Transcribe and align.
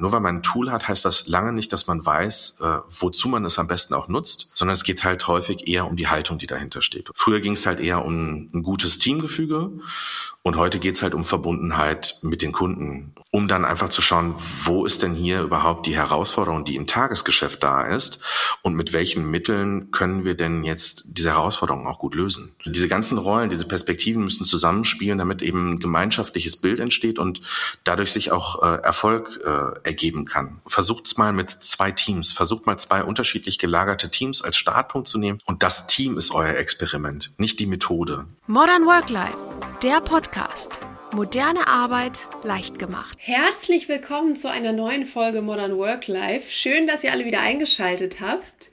Nur 0.00 0.12
weil 0.12 0.20
man 0.20 0.36
ein 0.36 0.42
Tool 0.42 0.72
hat, 0.72 0.88
heißt 0.88 1.04
das 1.04 1.28
lange 1.28 1.52
nicht, 1.52 1.72
dass 1.74 1.86
man 1.86 2.04
weiß, 2.04 2.60
äh, 2.62 2.78
wozu 2.88 3.28
man 3.28 3.44
es 3.44 3.58
am 3.58 3.68
besten 3.68 3.92
auch 3.92 4.08
nutzt, 4.08 4.50
sondern 4.54 4.72
es 4.72 4.82
geht 4.82 5.04
halt 5.04 5.28
häufig 5.28 5.68
eher 5.68 5.86
um 5.86 5.96
die 5.96 6.08
Haltung, 6.08 6.38
die 6.38 6.46
dahinter 6.46 6.80
steht. 6.80 7.10
Früher 7.14 7.40
ging 7.40 7.52
es 7.52 7.66
halt 7.66 7.80
eher 7.80 8.04
um 8.04 8.48
ein 8.54 8.62
gutes 8.62 8.98
Teamgefüge 8.98 9.70
und 10.42 10.56
heute 10.56 10.78
geht 10.78 10.94
es 10.94 11.02
halt 11.02 11.12
um 11.12 11.22
Verbundenheit 11.22 12.16
mit 12.22 12.40
den 12.40 12.52
Kunden, 12.52 13.12
um 13.30 13.46
dann 13.46 13.66
einfach 13.66 13.90
zu 13.90 14.00
schauen, 14.00 14.34
wo 14.64 14.86
ist 14.86 15.02
denn 15.02 15.12
hier 15.12 15.42
überhaupt 15.42 15.86
die 15.86 15.94
Herausforderung, 15.94 16.64
die 16.64 16.76
im 16.76 16.86
Tagesgeschäft 16.86 17.62
da 17.62 17.82
ist 17.82 18.24
und 18.62 18.74
mit 18.74 18.94
welchen 18.94 19.30
Mitteln 19.30 19.90
können 19.90 20.24
wir 20.24 20.34
denn 20.34 20.64
jetzt 20.64 21.18
diese 21.18 21.32
Herausforderungen 21.32 21.86
auch 21.86 21.98
gut 21.98 22.14
lösen. 22.14 22.56
Diese 22.64 22.88
ganzen 22.88 23.18
Rollen, 23.18 23.50
diese 23.50 23.68
Perspektiven 23.68 24.24
müssen 24.24 24.46
zusammenspielen, 24.46 25.18
damit 25.18 25.42
eben 25.42 25.74
ein 25.74 25.78
gemeinschaftliches 25.78 26.56
Bild 26.56 26.80
entsteht 26.80 27.18
und 27.18 27.42
dadurch 27.84 28.10
sich 28.10 28.32
auch 28.32 28.62
äh, 28.62 28.80
Erfolg 28.82 29.40
äh, 29.44 29.89
ergeben 29.90 30.24
kann. 30.24 30.60
Versucht's 30.66 31.18
mal 31.18 31.32
mit 31.32 31.50
zwei 31.50 31.90
Teams, 31.90 32.30
versucht 32.30 32.64
mal 32.64 32.78
zwei 32.78 33.02
unterschiedlich 33.02 33.58
gelagerte 33.58 34.08
Teams 34.08 34.40
als 34.40 34.56
Startpunkt 34.56 35.08
zu 35.08 35.18
nehmen 35.18 35.40
und 35.46 35.64
das 35.64 35.88
Team 35.88 36.16
ist 36.16 36.30
euer 36.30 36.54
Experiment, 36.54 37.32
nicht 37.38 37.58
die 37.58 37.66
Methode. 37.66 38.24
Modern 38.46 38.86
Work 38.86 39.10
Life, 39.10 39.36
der 39.82 40.00
Podcast. 40.00 40.78
Moderne 41.12 41.66
Arbeit 41.66 42.28
leicht 42.44 42.78
gemacht. 42.78 43.18
Herzlich 43.18 43.88
willkommen 43.88 44.36
zu 44.36 44.48
einer 44.48 44.72
neuen 44.72 45.06
Folge 45.06 45.42
Modern 45.42 45.76
Work 45.76 46.06
Life. 46.06 46.48
Schön, 46.48 46.86
dass 46.86 47.02
ihr 47.02 47.10
alle 47.10 47.24
wieder 47.24 47.40
eingeschaltet 47.40 48.20
habt. 48.20 48.70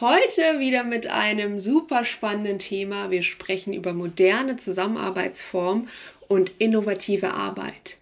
Heute 0.00 0.58
wieder 0.58 0.84
mit 0.84 1.06
einem 1.06 1.60
super 1.60 2.04
spannenden 2.04 2.58
Thema. 2.58 3.10
Wir 3.10 3.22
sprechen 3.22 3.72
über 3.72 3.94
moderne 3.94 4.58
Zusammenarbeitsformen 4.58 5.88
und 6.28 6.50
innovative 6.58 7.32
Arbeit. 7.32 7.97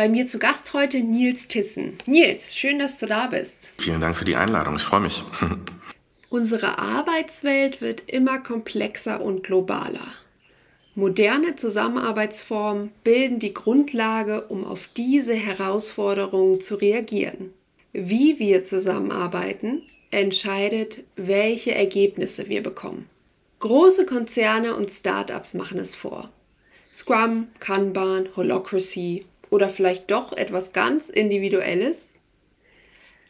Bei 0.00 0.08
mir 0.08 0.26
zu 0.26 0.38
Gast 0.38 0.72
heute 0.72 1.00
Nils 1.00 1.46
Tissen. 1.46 1.98
Nils, 2.06 2.56
schön, 2.56 2.78
dass 2.78 2.96
du 2.96 3.04
da 3.04 3.26
bist. 3.26 3.70
Vielen 3.76 4.00
Dank 4.00 4.16
für 4.16 4.24
die 4.24 4.34
Einladung. 4.34 4.76
Ich 4.76 4.82
freue 4.82 5.00
mich. 5.00 5.22
Unsere 6.30 6.78
Arbeitswelt 6.78 7.82
wird 7.82 8.08
immer 8.08 8.38
komplexer 8.38 9.20
und 9.20 9.42
globaler. 9.42 10.06
Moderne 10.94 11.56
Zusammenarbeitsformen 11.56 12.92
bilden 13.04 13.40
die 13.40 13.52
Grundlage, 13.52 14.46
um 14.46 14.64
auf 14.64 14.88
diese 14.96 15.34
Herausforderungen 15.34 16.62
zu 16.62 16.76
reagieren. 16.76 17.52
Wie 17.92 18.38
wir 18.38 18.64
zusammenarbeiten, 18.64 19.82
entscheidet, 20.10 21.04
welche 21.16 21.74
Ergebnisse 21.74 22.48
wir 22.48 22.62
bekommen. 22.62 23.04
Große 23.58 24.06
Konzerne 24.06 24.74
und 24.76 24.90
Startups 24.90 25.52
machen 25.52 25.78
es 25.78 25.94
vor. 25.94 26.30
Scrum, 26.94 27.48
Kanban, 27.60 28.30
Holocracy 28.34 29.26
oder 29.50 29.68
vielleicht 29.68 30.10
doch 30.10 30.32
etwas 30.32 30.72
ganz 30.72 31.08
Individuelles? 31.08 32.20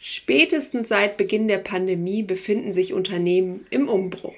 Spätestens 0.01 0.89
seit 0.89 1.17
Beginn 1.17 1.49
der 1.49 1.59
Pandemie 1.59 2.23
befinden 2.23 2.73
sich 2.73 2.95
Unternehmen 2.95 3.67
im 3.71 3.89
Umbruch. 3.89 4.35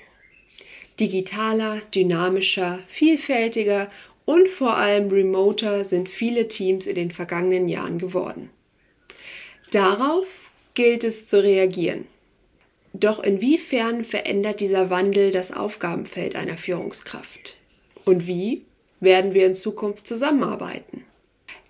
Digitaler, 0.99 1.81
dynamischer, 1.95 2.81
vielfältiger 2.89 3.89
und 4.25 4.49
vor 4.49 4.77
allem 4.77 5.11
remoter 5.11 5.85
sind 5.85 6.09
viele 6.09 6.49
Teams 6.49 6.87
in 6.87 6.95
den 6.95 7.11
vergangenen 7.11 7.69
Jahren 7.69 7.99
geworden. 7.99 8.51
Darauf 9.71 10.27
gilt 10.75 11.05
es 11.05 11.27
zu 11.27 11.43
reagieren. 11.43 12.07
Doch 12.93 13.23
inwiefern 13.23 14.05
verändert 14.05 14.61
dieser 14.61 14.91
Wandel 14.91 15.31
das 15.31 15.53
Aufgabenfeld 15.53 16.37
einer 16.37 16.57
Führungskraft? 16.57 17.57
Und 18.05 18.27
wie 18.27 18.65
werden 19.01 19.33
wir 19.33 19.47
in 19.47 19.55
Zukunft 19.55 20.07
zusammenarbeiten? 20.07 21.05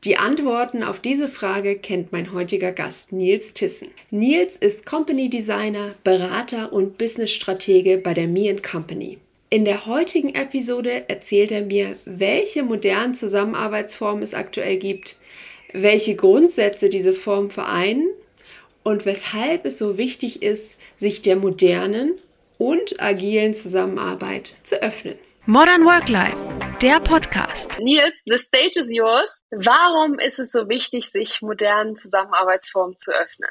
Die 0.05 0.17
Antworten 0.17 0.83
auf 0.83 0.99
diese 0.99 1.29
Frage 1.29 1.79
kennt 1.79 2.11
mein 2.11 2.33
heutiger 2.33 2.73
Gast 2.73 3.13
Nils 3.13 3.55
Tissen. 3.55 3.89
Nils 4.11 4.57
ist 4.57 4.85
Company 4.85 5.31
Designer, 5.31 5.95
Berater 6.03 6.73
und 6.73 6.99
Business-Stratege 6.99 7.99
bei 7.99 8.13
der 8.13 8.27
Me 8.27 8.57
Company. 8.57 9.19
In 9.49 9.65
der 9.65 9.87
heutigen 9.87 10.35
Episode 10.35 11.09
erzählt 11.09 11.53
er 11.53 11.63
mir, 11.63 11.95
welche 12.05 12.65
modernen 12.65 13.15
Zusammenarbeitsformen 13.15 14.25
es 14.25 14.35
aktuell 14.35 14.77
gibt, 14.77 15.19
welche 15.73 16.17
Grundsätze 16.17 16.89
diese 16.89 17.13
Formen 17.13 17.53
vereinen 17.53 18.09
und 18.83 19.07
weshalb 19.07 19.67
es 19.67 19.79
so 19.79 19.99
wichtig 19.99 20.43
ist, 20.43 20.81
sich 20.97 21.23
der 21.23 21.37
modernen 21.37 22.15
und 22.59 23.01
agilen 23.01 23.55
Zusammenarbeit 23.55 24.53
zu 24.65 24.83
öffnen. 24.83 25.15
Modern 25.47 25.85
Work 25.85 26.09
Life, 26.09 26.37
der 26.83 27.01
Podcast. 27.01 27.81
Nils, 27.81 28.23
the 28.27 28.39
stage 28.39 28.79
is 28.79 28.95
yours. 28.95 29.43
Warum 29.51 30.21
ist 30.21 30.39
es 30.39 30.53
so 30.53 30.69
wichtig, 30.69 31.11
sich 31.11 31.43
modernen 31.43 31.97
Zusammenarbeitsformen 31.97 32.97
zu 32.97 33.11
öffnen? 33.11 33.51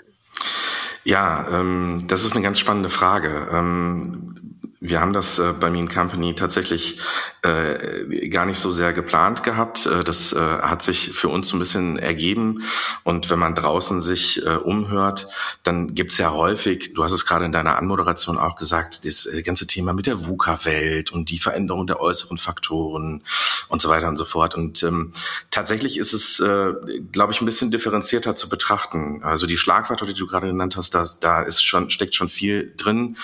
Ja, 1.04 1.46
ähm, 1.52 2.06
das 2.08 2.24
ist 2.24 2.32
eine 2.32 2.44
ganz 2.44 2.60
spannende 2.60 2.88
Frage. 2.88 3.50
Ähm, 3.52 4.58
wir 4.80 5.02
haben 5.02 5.12
das 5.12 5.38
äh, 5.40 5.52
bei 5.60 5.70
Mean 5.70 5.90
Company 5.90 6.34
tatsächlich 6.34 7.02
äh, 7.44 8.30
gar 8.30 8.46
nicht 8.46 8.60
so 8.60 8.72
sehr 8.72 8.94
geplant 8.94 9.42
gehabt. 9.42 9.88
Äh, 9.88 10.04
das 10.04 10.34
äh, 10.34 10.40
hat 10.40 10.84
sich 10.84 11.12
für 11.12 11.30
uns 11.30 11.48
so 11.48 11.56
ein 11.56 11.60
bisschen 11.60 11.98
ergeben. 11.98 12.64
Und 13.04 13.32
wenn 13.32 13.40
man 13.40 13.56
draußen 13.56 14.00
sich 14.00 14.46
äh, 14.46 14.58
umhört, 14.58 15.28
dann 15.64 15.96
gibt's 15.96 16.20
ja 16.20 16.32
häufig, 16.34 16.94
du 16.94 17.04
hast 17.04 17.14
es 17.14 17.26
gerade 17.26 17.46
in 17.46 17.52
deiner 17.52 17.78
Anmoderation 17.78 18.38
auch 18.38 18.58
gesagt, 18.58 19.06
das 19.06 19.26
äh, 19.26 19.42
ganze 19.42 19.66
Thema 19.66 19.94
mit 19.94 20.06
der 20.06 20.24
VUCA-Welt 20.24 21.12
und 21.12 21.32
die 21.32 21.40
Veränderung 21.40 21.88
der 21.88 22.00
äußeren 22.00 22.38
Faktoren 22.38 23.24
und 23.70 23.82
so 23.82 23.90
weiter 23.90 24.08
und 24.08 24.18
so 24.18 24.26
fort. 24.26 24.54
Und 24.54 24.84
ähm, 24.84 25.12
tatsächlich 25.50 25.98
ist 25.98 26.14
es, 26.14 26.40
äh, 26.42 26.74
glaube 27.12 27.34
ich, 27.34 27.42
ein 27.42 27.46
bisschen 27.46 27.72
differenzierter 27.72 28.36
zu 28.36 28.50
betrachten. 28.50 29.22
Also 29.24 29.48
die 29.48 29.58
Schlagwörter, 29.58 30.06
die 30.06 30.14
du 30.14 30.28
gerade 30.28 30.46
genannt 30.46 30.78
hast, 30.78 30.94
da, 30.94 31.06
da 31.22 31.42
ist 31.42 31.64
schon, 31.64 31.90
steckt 31.90 32.14
schon 32.14 32.30
viel 32.30 32.72
drin. 32.78 33.18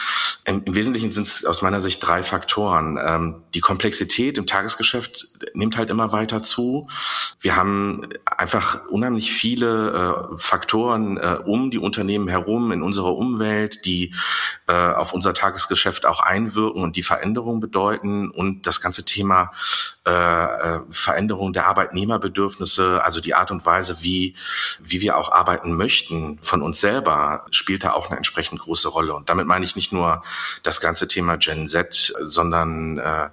Im, 0.46 0.64
im 0.66 0.74
Wesentlichen 0.74 1.12
sind 1.12 1.28
es 1.28 1.46
aus 1.46 1.62
meiner 1.62 1.82
Sicht 1.82 2.06
drei 2.06 2.24
Faktoren. 2.24 2.98
Ähm, 3.00 3.36
die 3.54 3.60
Komplexität 3.60 4.07
im 4.38 4.48
Tagesgeschäft 4.48 5.28
nimmt 5.54 5.78
halt 5.78 5.90
immer 5.90 6.12
weiter 6.12 6.44
zu. 6.44 6.88
Wir 7.40 7.56
haben 7.56 8.08
einfach 8.26 8.88
unheimlich 8.90 9.32
viele 9.32 10.34
äh, 10.34 10.38
Faktoren 10.38 11.18
äh, 11.18 11.38
um 11.46 11.70
die 11.72 11.78
Unternehmen 11.78 12.28
herum 12.28 12.72
in 12.72 12.82
unserer 12.82 13.16
Umwelt, 13.16 13.86
die 13.86 14.14
äh, 14.68 14.74
auf 14.74 15.14
unser 15.14 15.34
Tagesgeschäft 15.34 16.06
auch 16.06 16.22
einwirken 16.22 16.82
und 16.82 16.96
die 16.96 17.04
Veränderung 17.04 17.60
bedeuten 17.60 18.32
und 18.32 18.66
das 18.66 18.82
ganze 18.82 19.06
Thema 19.06 19.52
äh, 20.08 20.10
äh, 20.10 20.80
Veränderung 20.90 21.52
der 21.52 21.68
Arbeitnehmerbedürfnisse, 21.68 23.04
also 23.04 23.20
die 23.20 23.34
Art 23.34 23.52
und 23.52 23.66
Weise, 23.66 23.98
wie, 24.02 24.36
wie 24.82 25.02
wir 25.02 25.18
auch 25.18 25.34
arbeiten 25.34 25.76
möchten 25.76 26.40
von 26.42 26.62
uns 26.62 26.80
selber, 26.80 27.46
spielt 27.52 27.84
da 27.84 27.92
auch 27.92 28.08
eine 28.08 28.16
entsprechend 28.16 28.62
große 28.62 28.88
Rolle. 28.88 29.14
Und 29.14 29.28
damit 29.28 29.48
meine 29.48 29.66
ich 29.66 29.76
nicht 29.76 29.92
nur 29.92 30.24
das 30.64 30.80
ganze 30.80 31.10
Thema 31.10 31.36
Gen 31.36 31.68
Z, 31.68 32.14
sondern 32.22 32.98
äh, 33.00 33.30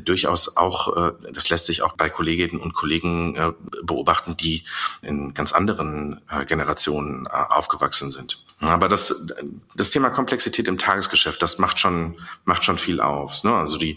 durchaus 0.00 0.58
auch, 0.58 0.94
äh, 0.94 1.12
das 1.32 1.48
lässt 1.48 1.64
sich 1.64 1.80
auch 1.80 1.94
bei 1.94 2.10
Kolleginnen 2.10 2.60
und 2.60 2.74
Kollegen 2.74 3.54
beobachten, 3.82 4.36
die 4.36 4.64
in 5.02 5.32
ganz 5.34 5.52
anderen 5.52 6.20
Generationen 6.46 7.26
aufgewachsen 7.26 8.10
sind. 8.10 8.44
Aber 8.60 8.88
das, 8.88 9.28
das 9.74 9.90
Thema 9.90 10.10
Komplexität 10.10 10.68
im 10.68 10.76
Tagesgeschäft, 10.76 11.40
das 11.40 11.58
macht 11.58 11.78
schon, 11.78 12.18
macht 12.44 12.62
schon 12.62 12.76
viel 12.76 13.00
auf. 13.00 13.42
Ne? 13.42 13.54
Also 13.54 13.78
die 13.78 13.96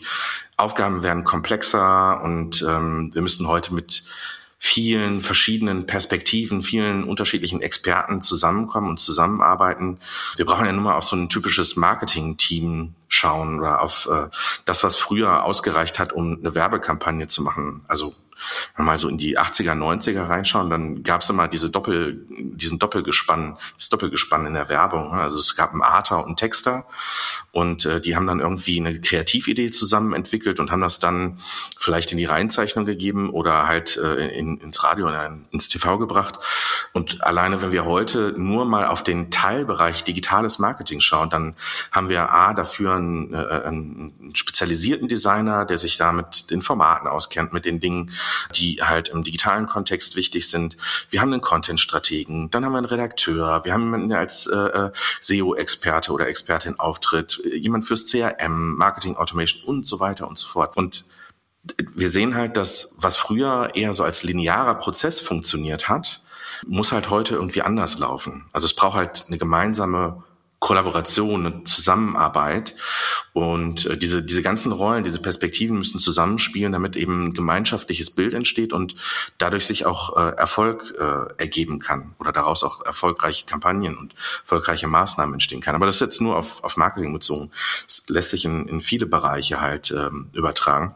Aufgaben 0.56 1.04
werden 1.04 1.26
komplexer 1.26 2.22
und 2.24 2.62
ähm, 2.62 3.10
wir 3.14 3.22
müssen 3.22 3.48
heute 3.48 3.74
mit 3.74 4.04
vielen 4.58 5.20
verschiedenen 5.20 5.86
Perspektiven, 5.86 6.64
vielen 6.64 7.04
unterschiedlichen 7.04 7.62
Experten 7.62 8.22
zusammenkommen 8.22 8.88
und 8.92 9.00
zusammenarbeiten. 9.02 10.00
Wir 10.38 10.46
brauchen 10.46 10.66
ja 10.66 10.72
nur 10.72 10.84
mal 10.84 10.96
auf 10.96 11.04
so 11.04 11.18
ein 11.18 11.28
typisches 11.28 11.76
Marketing-Team 11.76 12.96
schauen 13.10 13.60
oder 13.60 13.82
auf 13.82 14.08
äh, 14.10 14.30
das, 14.64 14.86
was 14.86 14.96
früher 14.96 15.44
ausgereicht 15.44 16.00
hat, 16.00 16.14
um 16.14 16.40
eine 16.40 16.56
Werbekampagne 16.56 17.28
zu 17.28 17.44
machen. 17.44 17.84
Also 17.90 18.16
mal 18.78 18.98
so 18.98 19.10
in 19.10 19.18
die 19.18 19.38
80er, 19.38 19.74
90er 19.74 20.30
reinschauen, 20.30 20.70
dann 20.70 21.04
gab 21.04 21.22
es 21.22 21.30
immer 21.30 21.48
diese 21.48 21.70
Doppel, 21.70 22.26
diesen 22.30 22.80
Doppelgespann, 22.80 23.58
das 23.78 23.90
Doppelgespann 23.90 24.46
in 24.46 24.54
der 24.54 24.70
Werbung. 24.70 25.16
Ne? 25.16 25.22
Also 25.22 25.40
es 25.40 25.56
gab 25.56 25.72
einen 25.72 25.82
Arter 25.82 26.20
und 26.20 26.26
einen 26.26 26.36
Texter 26.36 26.86
und 27.52 27.86
äh, 27.86 28.02
die 28.02 28.16
haben 28.16 28.26
dann 28.26 28.40
irgendwie 28.40 28.80
eine 28.80 29.00
Kreatividee 29.00 29.70
zusammen 29.70 30.14
entwickelt 30.14 30.60
und 30.60 30.72
haben 30.72 30.82
das 30.82 31.00
dann 31.00 31.38
vielleicht 31.78 32.12
in 32.12 32.18
die 32.18 32.26
Reihenzeichnung 32.26 32.86
gegeben 32.86 33.30
oder 33.30 33.68
halt 33.68 33.98
äh, 33.98 34.28
in, 34.38 34.58
ins 34.58 34.84
Radio 34.84 35.08
oder 35.08 35.38
ins 35.52 35.68
TV 35.68 36.00
gebracht. 36.00 36.40
Und 36.94 37.24
alleine, 37.24 37.62
wenn 37.62 37.72
wir 37.72 37.86
heute 37.86 38.34
nur 38.38 38.66
mal 38.66 38.88
auf 38.88 39.04
den 39.04 39.30
Teilbereich 39.30 40.04
digitales 40.04 40.58
Marketing 40.58 41.00
schauen, 41.00 41.30
dann 41.30 41.56
haben 41.92 42.10
wir 42.10 42.32
A, 42.32 42.54
dafür 42.54 42.96
einen, 42.96 43.34
äh, 43.34 43.38
einen 43.66 44.32
spezialisierten 44.34 45.08
Designer, 45.08 45.66
der 45.66 45.78
sich 45.78 45.98
da 45.98 46.12
mit 46.12 46.50
den 46.50 46.62
Formaten 46.62 47.08
auskennt, 47.08 47.54
mit 47.54 47.66
den 47.66 47.80
Dingen, 47.80 48.12
die 48.56 48.82
halt 48.82 49.10
im 49.10 49.24
digitalen 49.24 49.66
Kontext 49.68 50.16
wichtig 50.16 50.50
sind. 50.50 50.78
Wir 51.10 51.22
haben 51.22 51.34
einen 51.34 51.42
Content-Strategen, 51.42 52.50
dann 52.50 52.66
haben 52.66 52.74
wir 52.74 52.78
einen 52.78 52.86
Redakteur, 52.86 53.64
wir 53.64 53.74
haben 53.74 53.84
jemanden, 53.84 54.10
der 54.10 54.20
als 54.20 54.48
äh, 54.48 54.58
äh 54.58 54.92
SEO-Experte 55.20 56.12
oder 56.12 56.28
Expertin 56.28 56.80
auftritt, 56.80 57.42
jemand 57.54 57.86
fürs 57.86 58.06
CRM, 58.10 58.76
Marketing 58.76 59.16
Automation 59.18 59.64
und 59.64 59.88
so 59.88 60.00
weiter 60.00 60.28
und 60.28 60.38
so 60.38 60.48
fort. 60.48 60.78
Und 60.78 61.06
wir 61.96 62.10
sehen 62.10 62.36
halt, 62.36 62.58
dass 62.58 62.98
was 63.02 63.16
früher 63.16 63.72
eher 63.74 63.94
so 63.94 64.04
als 64.04 64.24
linearer 64.24 64.76
Prozess 64.76 65.20
funktioniert 65.20 65.90
hat, 65.90 66.24
muss 66.68 66.92
halt 66.92 67.10
heute 67.10 67.36
irgendwie 67.36 67.62
anders 67.62 68.00
laufen. 68.00 68.46
Also 68.52 68.66
es 68.66 68.76
braucht 68.76 68.96
halt 68.96 69.26
eine 69.28 69.38
gemeinsame 69.38 70.24
Kollaboration, 70.64 71.46
eine 71.46 71.64
Zusammenarbeit. 71.66 72.74
Und 73.34 73.86
äh, 73.86 73.98
diese, 73.98 74.24
diese 74.24 74.42
ganzen 74.42 74.72
Rollen, 74.72 75.04
diese 75.04 75.22
Perspektiven 75.22 75.78
müssen 75.78 76.00
zusammenspielen, 76.00 76.72
damit 76.72 76.96
eben 76.96 77.28
ein 77.28 77.34
gemeinschaftliches 77.34 78.12
Bild 78.12 78.34
entsteht 78.34 78.72
und 78.72 78.96
dadurch 79.38 79.66
sich 79.66 79.86
auch 79.86 80.16
äh, 80.16 80.38
Erfolg 80.38 80.94
äh, 80.98 81.34
ergeben 81.38 81.80
kann 81.80 82.16
oder 82.18 82.32
daraus 82.32 82.64
auch 82.64 82.86
erfolgreiche 82.86 83.46
Kampagnen 83.46 83.98
und 83.98 84.16
erfolgreiche 84.44 84.88
Maßnahmen 84.88 85.34
entstehen 85.34 85.60
kann. 85.60 85.76
Aber 85.76 85.86
das 85.86 85.96
ist 85.96 86.02
jetzt 86.02 86.22
nur 86.22 86.38
auf, 86.38 86.64
auf 86.64 86.78
Marketing 86.78 87.12
bezogen. 87.12 87.52
Das 87.86 88.08
lässt 88.08 88.30
sich 88.30 88.46
in, 88.46 88.70
in 88.70 88.80
viele 88.80 89.06
Bereiche 89.06 89.60
halt 89.60 89.92
ähm, 89.92 90.30
übertragen. 90.32 90.96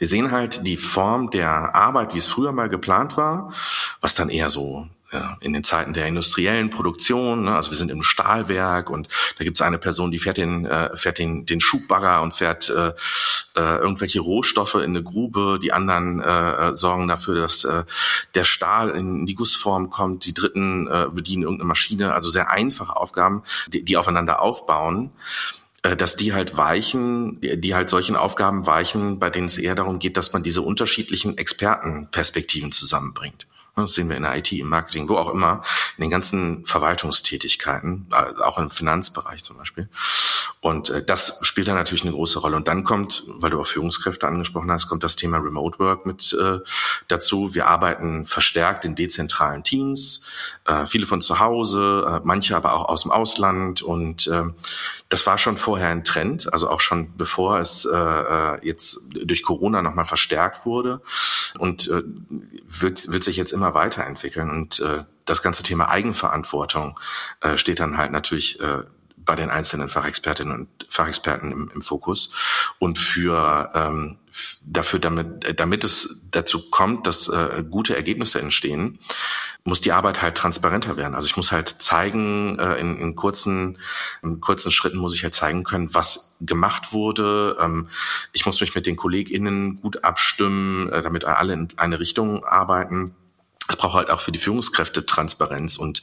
Wir 0.00 0.08
sehen 0.08 0.32
halt 0.32 0.66
die 0.66 0.76
Form 0.76 1.30
der 1.30 1.76
Arbeit, 1.76 2.12
wie 2.12 2.18
es 2.18 2.26
früher 2.26 2.50
mal 2.50 2.68
geplant 2.68 3.16
war, 3.16 3.52
was 4.00 4.16
dann 4.16 4.30
eher 4.30 4.50
so 4.50 4.88
in 5.40 5.52
den 5.52 5.64
Zeiten 5.64 5.92
der 5.92 6.06
industriellen 6.06 6.70
Produktion, 6.70 7.44
ne, 7.44 7.54
also 7.54 7.70
wir 7.70 7.78
sind 7.78 7.90
im 7.90 8.02
Stahlwerk 8.02 8.90
und 8.90 9.08
da 9.38 9.44
gibt 9.44 9.56
es 9.56 9.62
eine 9.62 9.78
Person, 9.78 10.10
die 10.10 10.18
fährt 10.18 10.36
den, 10.36 10.66
äh, 10.66 10.96
fährt 10.96 11.18
den, 11.18 11.46
den 11.46 11.60
Schubbagger 11.60 12.22
und 12.22 12.34
fährt 12.34 12.70
äh, 12.70 12.92
äh, 13.56 13.78
irgendwelche 13.78 14.20
Rohstoffe 14.20 14.74
in 14.74 14.82
eine 14.82 15.02
Grube, 15.02 15.58
die 15.62 15.72
anderen 15.72 16.20
äh, 16.20 16.74
sorgen 16.74 17.08
dafür, 17.08 17.36
dass 17.36 17.64
äh, 17.64 17.84
der 18.34 18.44
Stahl 18.44 18.90
in 18.90 19.26
die 19.26 19.34
Gussform 19.34 19.90
kommt, 19.90 20.26
die 20.26 20.34
dritten 20.34 20.86
äh, 20.88 21.06
bedienen 21.10 21.44
irgendeine 21.44 21.68
Maschine, 21.68 22.12
also 22.12 22.30
sehr 22.30 22.50
einfache 22.50 22.96
Aufgaben, 22.96 23.42
die, 23.68 23.84
die 23.84 23.96
aufeinander 23.96 24.40
aufbauen 24.40 25.10
äh, 25.82 25.96
dass 25.96 26.16
die 26.16 26.32
halt 26.32 26.56
weichen, 26.56 27.40
die 27.40 27.74
halt 27.74 27.90
solchen 27.90 28.16
Aufgaben 28.16 28.66
weichen, 28.66 29.18
bei 29.18 29.30
denen 29.30 29.46
es 29.46 29.58
eher 29.58 29.74
darum 29.74 29.98
geht, 29.98 30.16
dass 30.16 30.32
man 30.32 30.42
diese 30.42 30.62
unterschiedlichen 30.62 31.36
Expertenperspektiven 31.38 32.72
zusammenbringt. 32.72 33.46
Das 33.76 33.94
sehen 33.94 34.08
wir 34.08 34.16
in 34.16 34.22
der 34.22 34.36
IT, 34.36 34.52
im 34.52 34.68
Marketing, 34.68 35.08
wo 35.08 35.16
auch 35.16 35.30
immer, 35.30 35.62
in 35.96 36.02
den 36.02 36.10
ganzen 36.10 36.64
Verwaltungstätigkeiten, 36.64 38.06
äh, 38.12 38.42
auch 38.42 38.58
im 38.58 38.70
Finanzbereich 38.70 39.42
zum 39.42 39.58
Beispiel. 39.58 39.88
Und 40.64 40.88
äh, 40.88 41.04
das 41.04 41.40
spielt 41.42 41.68
dann 41.68 41.74
natürlich 41.74 42.04
eine 42.04 42.12
große 42.12 42.38
Rolle. 42.38 42.56
Und 42.56 42.68
dann 42.68 42.84
kommt, 42.84 43.24
weil 43.26 43.50
du 43.50 43.60
auch 43.60 43.66
Führungskräfte 43.66 44.26
angesprochen 44.26 44.70
hast, 44.72 44.88
kommt 44.88 45.04
das 45.04 45.14
Thema 45.14 45.36
Remote 45.36 45.78
Work 45.78 46.06
mit 46.06 46.34
äh, 46.40 46.60
dazu. 47.06 47.54
Wir 47.54 47.66
arbeiten 47.66 48.24
verstärkt 48.24 48.86
in 48.86 48.94
dezentralen 48.94 49.62
Teams, 49.62 50.26
äh, 50.64 50.86
viele 50.86 51.04
von 51.04 51.20
zu 51.20 51.38
Hause, 51.38 52.06
äh, 52.08 52.20
manche 52.24 52.56
aber 52.56 52.72
auch 52.72 52.88
aus 52.88 53.02
dem 53.02 53.10
Ausland. 53.10 53.82
Und 53.82 54.26
äh, 54.26 54.44
das 55.10 55.26
war 55.26 55.36
schon 55.36 55.58
vorher 55.58 55.88
ein 55.88 56.02
Trend, 56.02 56.50
also 56.50 56.70
auch 56.70 56.80
schon 56.80 57.14
bevor 57.18 57.58
es 57.58 57.84
äh, 57.84 57.94
äh 57.94 58.66
jetzt 58.66 59.10
durch 59.22 59.42
Corona 59.42 59.82
nochmal 59.82 60.06
verstärkt 60.06 60.64
wurde. 60.64 61.02
Und 61.58 61.88
äh, 61.88 62.02
wird, 62.66 63.12
wird 63.12 63.22
sich 63.22 63.36
jetzt 63.36 63.52
immer 63.52 63.74
weiterentwickeln. 63.74 64.48
Und 64.48 64.80
äh, 64.80 65.04
das 65.26 65.42
ganze 65.42 65.62
Thema 65.62 65.90
Eigenverantwortung 65.90 66.98
äh, 67.42 67.58
steht 67.58 67.80
dann 67.80 67.98
halt 67.98 68.12
natürlich 68.12 68.60
äh, 68.60 68.84
bei 69.24 69.36
den 69.36 69.50
einzelnen 69.50 69.88
Fachexpertinnen 69.88 70.54
und 70.60 70.68
Fachexperten 70.88 71.52
im, 71.52 71.70
im 71.74 71.82
Fokus 71.82 72.34
und 72.78 72.98
für 72.98 73.70
ähm, 73.74 74.18
dafür, 74.64 74.98
damit, 74.98 75.58
damit 75.60 75.84
es 75.84 76.28
dazu 76.30 76.70
kommt, 76.70 77.06
dass 77.06 77.28
äh, 77.28 77.64
gute 77.68 77.94
Ergebnisse 77.94 78.40
entstehen, 78.40 78.98
muss 79.64 79.80
die 79.80 79.92
Arbeit 79.92 80.22
halt 80.22 80.36
transparenter 80.36 80.96
werden. 80.96 81.14
Also 81.14 81.26
ich 81.26 81.36
muss 81.36 81.52
halt 81.52 81.68
zeigen, 81.68 82.58
äh, 82.58 82.74
in, 82.74 82.98
in, 82.98 83.14
kurzen, 83.14 83.78
in 84.22 84.40
kurzen 84.40 84.70
Schritten 84.70 84.98
muss 84.98 85.14
ich 85.14 85.22
halt 85.22 85.34
zeigen 85.34 85.64
können, 85.64 85.94
was 85.94 86.38
gemacht 86.40 86.92
wurde. 86.92 87.56
Ähm, 87.60 87.88
ich 88.32 88.44
muss 88.46 88.60
mich 88.60 88.74
mit 88.74 88.86
den 88.86 88.96
KollegInnen 88.96 89.80
gut 89.80 90.04
abstimmen, 90.04 90.90
äh, 90.90 91.02
damit 91.02 91.24
alle 91.24 91.52
in 91.52 91.68
eine 91.76 92.00
Richtung 92.00 92.44
arbeiten 92.44 93.14
es 93.68 93.76
braucht 93.76 93.94
halt 93.94 94.10
auch 94.10 94.20
für 94.20 94.32
die 94.32 94.38
Führungskräfte 94.38 95.06
Transparenz 95.06 95.76
und 95.76 96.02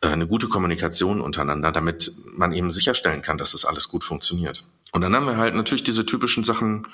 äh, 0.00 0.08
eine 0.08 0.26
gute 0.26 0.48
Kommunikation 0.48 1.20
untereinander, 1.20 1.72
damit 1.72 2.10
man 2.34 2.52
eben 2.52 2.70
sicherstellen 2.70 3.22
kann, 3.22 3.38
dass 3.38 3.52
das 3.52 3.64
alles 3.64 3.88
gut 3.88 4.04
funktioniert. 4.04 4.64
Und 4.92 5.00
dann 5.00 5.16
haben 5.16 5.26
wir 5.26 5.38
halt 5.38 5.54
natürlich 5.54 5.82
diese 5.82 6.04
typischen 6.04 6.44
Sachen, 6.44 6.86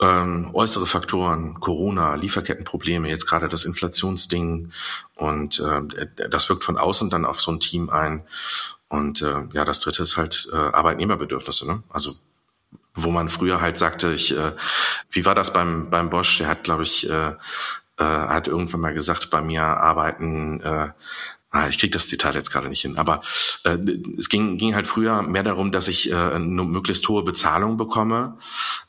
ähm, 0.00 0.50
äußere 0.52 0.86
Faktoren, 0.86 1.58
Corona, 1.58 2.14
Lieferkettenprobleme, 2.14 3.08
jetzt 3.08 3.26
gerade 3.26 3.48
das 3.48 3.64
Inflationsding 3.64 4.72
und 5.14 5.60
äh, 5.60 6.06
das 6.28 6.50
wirkt 6.50 6.64
von 6.64 6.76
außen 6.76 7.08
dann 7.08 7.24
auf 7.24 7.40
so 7.40 7.50
ein 7.50 7.60
Team 7.60 7.88
ein. 7.88 8.24
Und 8.88 9.22
äh, 9.22 9.48
ja, 9.54 9.64
das 9.64 9.80
dritte 9.80 10.02
ist 10.02 10.18
halt 10.18 10.48
äh, 10.52 10.56
Arbeitnehmerbedürfnisse. 10.56 11.66
Ne? 11.66 11.82
Also 11.88 12.14
wo 12.94 13.10
man 13.10 13.28
früher 13.28 13.60
halt 13.60 13.78
sagte, 13.78 14.12
ich, 14.12 14.36
äh, 14.36 14.52
wie 15.10 15.24
war 15.24 15.34
das 15.34 15.52
beim 15.52 15.90
beim 15.90 16.10
Bosch? 16.10 16.38
Der 16.38 16.48
hat, 16.48 16.64
glaube 16.64 16.82
ich, 16.82 17.08
äh, 17.08 17.34
äh, 17.98 18.04
hat 18.04 18.48
irgendwann 18.48 18.80
mal 18.80 18.94
gesagt, 18.94 19.30
bei 19.30 19.40
mir 19.42 19.62
arbeiten 19.62 20.60
äh, 20.60 20.88
ah, 21.56 21.68
ich 21.68 21.78
kriege 21.78 21.92
das 21.92 22.08
Zitat 22.08 22.34
jetzt 22.34 22.50
gerade 22.50 22.68
nicht 22.68 22.82
hin, 22.82 22.98
aber 22.98 23.20
äh, 23.64 23.78
es 24.18 24.28
ging, 24.28 24.58
ging 24.58 24.74
halt 24.74 24.86
früher 24.86 25.22
mehr 25.22 25.42
darum, 25.42 25.72
dass 25.72 25.88
ich 25.88 26.10
äh, 26.10 26.14
eine 26.14 26.64
möglichst 26.64 27.08
hohe 27.08 27.22
Bezahlung 27.22 27.76
bekomme. 27.76 28.38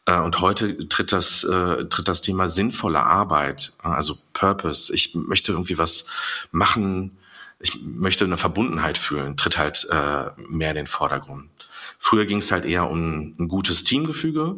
Äh, 0.06 0.20
und 0.20 0.42
heute 0.42 0.88
tritt 0.90 1.12
das, 1.12 1.44
äh, 1.44 1.86
tritt 1.86 2.08
das 2.08 2.22
Thema 2.22 2.50
sinnvolle 2.50 3.00
Arbeit, 3.00 3.74
also 3.82 4.18
Purpose. 4.34 4.94
Ich 4.94 5.16
möchte 5.16 5.54
irgendwie 5.54 5.78
was 5.78 6.08
machen, 6.52 7.18
ich 7.60 7.82
möchte 7.84 8.26
eine 8.26 8.38
Verbundenheit 8.38 8.98
fühlen, 8.98 9.38
tritt 9.38 9.58
halt 9.58 9.88
äh, 9.90 10.32
mehr 10.50 10.72
in 10.72 10.76
den 10.76 10.88
Vordergrund. 10.88 11.50
Früher 12.00 12.26
ging 12.26 12.38
es 12.38 12.52
halt 12.52 12.66
eher 12.66 12.90
um 12.90 13.36
ein 13.40 13.48
gutes 13.48 13.84
Teamgefüge 13.84 14.56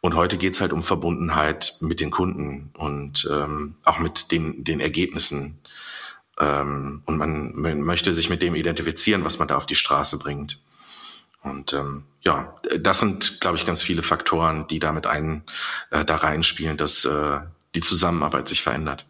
und 0.00 0.14
heute 0.14 0.38
geht 0.38 0.54
es 0.54 0.60
halt 0.60 0.72
um 0.72 0.82
Verbundenheit 0.82 1.74
mit 1.80 2.00
den 2.00 2.10
Kunden 2.10 2.70
und 2.74 3.28
ähm, 3.30 3.76
auch 3.84 3.98
mit 3.98 4.32
den, 4.32 4.64
den 4.64 4.80
Ergebnissen. 4.80 5.60
Ähm, 6.38 7.02
und 7.06 7.18
man, 7.18 7.54
man 7.54 7.82
möchte 7.82 8.14
sich 8.14 8.30
mit 8.30 8.42
dem 8.42 8.54
identifizieren, 8.54 9.24
was 9.24 9.38
man 9.38 9.48
da 9.48 9.56
auf 9.56 9.66
die 9.66 9.74
Straße 9.74 10.18
bringt. 10.18 10.58
Und 11.42 11.72
ähm, 11.72 12.04
ja, 12.22 12.54
das 12.78 13.00
sind, 13.00 13.40
glaube 13.40 13.56
ich, 13.56 13.66
ganz 13.66 13.82
viele 13.82 14.02
Faktoren, 14.02 14.66
die 14.66 14.78
damit 14.78 15.06
ein 15.06 15.42
äh, 15.90 16.04
da 16.04 16.16
reinspielen, 16.16 16.76
dass 16.76 17.04
äh, 17.04 17.40
die 17.74 17.80
Zusammenarbeit 17.80 18.48
sich 18.48 18.62
verändert. 18.62 19.06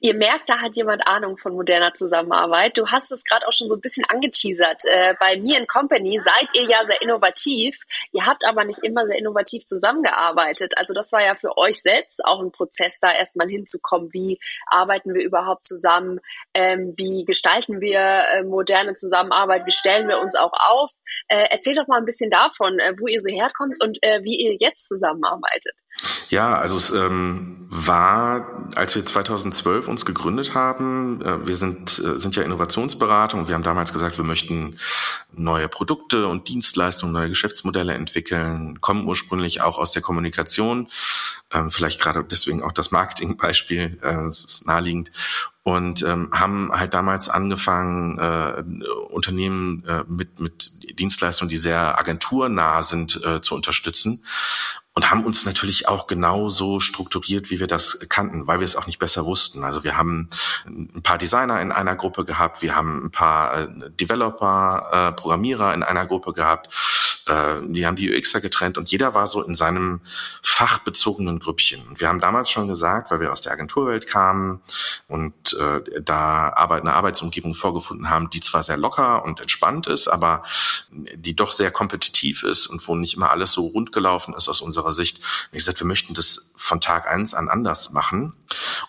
Ihr 0.00 0.14
merkt, 0.14 0.48
da 0.48 0.58
hat 0.58 0.76
jemand 0.76 1.06
Ahnung 1.06 1.36
von 1.36 1.54
moderner 1.54 1.92
Zusammenarbeit. 1.94 2.78
Du 2.78 2.88
hast 2.88 3.12
es 3.12 3.24
gerade 3.24 3.46
auch 3.46 3.52
schon 3.52 3.68
so 3.68 3.76
ein 3.76 3.80
bisschen 3.80 4.04
angeteasert. 4.08 4.82
Äh, 4.84 5.14
bei 5.20 5.38
mir 5.38 5.58
in 5.58 5.66
Company 5.66 6.18
seid 6.18 6.54
ihr 6.54 6.64
ja 6.64 6.84
sehr 6.84 7.00
innovativ. 7.02 7.78
Ihr 8.12 8.26
habt 8.26 8.44
aber 8.46 8.64
nicht 8.64 8.82
immer 8.82 9.06
sehr 9.06 9.18
innovativ 9.18 9.64
zusammengearbeitet. 9.64 10.74
Also 10.76 10.94
das 10.94 11.12
war 11.12 11.22
ja 11.22 11.34
für 11.34 11.56
euch 11.58 11.80
selbst 11.80 12.24
auch 12.24 12.40
ein 12.40 12.52
Prozess, 12.52 12.98
da 13.00 13.12
erstmal 13.12 13.48
hinzukommen. 13.48 14.12
Wie 14.12 14.38
arbeiten 14.66 15.14
wir 15.14 15.22
überhaupt 15.22 15.64
zusammen? 15.64 16.20
Ähm, 16.54 16.94
wie 16.96 17.24
gestalten 17.24 17.80
wir 17.80 18.00
äh, 18.00 18.42
moderne 18.44 18.94
Zusammenarbeit? 18.94 19.66
Wie 19.66 19.72
stellen 19.72 20.08
wir 20.08 20.20
uns 20.20 20.36
auch 20.36 20.52
auf? 20.52 20.90
Äh, 21.28 21.46
erzähl 21.50 21.74
doch 21.74 21.86
mal 21.86 21.98
ein 21.98 22.06
bisschen 22.06 22.30
davon, 22.30 22.78
äh, 22.78 22.94
wo 22.98 23.06
ihr 23.06 23.20
so 23.20 23.30
herkommt 23.30 23.82
und 23.82 23.98
äh, 24.02 24.22
wie 24.22 24.36
ihr 24.36 24.56
jetzt 24.58 24.88
zusammenarbeitet. 24.88 25.74
Ja, 26.30 26.58
also 26.58 26.76
es 26.76 26.90
ähm, 26.90 27.56
war, 27.70 28.68
als 28.74 28.94
wir 28.94 29.04
2012 29.04 29.88
uns 29.88 30.04
gegründet 30.04 30.54
haben, 30.54 31.22
äh, 31.22 31.46
wir 31.46 31.56
sind, 31.56 31.98
äh, 31.98 32.18
sind 32.18 32.36
ja 32.36 32.42
Innovationsberatung. 32.42 33.48
Wir 33.48 33.54
haben 33.54 33.62
damals 33.62 33.92
gesagt, 33.92 34.18
wir 34.18 34.24
möchten 34.24 34.76
neue 35.32 35.68
Produkte 35.68 36.26
und 36.26 36.48
Dienstleistungen, 36.48 37.12
neue 37.14 37.30
Geschäftsmodelle 37.30 37.94
entwickeln, 37.94 38.80
kommen 38.80 39.06
ursprünglich 39.06 39.62
auch 39.62 39.78
aus 39.78 39.92
der 39.92 40.02
Kommunikation. 40.02 40.88
Ähm, 41.50 41.70
vielleicht 41.70 42.00
gerade 42.00 42.22
deswegen 42.24 42.62
auch 42.62 42.72
das 42.72 42.90
Marketingbeispiel, 42.90 43.98
äh, 44.02 44.26
es 44.26 44.44
ist 44.44 44.66
naheliegend 44.66 45.10
und 45.62 46.02
ähm, 46.02 46.30
haben 46.32 46.70
halt 46.72 46.92
damals 46.92 47.28
angefangen, 47.28 48.18
äh, 48.18 48.62
Unternehmen 49.10 49.84
äh, 49.86 50.04
mit, 50.08 50.40
mit 50.40 50.98
Dienstleistungen, 50.98 51.48
die 51.48 51.58
sehr 51.58 51.98
agenturnah 51.98 52.82
sind, 52.82 53.22
äh, 53.24 53.40
zu 53.40 53.54
unterstützen 53.54 54.24
und 54.98 55.12
haben 55.12 55.24
uns 55.24 55.46
natürlich 55.46 55.86
auch 55.86 56.08
genauso 56.08 56.80
strukturiert, 56.80 57.52
wie 57.52 57.60
wir 57.60 57.68
das 57.68 58.04
kannten, 58.08 58.48
weil 58.48 58.58
wir 58.58 58.64
es 58.64 58.74
auch 58.74 58.88
nicht 58.88 58.98
besser 58.98 59.26
wussten. 59.26 59.62
Also 59.62 59.84
wir 59.84 59.96
haben 59.96 60.28
ein 60.66 61.02
paar 61.04 61.18
Designer 61.18 61.62
in 61.62 61.70
einer 61.70 61.94
Gruppe 61.94 62.24
gehabt, 62.24 62.62
wir 62.62 62.74
haben 62.74 63.04
ein 63.04 63.10
paar 63.12 63.60
äh, 63.60 63.68
Developer, 63.90 65.10
äh, 65.10 65.12
Programmierer 65.12 65.72
in 65.72 65.84
einer 65.84 66.04
Gruppe 66.04 66.32
gehabt 66.32 66.68
äh, 67.28 67.60
die 67.62 67.86
haben 67.86 67.96
die 67.96 68.14
UXer 68.14 68.40
getrennt 68.40 68.78
und 68.78 68.90
jeder 68.90 69.14
war 69.14 69.26
so 69.26 69.42
in 69.42 69.54
seinem 69.54 70.00
fachbezogenen 70.42 71.38
Grüppchen. 71.38 71.86
Und 71.88 72.00
wir 72.00 72.08
haben 72.08 72.20
damals 72.20 72.50
schon 72.50 72.68
gesagt, 72.68 73.10
weil 73.10 73.20
wir 73.20 73.32
aus 73.32 73.42
der 73.42 73.52
Agenturwelt 73.52 74.06
kamen 74.06 74.60
und 75.06 75.54
äh, 75.54 76.02
da 76.02 76.50
Arbeit, 76.50 76.82
eine 76.82 76.94
Arbeitsumgebung 76.94 77.54
vorgefunden 77.54 78.10
haben, 78.10 78.30
die 78.30 78.40
zwar 78.40 78.62
sehr 78.62 78.76
locker 78.76 79.24
und 79.24 79.40
entspannt 79.40 79.86
ist, 79.86 80.08
aber 80.08 80.42
die 80.90 81.36
doch 81.36 81.52
sehr 81.52 81.70
kompetitiv 81.70 82.42
ist 82.42 82.66
und 82.66 82.86
wo 82.88 82.94
nicht 82.94 83.14
immer 83.14 83.30
alles 83.30 83.52
so 83.52 83.66
rund 83.66 83.92
gelaufen 83.92 84.34
ist 84.34 84.48
aus 84.48 84.60
unserer 84.60 84.92
Sicht. 84.92 85.18
Und 85.18 85.48
ich 85.52 85.58
gesagt, 85.58 85.80
wir 85.80 85.86
möchten 85.86 86.14
das 86.14 86.54
von 86.58 86.80
Tag 86.80 87.08
eins 87.08 87.34
an 87.34 87.48
anders 87.48 87.92
machen 87.92 88.34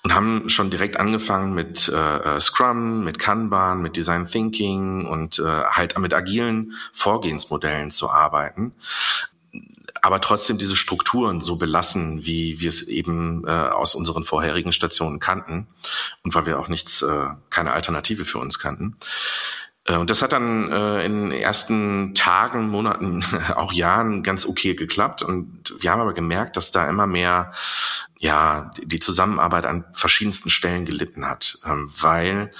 und 0.03 0.13
haben 0.13 0.49
schon 0.49 0.69
direkt 0.69 0.97
angefangen 0.97 1.53
mit 1.53 1.87
äh, 1.87 2.39
Scrum, 2.39 3.03
mit 3.03 3.19
Kanban, 3.19 3.81
mit 3.81 3.95
Design 3.95 4.25
Thinking 4.25 5.05
und 5.05 5.39
äh, 5.39 5.43
halt 5.43 5.97
mit 5.97 6.13
agilen 6.13 6.73
Vorgehensmodellen 6.93 7.91
zu 7.91 8.09
arbeiten 8.09 8.19
arbeiten. 8.29 8.73
aber 10.01 10.21
trotzdem 10.21 10.57
diese 10.57 10.77
Strukturen 10.77 11.41
so 11.41 11.57
belassen, 11.57 12.25
wie 12.25 12.61
wir 12.61 12.69
es 12.69 12.87
eben 12.87 13.45
äh, 13.45 13.49
aus 13.51 13.95
unseren 13.95 14.23
vorherigen 14.23 14.71
Stationen 14.71 15.19
kannten 15.19 15.67
und 16.23 16.33
weil 16.35 16.45
wir 16.45 16.57
auch 16.57 16.69
nichts, 16.69 17.01
äh, 17.01 17.25
keine 17.49 17.73
Alternative 17.73 18.23
für 18.23 18.37
uns 18.39 18.59
kannten. 18.59 18.95
Äh, 19.89 19.97
und 19.97 20.09
das 20.09 20.21
hat 20.21 20.31
dann 20.31 20.71
äh, 20.71 21.05
in 21.05 21.29
den 21.29 21.31
ersten 21.31 22.13
Tagen, 22.13 22.69
Monaten, 22.69 23.23
auch 23.55 23.73
Jahren 23.73 24.23
ganz 24.23 24.45
okay 24.45 24.75
geklappt. 24.75 25.23
Und 25.23 25.75
wir 25.79 25.91
haben 25.91 26.01
aber 26.01 26.13
gemerkt, 26.13 26.55
dass 26.55 26.71
da 26.71 26.87
immer 26.87 27.07
mehr 27.07 27.51
ja 28.19 28.71
die 28.83 28.99
Zusammenarbeit 28.99 29.65
an 29.65 29.85
verschiedensten 29.93 30.49
Stellen 30.49 30.85
gelitten 30.85 31.25
hat, 31.25 31.57
ähm, 31.65 31.89
weil 31.99 32.51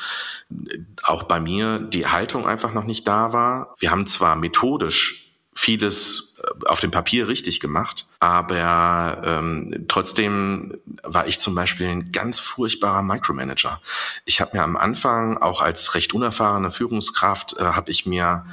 auch 1.03 1.23
bei 1.23 1.39
mir 1.39 1.79
die 1.79 2.07
Haltung 2.07 2.47
einfach 2.47 2.73
noch 2.73 2.85
nicht 2.85 3.07
da 3.07 3.33
war. 3.33 3.75
Wir 3.77 3.91
haben 3.91 4.05
zwar 4.05 4.35
methodisch 4.35 5.35
vieles 5.53 6.28
äh, 6.28 6.28
auf 6.65 6.79
dem 6.79 6.91
Papier 6.91 7.27
richtig 7.27 7.59
gemacht, 7.59 8.07
aber 8.19 9.21
ähm, 9.25 9.85
trotzdem 9.87 10.73
war 11.03 11.27
ich 11.27 11.39
zum 11.39 11.55
Beispiel 11.55 11.87
ein 11.87 12.11
ganz 12.11 12.39
furchtbarer 12.39 13.03
Micromanager. 13.03 13.81
Ich 14.25 14.41
habe 14.41 14.57
mir 14.57 14.63
am 14.63 14.77
Anfang, 14.77 15.37
auch 15.37 15.61
als 15.61 15.95
recht 15.95 16.13
unerfahrene 16.13 16.71
Führungskraft, 16.71 17.57
äh, 17.57 17.63
habe 17.63 17.91
ich 17.91 18.05
mir 18.05 18.45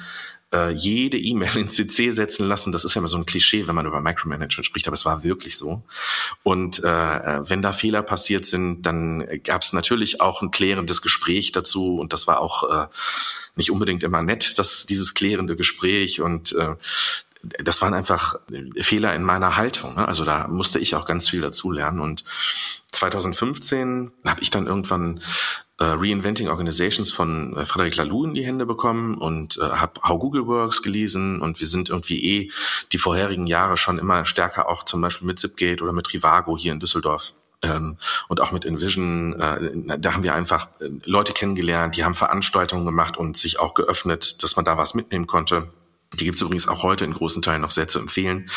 äh, 0.54 0.70
jede 0.70 1.18
E-Mail 1.18 1.56
in 1.56 1.68
CC 1.68 2.10
setzen 2.10 2.46
lassen. 2.46 2.72
Das 2.72 2.84
ist 2.84 2.94
ja 2.94 3.00
immer 3.00 3.08
so 3.08 3.16
ein 3.16 3.26
Klischee, 3.26 3.66
wenn 3.66 3.74
man 3.74 3.86
über 3.86 4.00
Micromanagement 4.00 4.64
spricht, 4.64 4.86
aber 4.86 4.94
es 4.94 5.04
war 5.04 5.24
wirklich 5.24 5.56
so. 5.56 5.82
Und 6.42 6.82
äh, 6.84 7.48
wenn 7.48 7.62
da 7.62 7.72
Fehler 7.72 8.02
passiert 8.02 8.46
sind, 8.46 8.82
dann 8.82 9.26
gab 9.42 9.62
es 9.62 9.72
natürlich 9.72 10.20
auch 10.20 10.42
ein 10.42 10.50
klärendes 10.50 11.02
Gespräch 11.02 11.52
dazu 11.52 11.98
und 11.98 12.12
das 12.12 12.26
war 12.26 12.40
auch 12.40 12.62
äh, 12.70 12.86
nicht 13.56 13.70
unbedingt 13.70 14.02
immer 14.02 14.22
nett, 14.22 14.58
dass 14.58 14.86
dieses 14.86 15.14
klärende 15.14 15.56
Gespräch 15.56 16.20
und 16.20 16.52
äh, 16.52 16.74
das 17.62 17.82
waren 17.82 17.94
einfach 17.94 18.36
Fehler 18.78 19.14
in 19.14 19.22
meiner 19.22 19.56
Haltung. 19.56 19.94
Ne? 19.94 20.06
Also 20.06 20.24
da 20.24 20.48
musste 20.48 20.78
ich 20.78 20.94
auch 20.94 21.06
ganz 21.06 21.28
viel 21.28 21.40
dazu 21.40 21.70
lernen. 21.70 22.00
Und 22.00 22.24
2015 22.92 24.12
habe 24.24 24.42
ich 24.42 24.50
dann 24.50 24.66
irgendwann 24.66 25.20
äh, 25.78 25.84
Reinventing 25.84 26.48
Organizations 26.48 27.12
von 27.12 27.56
äh, 27.56 27.66
Frederic 27.66 27.96
Laloux 27.96 28.24
in 28.24 28.34
die 28.34 28.46
Hände 28.46 28.64
bekommen 28.64 29.16
und 29.16 29.58
äh, 29.58 29.62
habe 29.62 30.00
How 30.02 30.18
Google 30.18 30.46
Works 30.46 30.82
gelesen 30.82 31.40
und 31.42 31.60
wir 31.60 31.66
sind 31.66 31.90
irgendwie 31.90 32.24
eh 32.24 32.50
die 32.92 32.98
vorherigen 32.98 33.46
Jahre 33.46 33.76
schon 33.76 33.98
immer 33.98 34.24
stärker 34.24 34.68
auch 34.68 34.84
zum 34.84 35.02
Beispiel 35.02 35.26
mit 35.26 35.38
Zipgate 35.38 35.82
oder 35.82 35.92
mit 35.92 36.06
Trivago 36.06 36.56
hier 36.56 36.72
in 36.72 36.80
Düsseldorf 36.80 37.34
ähm, 37.62 37.96
und 38.28 38.40
auch 38.40 38.52
mit 38.52 38.64
Envision, 38.64 39.38
äh, 39.40 39.98
da 39.98 40.14
haben 40.14 40.22
wir 40.22 40.34
einfach 40.34 40.68
äh, 40.80 40.88
Leute 41.04 41.32
kennengelernt, 41.32 41.96
die 41.96 42.04
haben 42.04 42.14
Veranstaltungen 42.14 42.84
gemacht 42.84 43.16
und 43.16 43.36
sich 43.36 43.58
auch 43.58 43.74
geöffnet, 43.74 44.42
dass 44.42 44.56
man 44.56 44.64
da 44.64 44.78
was 44.78 44.94
mitnehmen 44.94 45.26
konnte. 45.26 45.68
Die 46.14 46.24
gibt's 46.24 46.40
übrigens 46.40 46.68
auch 46.68 46.82
heute 46.82 47.04
in 47.04 47.12
großen 47.12 47.42
Teilen 47.42 47.62
noch 47.62 47.70
sehr 47.70 47.88
zu 47.88 47.98
empfehlen. 47.98 48.48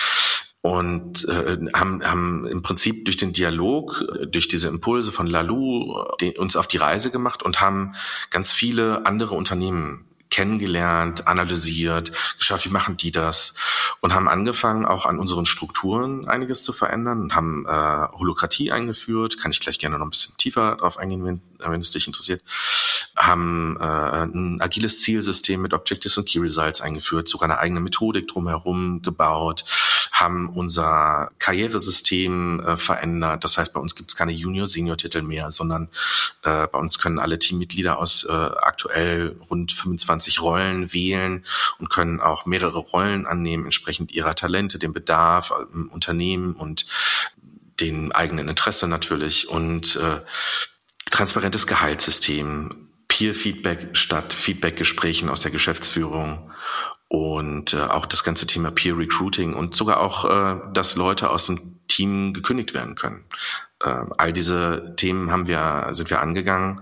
Und 0.61 1.27
äh, 1.29 1.57
haben, 1.73 2.03
haben 2.03 2.45
im 2.45 2.61
Prinzip 2.61 3.05
durch 3.05 3.15
den 3.15 3.31
Dialog, 3.31 4.03
durch 4.27 4.49
diese 4.49 4.67
Impulse 4.67 5.13
von 5.13 5.25
Lalou 5.25 6.03
uns 6.37 6.57
auf 6.57 6.67
die 6.67 6.77
Reise 6.77 7.11
gemacht 7.11 7.43
und 7.43 7.61
haben 7.61 7.93
ganz 8.29 8.51
viele 8.51 9.05
andere 9.05 9.35
Unternehmen 9.35 10.05
kennengelernt, 10.29 11.27
analysiert, 11.27 12.11
geschaut, 12.37 12.65
wie 12.65 12.69
machen 12.69 12.97
die 12.97 13.11
das? 13.11 13.55
Und 14.01 14.13
haben 14.13 14.27
angefangen, 14.27 14.85
auch 14.85 15.05
an 15.05 15.17
unseren 15.17 15.45
Strukturen 15.45 16.27
einiges 16.27 16.61
zu 16.61 16.71
verändern 16.71 17.21
und 17.21 17.35
haben 17.35 17.65
äh, 17.65 18.07
Holokratie 18.17 18.71
eingeführt, 18.71 19.39
kann 19.41 19.51
ich 19.51 19.59
gleich 19.59 19.79
gerne 19.79 19.97
noch 19.97 20.05
ein 20.05 20.11
bisschen 20.11 20.37
tiefer 20.37 20.75
drauf 20.75 20.97
eingehen, 20.97 21.25
wenn, 21.25 21.41
wenn 21.59 21.81
es 21.81 21.91
dich 21.91 22.07
interessiert, 22.07 22.41
haben 23.19 23.77
äh, 23.79 23.83
ein 23.83 24.61
agiles 24.61 25.01
Zielsystem 25.01 25.61
mit 25.61 25.73
Objectives 25.73 26.17
und 26.17 26.27
Key 26.27 26.39
Results 26.39 26.79
eingeführt, 26.79 27.27
sogar 27.27 27.49
eine 27.49 27.59
eigene 27.59 27.81
Methodik 27.81 28.29
drumherum 28.29 29.01
gebaut, 29.01 29.65
haben 30.13 30.49
unser 30.49 31.31
Karrieresystem 31.37 32.61
äh, 32.61 32.77
verändert. 32.77 33.43
Das 33.43 33.57
heißt, 33.57 33.73
bei 33.73 33.79
uns 33.81 33.95
gibt 33.95 34.11
es 34.11 34.15
keine 34.15 34.31
Junior-Senior-Titel 34.31 35.21
mehr, 35.21 35.51
sondern 35.51 35.89
äh, 36.43 36.67
bei 36.67 36.79
uns 36.79 36.97
können 36.97 37.19
alle 37.19 37.39
Teammitglieder 37.39 37.99
aus 37.99 38.23
äh, 38.23 38.31
aktuell 38.31 39.35
rund 39.49 39.73
25 39.73 40.41
Rollen 40.41 40.93
wählen 40.93 41.45
und 41.77 41.89
können 41.89 42.21
auch 42.21 42.45
mehrere 42.45 42.79
Rollen 42.79 43.25
annehmen, 43.25 43.65
entsprechend 43.65 44.13
ihrer 44.13 44.35
Talente, 44.35 44.79
dem 44.79 44.93
Bedarf 44.93 45.53
im 45.73 45.89
Unternehmen 45.89 46.53
und 46.53 46.85
den 47.81 48.13
eigenen 48.13 48.47
Interesse 48.47 48.87
natürlich 48.87 49.49
und 49.49 49.97
äh, 49.97 50.21
transparentes 51.11 51.67
Gehaltssystem, 51.67 52.88
Peer-Feedback 53.09 53.97
statt 53.97 54.33
Feedback-Gesprächen 54.33 55.29
aus 55.29 55.41
der 55.41 55.51
Geschäftsführung 55.51 56.49
und 57.09 57.73
äh, 57.73 57.81
auch 57.81 58.05
das 58.05 58.23
ganze 58.23 58.47
Thema 58.47 58.71
Peer 58.71 58.97
Recruiting 58.97 59.53
und 59.53 59.75
sogar 59.75 59.99
auch, 59.99 60.25
äh, 60.25 60.61
dass 60.73 60.95
Leute 60.95 61.29
aus 61.29 61.47
dem 61.47 61.79
Team 61.87 62.33
gekündigt 62.33 62.73
werden 62.73 62.95
können. 62.95 63.25
Äh, 63.83 64.05
all 64.17 64.31
diese 64.31 64.93
Themen 64.95 65.31
haben 65.31 65.47
wir, 65.47 65.89
sind 65.91 66.09
wir 66.09 66.21
angegangen 66.21 66.81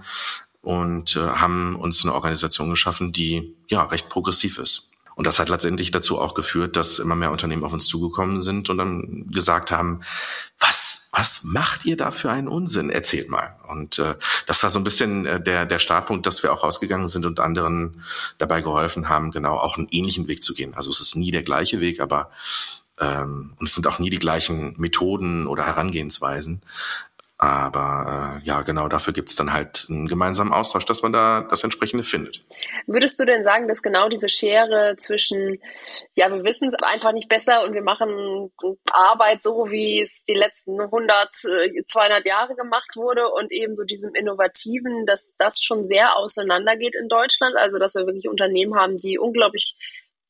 und 0.61 1.15
äh, 1.15 1.19
haben 1.19 1.75
uns 1.75 2.03
eine 2.03 2.13
Organisation 2.13 2.69
geschaffen, 2.69 3.13
die 3.13 3.55
ja 3.69 3.83
recht 3.83 4.09
progressiv 4.09 4.59
ist. 4.59 4.86
Und 5.17 5.25
das 5.25 5.39
hat 5.39 5.49
letztendlich 5.49 5.89
dazu 5.89 6.19
auch 6.19 6.35
geführt, 6.35 6.77
dass 6.77 6.99
immer 6.99 7.15
mehr 7.15 7.31
Unternehmen 7.31 7.63
auf 7.63 7.73
uns 7.73 7.87
zugekommen 7.87 8.39
sind 8.39 8.69
und 8.69 8.77
dann 8.77 9.25
gesagt 9.31 9.71
haben, 9.71 10.01
was, 10.59 11.09
was 11.11 11.43
macht 11.43 11.85
ihr 11.85 11.97
da 11.97 12.11
für 12.11 12.29
einen 12.29 12.47
Unsinn? 12.47 12.91
Erzählt 12.91 13.27
mal. 13.27 13.55
Und 13.67 13.97
äh, 13.97 14.13
das 14.45 14.61
war 14.61 14.69
so 14.69 14.79
ein 14.79 14.83
bisschen 14.83 15.25
äh, 15.25 15.41
der, 15.41 15.65
der 15.65 15.79
Startpunkt, 15.79 16.27
dass 16.27 16.43
wir 16.43 16.53
auch 16.53 16.63
rausgegangen 16.63 17.07
sind 17.07 17.25
und 17.25 17.39
anderen 17.39 18.03
dabei 18.37 18.61
geholfen 18.61 19.09
haben, 19.09 19.31
genau 19.31 19.57
auch 19.57 19.77
einen 19.77 19.87
ähnlichen 19.89 20.27
Weg 20.27 20.43
zu 20.43 20.53
gehen. 20.53 20.75
Also 20.75 20.91
es 20.91 20.99
ist 20.99 21.15
nie 21.15 21.31
der 21.31 21.43
gleiche 21.43 21.79
Weg, 21.79 21.99
aber 21.99 22.29
ähm, 22.99 23.53
und 23.57 23.67
es 23.67 23.73
sind 23.73 23.87
auch 23.87 23.97
nie 23.97 24.11
die 24.11 24.19
gleichen 24.19 24.75
Methoden 24.77 25.47
oder 25.47 25.65
Herangehensweisen. 25.65 26.61
Aber 27.39 28.39
äh, 28.41 28.47
ja, 28.47 28.63
genau 28.63 28.87
dafür 28.87 29.13
gibt's 29.13 29.35
dann 29.35 29.53
halt 29.53 29.85
einen 29.89 30.07
gemeinsamen 30.07 30.51
Austausch, 30.51 30.85
dass 30.85 31.03
man 31.03 31.13
da 31.13 31.45
das 31.47 31.63
entsprechende 31.63 32.03
findet. 32.03 32.43
Würdest 32.87 33.19
du 33.19 33.25
denn 33.25 33.43
sagen, 33.43 33.67
dass 33.67 33.83
genau 33.83 34.09
diese 34.09 34.27
Schere 34.27 34.95
zwischen, 34.97 35.59
ja, 36.15 36.33
wir 36.33 36.43
wissen 36.43 36.69
es 36.69 36.73
einfach 36.81 37.11
nicht 37.11 37.29
besser 37.29 37.63
und 37.63 37.75
wir 37.75 37.83
machen 37.83 38.51
Arbeit 38.91 39.43
so, 39.43 39.69
wie 39.69 40.01
es 40.01 40.23
die 40.23 40.33
letzten 40.33 40.81
100, 40.81 41.29
200 41.35 42.25
äh, 42.25 42.27
Jahre 42.29 42.55
gemacht 42.55 42.95
wurde 42.95 43.29
und 43.29 43.51
eben 43.51 43.75
so 43.75 43.83
diesem 43.83 44.15
Innovativen, 44.15 45.05
dass 45.05 45.35
das 45.37 45.61
schon 45.61 45.85
sehr 45.85 46.17
auseinandergeht 46.17 46.95
in 46.99 47.07
Deutschland? 47.07 47.55
Also, 47.55 47.77
dass 47.77 47.93
wir 47.93 48.07
wirklich 48.07 48.27
Unternehmen 48.27 48.75
haben, 48.75 48.97
die 48.97 49.19
unglaublich 49.19 49.75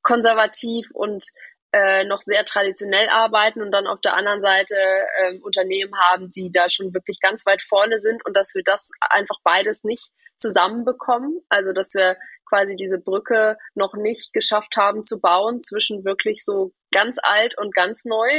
konservativ 0.02 0.92
und 0.92 1.26
äh, 1.74 2.06
noch 2.06 2.22
sehr 2.22 2.46
traditionell 2.46 3.10
arbeiten 3.10 3.62
und 3.62 3.72
dann 3.72 3.88
auf 3.88 4.00
der 4.02 4.16
anderen 4.16 4.42
Seite 4.42 4.76
äh, 4.76 5.38
Unternehmen 5.40 5.94
haben, 5.98 6.30
die 6.30 6.52
da 6.52 6.70
schon 6.70 6.94
wirklich 6.94 7.20
ganz 7.20 7.46
weit 7.46 7.62
vorne 7.62 8.00
sind 8.00 8.26
und 8.26 8.36
dass 8.36 8.56
wir 8.56 8.64
das 8.64 8.92
einfach 9.10 9.40
beides 9.44 9.84
nicht 9.84 10.12
zusammenbekommen. 10.38 11.42
Also 11.50 11.74
dass 11.74 11.94
wir 11.94 12.16
quasi 12.48 12.76
diese 12.76 13.00
Brücke 13.00 13.58
noch 13.76 13.96
nicht 13.96 14.34
geschafft 14.34 14.78
haben 14.78 15.04
zu 15.04 15.20
bauen 15.20 15.62
zwischen 15.62 16.06
wirklich 16.06 16.44
so 16.46 16.72
ganz 16.92 17.18
alt 17.22 17.58
und 17.58 17.76
ganz 17.76 18.06
neu. 18.06 18.30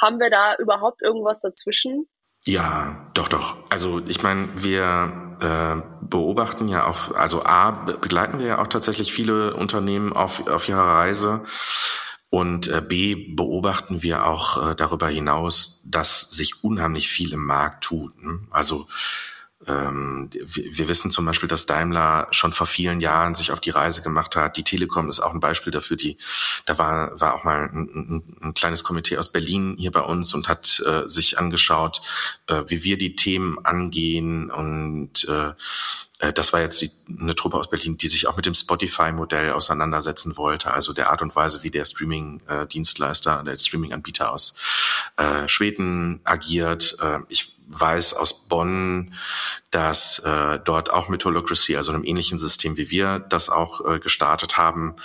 Haben 0.00 0.18
wir 0.18 0.30
da 0.30 0.56
überhaupt 0.56 1.02
irgendwas 1.02 1.40
dazwischen? 1.40 2.08
Ja, 2.44 3.10
doch, 3.12 3.28
doch. 3.28 3.56
Also 3.68 4.00
ich 4.06 4.22
meine, 4.22 4.48
wir 4.56 5.36
äh, 5.42 5.82
beobachten 6.00 6.68
ja 6.68 6.86
auch, 6.86 7.14
also 7.14 7.44
A, 7.44 7.70
begleiten 7.70 8.40
wir 8.40 8.46
ja 8.46 8.62
auch 8.62 8.68
tatsächlich 8.68 9.12
viele 9.12 9.54
Unternehmen 9.54 10.14
auf, 10.14 10.48
auf 10.48 10.66
ihrer 10.66 10.86
Reise 10.86 11.44
und 12.30 12.68
äh, 12.68 12.80
B 12.80 13.16
beobachten 13.34 14.02
wir 14.02 14.24
auch 14.24 14.70
äh, 14.70 14.74
darüber 14.76 15.08
hinaus, 15.08 15.82
dass 15.86 16.30
sich 16.30 16.62
unheimlich 16.62 17.08
viel 17.08 17.32
im 17.32 17.44
Markt 17.44 17.84
tut. 17.84 18.22
Ne? 18.22 18.38
Also 18.50 18.86
wir, 19.62 20.30
wir 20.32 20.88
wissen 20.88 21.10
zum 21.10 21.26
Beispiel, 21.26 21.48
dass 21.48 21.66
Daimler 21.66 22.28
schon 22.30 22.52
vor 22.52 22.66
vielen 22.66 23.00
Jahren 23.00 23.34
sich 23.34 23.52
auf 23.52 23.60
die 23.60 23.68
Reise 23.70 24.00
gemacht 24.00 24.34
hat. 24.34 24.56
Die 24.56 24.64
Telekom 24.64 25.10
ist 25.10 25.20
auch 25.20 25.34
ein 25.34 25.40
Beispiel 25.40 25.70
dafür. 25.70 25.98
Die, 25.98 26.16
da 26.64 26.78
war, 26.78 27.20
war 27.20 27.34
auch 27.34 27.44
mal 27.44 27.68
ein, 27.70 27.90
ein, 27.94 28.36
ein 28.40 28.54
kleines 28.54 28.84
Komitee 28.84 29.18
aus 29.18 29.32
Berlin 29.32 29.76
hier 29.78 29.92
bei 29.92 30.00
uns 30.00 30.32
und 30.32 30.48
hat 30.48 30.82
äh, 30.86 31.06
sich 31.08 31.38
angeschaut, 31.38 32.00
äh, 32.46 32.62
wie 32.68 32.84
wir 32.84 32.96
die 32.96 33.16
Themen 33.16 33.58
angehen 33.64 34.50
und 34.50 35.28
äh, 35.28 35.52
äh, 36.20 36.32
das 36.32 36.52
war 36.52 36.60
jetzt 36.60 36.80
die, 36.80 36.90
eine 37.20 37.34
Truppe 37.34 37.56
aus 37.56 37.68
Berlin, 37.68 37.96
die 37.96 38.08
sich 38.08 38.26
auch 38.26 38.36
mit 38.36 38.46
dem 38.46 38.54
Spotify-Modell 38.54 39.52
auseinandersetzen 39.52 40.36
wollte, 40.36 40.72
also 40.72 40.92
der 40.92 41.10
Art 41.10 41.22
und 41.22 41.34
Weise, 41.34 41.62
wie 41.62 41.70
der 41.70 41.84
Streaming-Dienstleister, 41.84 43.42
der 43.42 43.56
Streaming-Anbieter 43.56 44.32
aus 44.32 44.54
äh, 45.16 45.48
Schweden 45.48 46.20
agiert. 46.24 46.96
Äh, 47.00 47.20
ich 47.28 47.56
weiß 47.70 48.14
aus 48.14 48.48
Bonn, 48.48 49.14
dass 49.70 50.18
äh, 50.20 50.58
dort 50.64 50.90
auch 50.90 51.08
mit 51.08 51.24
Holocracy, 51.24 51.76
also 51.76 51.92
einem 51.92 52.04
ähnlichen 52.04 52.38
System 52.38 52.76
wie 52.76 52.90
wir 52.90 53.20
das 53.20 53.48
auch 53.48 53.84
äh, 53.86 53.98
gestartet 54.00 54.58
haben, 54.58 54.96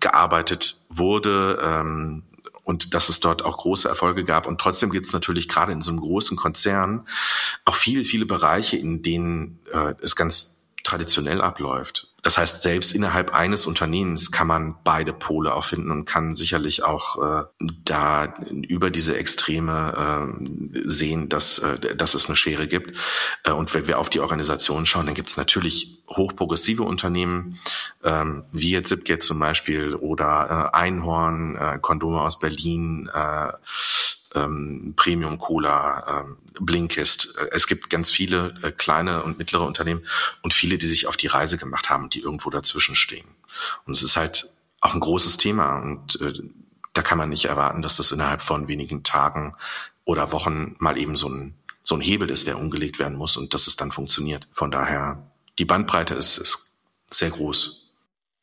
gearbeitet 0.00 0.76
wurde. 0.88 1.58
Ähm, 1.62 2.22
und 2.64 2.94
dass 2.94 3.10
es 3.10 3.20
dort 3.20 3.44
auch 3.44 3.58
große 3.58 3.86
Erfolge 3.86 4.24
gab. 4.24 4.46
Und 4.46 4.58
trotzdem 4.58 4.90
gibt 4.90 5.04
es 5.04 5.12
natürlich 5.12 5.48
gerade 5.48 5.72
in 5.72 5.82
so 5.82 5.90
einem 5.90 6.00
großen 6.00 6.34
Konzern 6.34 7.06
auch 7.66 7.74
viele, 7.74 8.04
viele 8.04 8.24
Bereiche, 8.24 8.78
in 8.78 9.02
denen 9.02 9.60
äh, 9.70 9.92
es 10.00 10.16
ganz 10.16 10.70
traditionell 10.82 11.42
abläuft. 11.42 12.13
Das 12.24 12.38
heißt, 12.38 12.62
selbst 12.62 12.92
innerhalb 12.92 13.34
eines 13.34 13.66
Unternehmens 13.66 14.32
kann 14.32 14.46
man 14.46 14.76
beide 14.82 15.12
Pole 15.12 15.54
auch 15.54 15.64
finden 15.64 15.90
und 15.90 16.06
kann 16.06 16.34
sicherlich 16.34 16.82
auch 16.82 17.22
äh, 17.22 17.44
da 17.84 18.34
über 18.50 18.90
diese 18.90 19.16
Extreme 19.16 20.32
äh, 20.74 20.80
sehen, 20.84 21.28
dass, 21.28 21.58
äh, 21.58 21.94
dass 21.94 22.14
es 22.14 22.26
eine 22.26 22.34
Schere 22.34 22.66
gibt. 22.66 22.98
Äh, 23.44 23.52
und 23.52 23.72
wenn 23.74 23.86
wir 23.86 23.98
auf 23.98 24.08
die 24.08 24.20
Organisation 24.20 24.86
schauen, 24.86 25.04
dann 25.04 25.14
gibt 25.14 25.28
es 25.28 25.36
natürlich 25.36 26.02
hochprogressive 26.08 26.82
Unternehmen, 26.82 27.58
ähm, 28.02 28.42
wie 28.52 28.70
jetzt 28.70 28.88
Zipgate 28.88 29.20
zum 29.20 29.38
Beispiel 29.38 29.94
oder 29.94 30.70
äh, 30.72 30.76
Einhorn, 30.76 31.56
äh, 31.56 31.78
Kondome 31.80 32.22
aus 32.22 32.40
Berlin, 32.40 33.10
äh, 33.12 33.52
ähm, 34.34 34.94
Premium 34.96 35.38
Cola, 35.38 36.24
ähm, 36.24 36.36
Blinkist. 36.60 37.36
Äh, 37.38 37.48
es 37.52 37.66
gibt 37.66 37.90
ganz 37.90 38.10
viele 38.10 38.54
äh, 38.62 38.72
kleine 38.72 39.22
und 39.22 39.38
mittlere 39.38 39.64
Unternehmen 39.64 40.04
und 40.42 40.54
viele, 40.54 40.78
die 40.78 40.86
sich 40.86 41.06
auf 41.06 41.16
die 41.16 41.26
Reise 41.26 41.58
gemacht 41.58 41.90
haben, 41.90 42.10
die 42.10 42.20
irgendwo 42.20 42.50
dazwischen 42.50 42.96
stehen. 42.96 43.26
Und 43.86 43.96
es 43.96 44.02
ist 44.02 44.16
halt 44.16 44.46
auch 44.80 44.94
ein 44.94 45.00
großes 45.00 45.36
Thema 45.36 45.78
und 45.78 46.20
äh, 46.20 46.32
da 46.92 47.02
kann 47.02 47.18
man 47.18 47.28
nicht 47.28 47.46
erwarten, 47.46 47.82
dass 47.82 47.96
das 47.96 48.12
innerhalb 48.12 48.42
von 48.42 48.68
wenigen 48.68 49.02
Tagen 49.02 49.54
oder 50.04 50.32
Wochen 50.32 50.76
mal 50.78 50.98
eben 50.98 51.16
so 51.16 51.28
ein, 51.28 51.54
so 51.82 51.94
ein 51.94 52.00
Hebel 52.00 52.30
ist, 52.30 52.46
der 52.46 52.58
umgelegt 52.58 52.98
werden 52.98 53.18
muss 53.18 53.36
und 53.36 53.54
dass 53.54 53.66
es 53.66 53.76
dann 53.76 53.90
funktioniert. 53.90 54.46
Von 54.52 54.70
daher, 54.70 55.30
die 55.58 55.64
Bandbreite 55.64 56.14
ist, 56.14 56.38
ist 56.38 56.84
sehr 57.10 57.30
groß. 57.30 57.83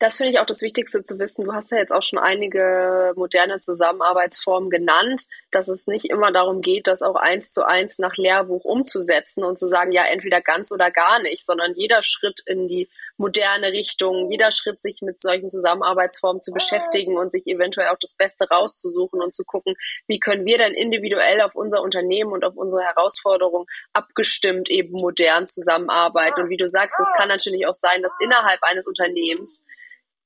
Das 0.02 0.16
finde 0.16 0.32
ich 0.32 0.40
auch 0.40 0.46
das 0.46 0.62
Wichtigste 0.62 1.04
zu 1.04 1.20
wissen. 1.20 1.44
Du 1.44 1.52
hast 1.52 1.70
ja 1.70 1.78
jetzt 1.78 1.92
auch 1.92 2.02
schon 2.02 2.18
einige 2.18 3.12
moderne 3.14 3.60
Zusammenarbeitsformen 3.60 4.68
genannt, 4.68 5.28
dass 5.52 5.68
es 5.68 5.86
nicht 5.86 6.06
immer 6.06 6.32
darum 6.32 6.60
geht, 6.60 6.88
das 6.88 7.02
auch 7.02 7.14
eins 7.14 7.52
zu 7.52 7.64
eins 7.64 8.00
nach 8.00 8.16
Lehrbuch 8.16 8.64
umzusetzen 8.64 9.44
und 9.44 9.56
zu 9.56 9.68
sagen, 9.68 9.92
ja, 9.92 10.02
entweder 10.06 10.40
ganz 10.40 10.72
oder 10.72 10.90
gar 10.90 11.22
nicht, 11.22 11.46
sondern 11.46 11.74
jeder 11.76 12.02
Schritt 12.02 12.42
in 12.46 12.66
die 12.66 12.88
moderne 13.16 13.70
Richtung, 13.70 14.28
jeder 14.28 14.50
Schritt, 14.50 14.82
sich 14.82 15.02
mit 15.02 15.20
solchen 15.20 15.50
Zusammenarbeitsformen 15.50 16.42
zu 16.42 16.50
beschäftigen 16.50 17.16
und 17.16 17.30
sich 17.30 17.46
eventuell 17.46 17.86
auch 17.86 17.98
das 18.00 18.16
Beste 18.16 18.48
rauszusuchen 18.48 19.22
und 19.22 19.36
zu 19.36 19.44
gucken, 19.44 19.76
wie 20.08 20.18
können 20.18 20.44
wir 20.44 20.58
dann 20.58 20.72
individuell 20.72 21.40
auf 21.42 21.54
unser 21.54 21.80
Unternehmen 21.80 22.32
und 22.32 22.44
auf 22.44 22.56
unsere 22.56 22.82
Herausforderungen 22.82 23.66
abgestimmt 23.92 24.68
eben 24.68 25.00
modern 25.00 25.46
zusammenarbeiten. 25.46 26.42
Und 26.42 26.50
wie 26.50 26.56
du 26.56 26.66
sagst, 26.66 26.98
es 26.98 27.12
kann 27.16 27.28
natürlich 27.28 27.68
auch 27.68 27.74
sein, 27.74 28.02
dass 28.02 28.16
innerhalb 28.20 28.60
eines 28.64 28.88
Unternehmens 28.88 29.64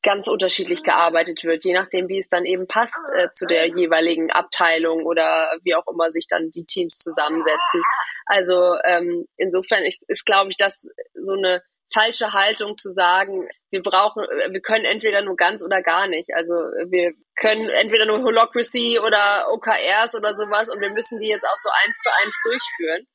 ganz 0.06 0.28
unterschiedlich 0.28 0.84
gearbeitet 0.84 1.42
wird, 1.42 1.64
je 1.64 1.75
nachdem, 1.75 2.08
wie 2.08 2.18
es 2.18 2.28
dann 2.28 2.44
eben 2.44 2.68
passt 2.68 3.02
äh, 3.16 3.28
zu 3.32 3.44
der 3.44 3.66
jeweiligen 3.66 4.30
Abteilung 4.30 5.04
oder 5.04 5.50
wie 5.64 5.75
auch 5.75 5.86
immer 5.92 6.12
sich 6.12 6.28
dann 6.28 6.50
die 6.52 6.64
Teams 6.64 6.96
zusammensetzen. 6.98 7.82
Also 8.25 8.76
ähm, 8.84 9.26
insofern 9.36 9.82
ist, 9.82 10.04
ist 10.08 10.25
glaube 10.25 10.50
ich, 10.50 10.56
das 10.56 10.88
so 11.20 11.34
eine 11.34 11.60
falsche 11.92 12.32
Haltung 12.32 12.76
zu 12.76 12.88
sagen, 12.88 13.48
wir 13.70 13.82
brauchen, 13.82 14.22
wir 14.22 14.60
können 14.60 14.84
entweder 14.84 15.22
nur 15.22 15.34
ganz 15.34 15.64
oder 15.64 15.82
gar 15.82 16.06
nicht. 16.06 16.30
Also 16.34 16.54
wir 16.54 17.12
können 17.34 17.68
entweder 17.68 18.06
nur 18.06 18.22
Holocracy 18.22 19.00
oder 19.00 19.48
OKRs 19.50 20.14
oder 20.14 20.34
sowas 20.34 20.70
und 20.70 20.80
wir 20.80 20.90
müssen 20.94 21.20
die 21.20 21.28
jetzt 21.28 21.44
auch 21.44 21.58
so 21.58 21.68
eins 21.84 21.98
zu 21.98 22.10
eins 22.22 22.42
durchführen. 22.44 23.06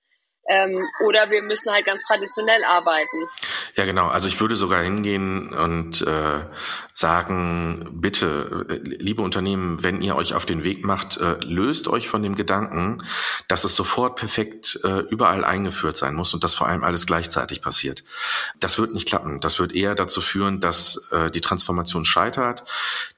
Ähm, 0.50 0.88
oder 1.06 1.30
wir 1.30 1.44
müssen 1.44 1.72
halt 1.72 1.86
ganz 1.86 2.04
traditionell 2.08 2.64
arbeiten. 2.64 3.28
Ja, 3.76 3.86
genau. 3.86 4.08
Also 4.08 4.28
ich 4.28 4.42
würde 4.42 4.56
sogar 4.56 4.82
hingehen 4.82 5.54
und 5.54 6.02
äh, 6.02 6.40
sagen, 6.94 7.88
bitte, 7.94 8.66
äh, 8.68 8.74
liebe 8.84 9.22
Unternehmen, 9.22 9.84
wenn 9.84 10.02
ihr 10.02 10.16
euch 10.16 10.34
auf 10.34 10.46
den 10.46 10.64
Weg 10.64 10.84
macht, 10.84 11.18
äh, 11.18 11.36
löst 11.46 11.88
euch 11.88 12.10
von 12.10 12.24
dem 12.24 12.36
Gedanken, 12.36 13.04
dass 13.48 13.64
es 13.64 13.76
sofort 13.76 14.16
perfekt 14.18 14.80
äh, 14.84 15.02
überall 15.10 15.46
eingeführt 15.46 15.96
sein 15.96 16.16
muss 16.16 16.34
und 16.34 16.44
dass 16.44 16.56
vor 16.56 16.68
allem 16.68 16.84
alles 16.84 17.06
gleichzeitig 17.06 17.62
passiert. 17.62 18.04
Das 18.60 18.80
wird 18.80 18.94
nicht 18.94 19.08
klappen. 19.08 19.40
Das 19.40 19.60
wird 19.60 19.74
eher 19.74 19.96
dazu 19.96 20.22
führen, 20.22 20.60
dass 20.60 21.12
äh, 21.12 21.30
die 21.30 21.42
Transformation 21.42 22.04
scheitert, 22.04 22.64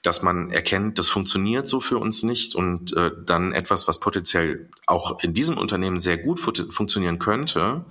dass 0.01 0.21
man 0.21 0.51
erkennt, 0.51 0.99
das 0.99 1.09
funktioniert 1.09 1.67
so 1.67 1.79
für 1.79 1.97
uns 1.97 2.23
nicht 2.23 2.53
und 2.53 2.95
äh, 2.95 3.11
dann 3.25 3.53
etwas, 3.53 3.87
was 3.87 3.99
potenziell 3.99 4.67
auch 4.85 5.23
in 5.23 5.33
diesem 5.33 5.57
Unternehmen 5.57 5.99
sehr 5.99 6.17
gut 6.17 6.39
funktionieren 7.13 7.19
könnte, 7.19 7.85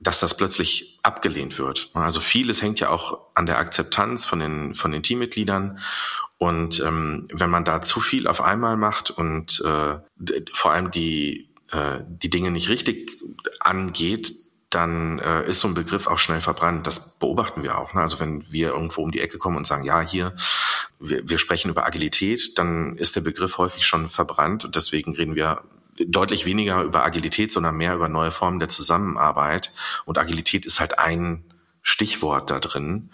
dass 0.00 0.20
das 0.20 0.36
plötzlich 0.36 0.98
abgelehnt 1.02 1.58
wird. 1.58 1.90
Also 1.94 2.20
vieles 2.20 2.62
hängt 2.62 2.80
ja 2.80 2.88
auch 2.88 3.26
an 3.34 3.46
der 3.46 3.58
Akzeptanz 3.58 4.24
von 4.24 4.38
den, 4.38 4.74
von 4.74 4.92
den 4.92 5.02
Teammitgliedern. 5.02 5.78
Und 6.38 6.80
ähm, 6.80 7.28
wenn 7.32 7.50
man 7.50 7.66
da 7.66 7.82
zu 7.82 8.00
viel 8.00 8.26
auf 8.26 8.40
einmal 8.40 8.78
macht 8.78 9.10
und 9.10 9.62
äh, 9.62 10.40
vor 10.52 10.72
allem 10.72 10.90
die, 10.90 11.50
äh, 11.70 12.00
die 12.08 12.30
Dinge 12.30 12.50
nicht 12.50 12.70
richtig 12.70 13.10
angeht, 13.60 14.32
dann 14.70 15.18
äh, 15.18 15.46
ist 15.46 15.60
so 15.60 15.68
ein 15.68 15.74
Begriff 15.74 16.06
auch 16.06 16.18
schnell 16.18 16.40
verbrannt. 16.40 16.86
Das 16.86 17.18
beobachten 17.18 17.62
wir 17.62 17.76
auch. 17.76 17.92
Ne? 17.92 18.00
Also 18.00 18.20
wenn 18.20 18.50
wir 18.50 18.68
irgendwo 18.68 19.02
um 19.02 19.10
die 19.10 19.20
Ecke 19.20 19.36
kommen 19.36 19.58
und 19.58 19.66
sagen, 19.66 19.84
ja, 19.84 20.00
hier, 20.00 20.34
wir, 20.98 21.28
wir 21.28 21.36
sprechen 21.36 21.70
über 21.70 21.84
Agilität, 21.84 22.56
dann 22.58 22.96
ist 22.96 23.16
der 23.16 23.20
Begriff 23.20 23.58
häufig 23.58 23.84
schon 23.84 24.08
verbrannt 24.08 24.64
und 24.64 24.76
deswegen 24.76 25.14
reden 25.14 25.34
wir 25.34 25.62
deutlich 26.06 26.46
weniger 26.46 26.82
über 26.82 27.04
Agilität, 27.04 27.52
sondern 27.52 27.76
mehr 27.76 27.94
über 27.94 28.08
neue 28.08 28.30
Formen 28.30 28.60
der 28.60 28.68
Zusammenarbeit. 28.68 29.72
Und 30.04 30.18
Agilität 30.18 30.66
ist 30.66 30.80
halt 30.80 30.98
ein 30.98 31.44
Stichwort 31.82 32.50
da 32.50 32.60
drin, 32.60 33.10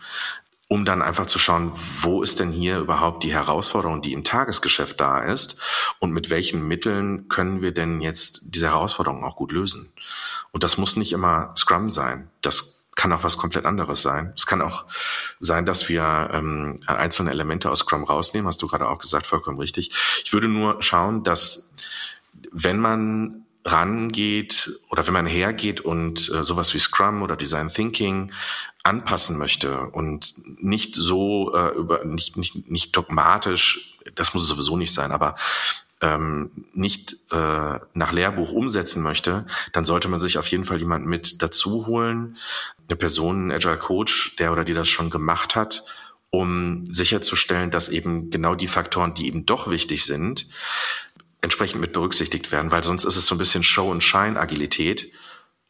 um 0.68 0.84
dann 0.84 1.02
einfach 1.02 1.26
zu 1.26 1.38
schauen, 1.38 1.72
wo 2.00 2.22
ist 2.22 2.40
denn 2.40 2.50
hier 2.50 2.78
überhaupt 2.78 3.22
die 3.22 3.32
Herausforderung, 3.32 4.02
die 4.02 4.12
im 4.12 4.24
Tagesgeschäft 4.24 5.00
da 5.00 5.20
ist 5.20 5.60
und 6.00 6.10
mit 6.10 6.28
welchen 6.28 6.66
Mitteln 6.66 7.28
können 7.28 7.62
wir 7.62 7.72
denn 7.72 8.00
jetzt 8.00 8.54
diese 8.54 8.70
Herausforderung 8.70 9.24
auch 9.24 9.36
gut 9.36 9.52
lösen. 9.52 9.92
Und 10.50 10.64
das 10.64 10.76
muss 10.76 10.96
nicht 10.96 11.12
immer 11.12 11.54
Scrum 11.56 11.90
sein. 11.90 12.30
Das 12.42 12.88
kann 12.96 13.12
auch 13.12 13.22
was 13.22 13.36
komplett 13.36 13.66
anderes 13.66 14.02
sein. 14.02 14.32
Es 14.36 14.46
kann 14.46 14.62
auch 14.62 14.86
sein, 15.38 15.66
dass 15.66 15.88
wir 15.88 16.30
ähm, 16.32 16.80
einzelne 16.86 17.30
Elemente 17.30 17.70
aus 17.70 17.80
Scrum 17.80 18.02
rausnehmen, 18.02 18.48
hast 18.48 18.62
du 18.62 18.66
gerade 18.66 18.88
auch 18.88 18.98
gesagt, 18.98 19.26
vollkommen 19.26 19.60
richtig. 19.60 19.90
Ich 20.24 20.32
würde 20.32 20.48
nur 20.48 20.82
schauen, 20.82 21.22
dass 21.22 21.74
wenn 22.58 22.78
man 22.78 23.44
rangeht 23.64 24.70
oder 24.90 25.06
wenn 25.06 25.12
man 25.12 25.26
hergeht 25.26 25.80
und 25.80 26.30
äh, 26.32 26.42
sowas 26.42 26.72
wie 26.72 26.78
Scrum 26.78 27.22
oder 27.22 27.36
Design 27.36 27.68
Thinking 27.68 28.32
anpassen 28.82 29.36
möchte 29.36 29.88
und 29.90 30.34
nicht 30.62 30.94
so 30.94 31.54
äh, 31.54 31.74
über 31.76 32.04
nicht 32.04 32.36
nicht 32.36 32.70
nicht 32.70 32.96
dogmatisch, 32.96 33.98
das 34.14 34.32
muss 34.32 34.44
es 34.44 34.48
sowieso 34.48 34.76
nicht 34.76 34.94
sein, 34.94 35.12
aber 35.12 35.34
ähm, 36.00 36.50
nicht 36.72 37.16
äh, 37.32 37.78
nach 37.94 38.12
Lehrbuch 38.12 38.52
umsetzen 38.52 39.02
möchte, 39.02 39.46
dann 39.72 39.84
sollte 39.84 40.08
man 40.08 40.20
sich 40.20 40.38
auf 40.38 40.46
jeden 40.48 40.64
Fall 40.64 40.78
jemanden 40.78 41.08
mit 41.08 41.42
dazu 41.42 41.86
holen, 41.86 42.36
eine 42.88 42.96
Person, 42.96 43.48
ein 43.48 43.52
Agile 43.52 43.78
Coach, 43.78 44.36
der 44.36 44.52
oder 44.52 44.64
die 44.64 44.74
das 44.74 44.88
schon 44.88 45.10
gemacht 45.10 45.56
hat, 45.56 45.84
um 46.30 46.84
sicherzustellen, 46.86 47.70
dass 47.70 47.88
eben 47.88 48.30
genau 48.30 48.54
die 48.54 48.66
Faktoren, 48.68 49.14
die 49.14 49.26
eben 49.26 49.46
doch 49.46 49.70
wichtig 49.70 50.04
sind, 50.04 50.46
entsprechend 51.46 51.80
mit 51.80 51.92
berücksichtigt 51.92 52.52
werden, 52.52 52.70
weil 52.70 52.84
sonst 52.84 53.04
ist 53.04 53.16
es 53.16 53.26
so 53.26 53.34
ein 53.34 53.38
bisschen 53.38 53.62
Show 53.62 53.90
and 53.90 54.02
Shine 54.02 54.38
Agilität. 54.38 55.10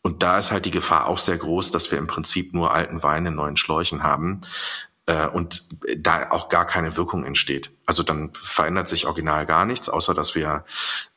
Und 0.03 0.23
da 0.23 0.39
ist 0.39 0.51
halt 0.51 0.65
die 0.65 0.71
Gefahr 0.71 1.07
auch 1.07 1.19
sehr 1.19 1.37
groß, 1.37 1.71
dass 1.71 1.91
wir 1.91 1.99
im 1.99 2.07
Prinzip 2.07 2.55
nur 2.55 2.73
alten 2.73 3.03
Wein 3.03 3.27
in 3.27 3.35
neuen 3.35 3.57
Schläuchen 3.57 4.03
haben 4.03 4.41
äh, 5.07 5.27
und 5.29 5.63
da 5.97 6.31
auch 6.31 6.49
gar 6.49 6.67
keine 6.67 6.97
Wirkung 6.97 7.25
entsteht. 7.25 7.71
Also 7.87 8.03
dann 8.03 8.31
verändert 8.35 8.89
sich 8.89 9.07
original 9.07 9.47
gar 9.47 9.65
nichts, 9.65 9.89
außer 9.89 10.15
dass 10.15 10.35
wir 10.35 10.65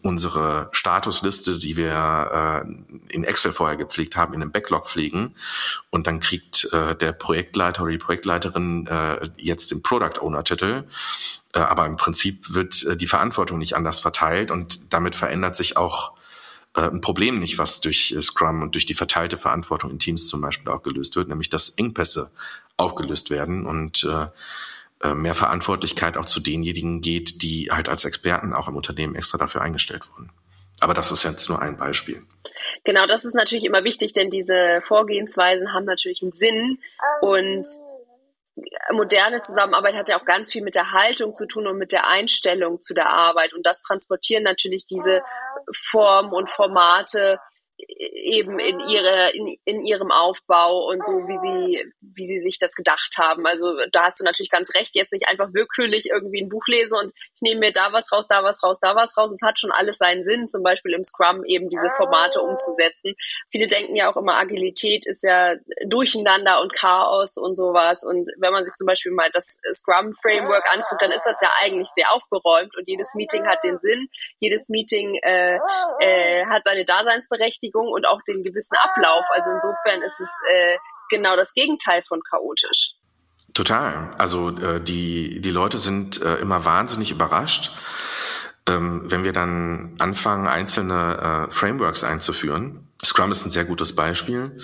unsere 0.02 0.70
Statusliste, 0.72 1.60
die 1.60 1.76
wir 1.76 2.64
äh, 2.66 3.14
in 3.14 3.24
Excel 3.24 3.52
vorher 3.52 3.78
gepflegt 3.78 4.16
haben, 4.16 4.34
in 4.34 4.42
einem 4.42 4.52
Backlog 4.52 4.88
pflegen 4.88 5.36
und 5.90 6.06
dann 6.06 6.20
kriegt 6.20 6.72
äh, 6.72 6.96
der 6.96 7.12
Projektleiter 7.12 7.82
oder 7.84 7.92
die 7.92 7.98
Projektleiterin 7.98 8.86
äh, 8.88 9.30
jetzt 9.38 9.72
den 9.72 9.82
Product 9.82 10.22
Owner 10.22 10.44
Titel. 10.44 10.86
Äh, 11.54 11.60
aber 11.60 11.88
im 11.88 11.96
Prinzip 11.96 12.54
wird 12.54 12.84
äh, 12.86 12.96
die 12.96 13.08
Verantwortung 13.08 13.58
nicht 13.58 13.76
anders 13.76 14.00
verteilt 14.00 14.52
und 14.52 14.94
damit 14.94 15.16
verändert 15.16 15.56
sich 15.56 15.78
auch 15.78 16.14
äh, 16.76 16.82
ein 16.82 17.02
Problem 17.02 17.40
nicht, 17.40 17.58
was 17.58 17.82
durch 17.82 18.16
Scrum 18.22 18.62
und 18.62 18.76
durch 18.76 18.86
die 18.86 18.94
verteilte 18.94 19.38
Verantwortung 19.38 19.90
in 19.90 20.00
Teams 20.00 20.28
zum 20.28 20.42
Beispiel 20.42 20.72
auch 20.72 20.84
gelöst 20.84 21.16
wird, 21.16 21.28
nämlich 21.28 21.50
dass 21.50 21.70
Engpässe 21.70 22.32
aufgelöst 22.80 23.30
werden 23.30 23.66
und 23.66 24.04
äh, 24.04 24.28
äh, 25.08 25.14
mehr 25.14 25.36
Verantwortlichkeit 25.36 26.18
auch 26.18 26.26
zu 26.26 26.40
denjenigen 26.40 27.02
geht, 27.02 27.42
die 27.42 27.70
halt 27.72 27.88
als 27.88 28.06
Experten 28.06 28.54
auch 28.54 28.68
im 28.68 28.76
Unternehmen 28.76 29.16
extra 29.16 29.38
dafür 29.38 29.62
eingestellt 29.62 30.10
wurden. 30.12 30.32
Aber 30.82 30.94
das 30.94 31.12
ist 31.12 31.24
jetzt 31.24 31.50
nur 31.50 31.62
ein 31.62 31.78
Beispiel. 31.78 32.22
Genau, 32.84 33.06
das 33.08 33.26
ist 33.26 33.36
natürlich 33.36 33.66
immer 33.66 33.84
wichtig, 33.84 34.14
denn 34.14 34.30
diese 34.30 34.82
Vorgehensweisen 34.82 35.74
haben 35.74 35.86
natürlich 35.86 36.22
einen 36.22 36.32
Sinn 36.32 36.80
und 37.22 37.66
moderne 38.92 39.42
Zusammenarbeit 39.42 39.96
hat 39.96 40.10
ja 40.10 40.20
auch 40.20 40.26
ganz 40.26 40.52
viel 40.52 40.64
mit 40.64 40.76
der 40.76 40.92
Haltung 40.92 41.36
zu 41.36 41.46
tun 41.46 41.68
und 41.68 41.78
mit 41.78 41.92
der 41.92 42.08
Einstellung 42.08 42.82
zu 42.82 42.94
der 42.94 43.10
Arbeit 43.10 43.54
und 43.54 43.66
das 43.66 43.82
transportieren 43.82 44.44
natürlich 44.44 44.86
diese 44.86 45.22
Formen 45.74 46.32
und 46.32 46.50
Formate 46.50 47.40
eben 47.88 48.60
in 48.60 48.80
ihre 48.90 49.32
in, 49.32 49.58
in 49.66 49.86
ihrem 49.86 50.12
Aufbau 50.12 50.88
und 50.88 51.06
so 51.06 51.14
wie 51.14 51.40
sie 51.42 51.92
wie 52.02 52.26
sie 52.26 52.40
sich 52.40 52.60
das 52.60 52.76
gedacht 52.76 53.18
haben. 53.18 53.46
Also 53.46 53.68
da 53.92 54.06
hast 54.06 54.20
du 54.20 54.24
natürlich 54.26 54.50
ganz 54.50 54.74
recht, 54.76 54.96
jetzt 54.96 55.14
nicht 55.14 55.28
einfach 55.28 55.54
willkürlich 55.54 56.10
irgendwie 56.12 56.42
ein 56.42 56.50
Buch 56.50 56.66
lese 56.68 56.96
und 56.96 57.14
ich 57.16 57.42
nehme 57.42 57.62
mir 57.62 57.72
da 57.72 57.92
was 57.92 58.12
raus, 58.12 58.28
da 58.28 58.44
was 58.44 58.64
raus, 58.64 58.80
da 58.82 58.96
was 58.96 59.18
raus. 59.18 59.32
Es 59.34 59.42
hat 59.42 59.60
schon 59.60 59.72
alles 59.72 59.98
seinen 59.98 60.24
Sinn, 60.24 60.48
zum 60.48 60.64
Beispiel 60.64 60.94
im 60.94 61.04
Scrum 61.04 61.44
eben 61.46 61.70
diese 61.70 61.90
Formate 61.98 62.42
umzusetzen. 62.42 63.14
Viele 63.52 63.68
denken 63.68 63.96
ja 63.96 64.12
auch 64.12 64.18
immer, 64.18 64.36
Agilität 64.36 65.06
ist 65.06 65.24
ja 65.24 65.56
Durcheinander 65.88 66.62
und 66.62 66.74
Chaos 66.74 67.38
und 67.38 67.56
sowas. 67.56 68.04
Und 68.04 68.30
wenn 68.38 68.52
man 68.52 68.66
sich 68.66 68.74
zum 68.76 68.88
Beispiel 68.88 69.12
mal 69.12 69.30
das 69.34 69.62
Scrum 69.74 70.14
Framework 70.14 70.66
anguckt, 70.74 71.02
dann 71.02 71.12
ist 71.12 71.26
das 71.26 71.42
ja 71.42 71.50
eigentlich 71.62 71.90
sehr 71.90 72.12
aufgeräumt 72.14 72.76
und 72.78 72.88
jedes 72.88 73.16
Meeting 73.16 73.48
hat 73.48 73.64
den 73.64 73.80
Sinn, 73.80 74.08
jedes 74.40 74.70
Meeting 74.70 75.16
äh, 75.22 75.60
äh, 76.00 76.46
hat 76.46 76.64
seine 76.66 76.86
Daseinsberechtigung 76.86 77.69
und 77.78 78.06
auch 78.08 78.22
den 78.28 78.44
gewissen 78.44 78.78
Ablauf. 78.78 79.26
Also 79.34 79.52
insofern 79.52 80.02
ist 80.02 80.20
es 80.20 80.30
äh, 80.52 80.78
genau 81.10 81.36
das 81.36 81.54
Gegenteil 81.54 82.02
von 82.08 82.22
chaotisch. 82.30 82.94
Total. 83.54 84.12
Also 84.18 84.50
äh, 84.58 84.82
die, 84.82 85.42
die 85.42 85.52
Leute 85.52 85.78
sind 85.78 86.22
äh, 86.22 86.36
immer 86.36 86.66
wahnsinnig 86.66 87.12
überrascht, 87.12 87.72
ähm, 88.68 89.04
wenn 89.06 89.24
wir 89.24 89.34
dann 89.34 89.96
anfangen, 90.00 90.48
einzelne 90.48 91.48
äh, 91.50 91.52
Frameworks 91.52 92.04
einzuführen. 92.04 92.88
Scrum 93.04 93.32
ist 93.32 93.46
ein 93.46 93.52
sehr 93.52 93.66
gutes 93.66 93.96
Beispiel 93.96 94.58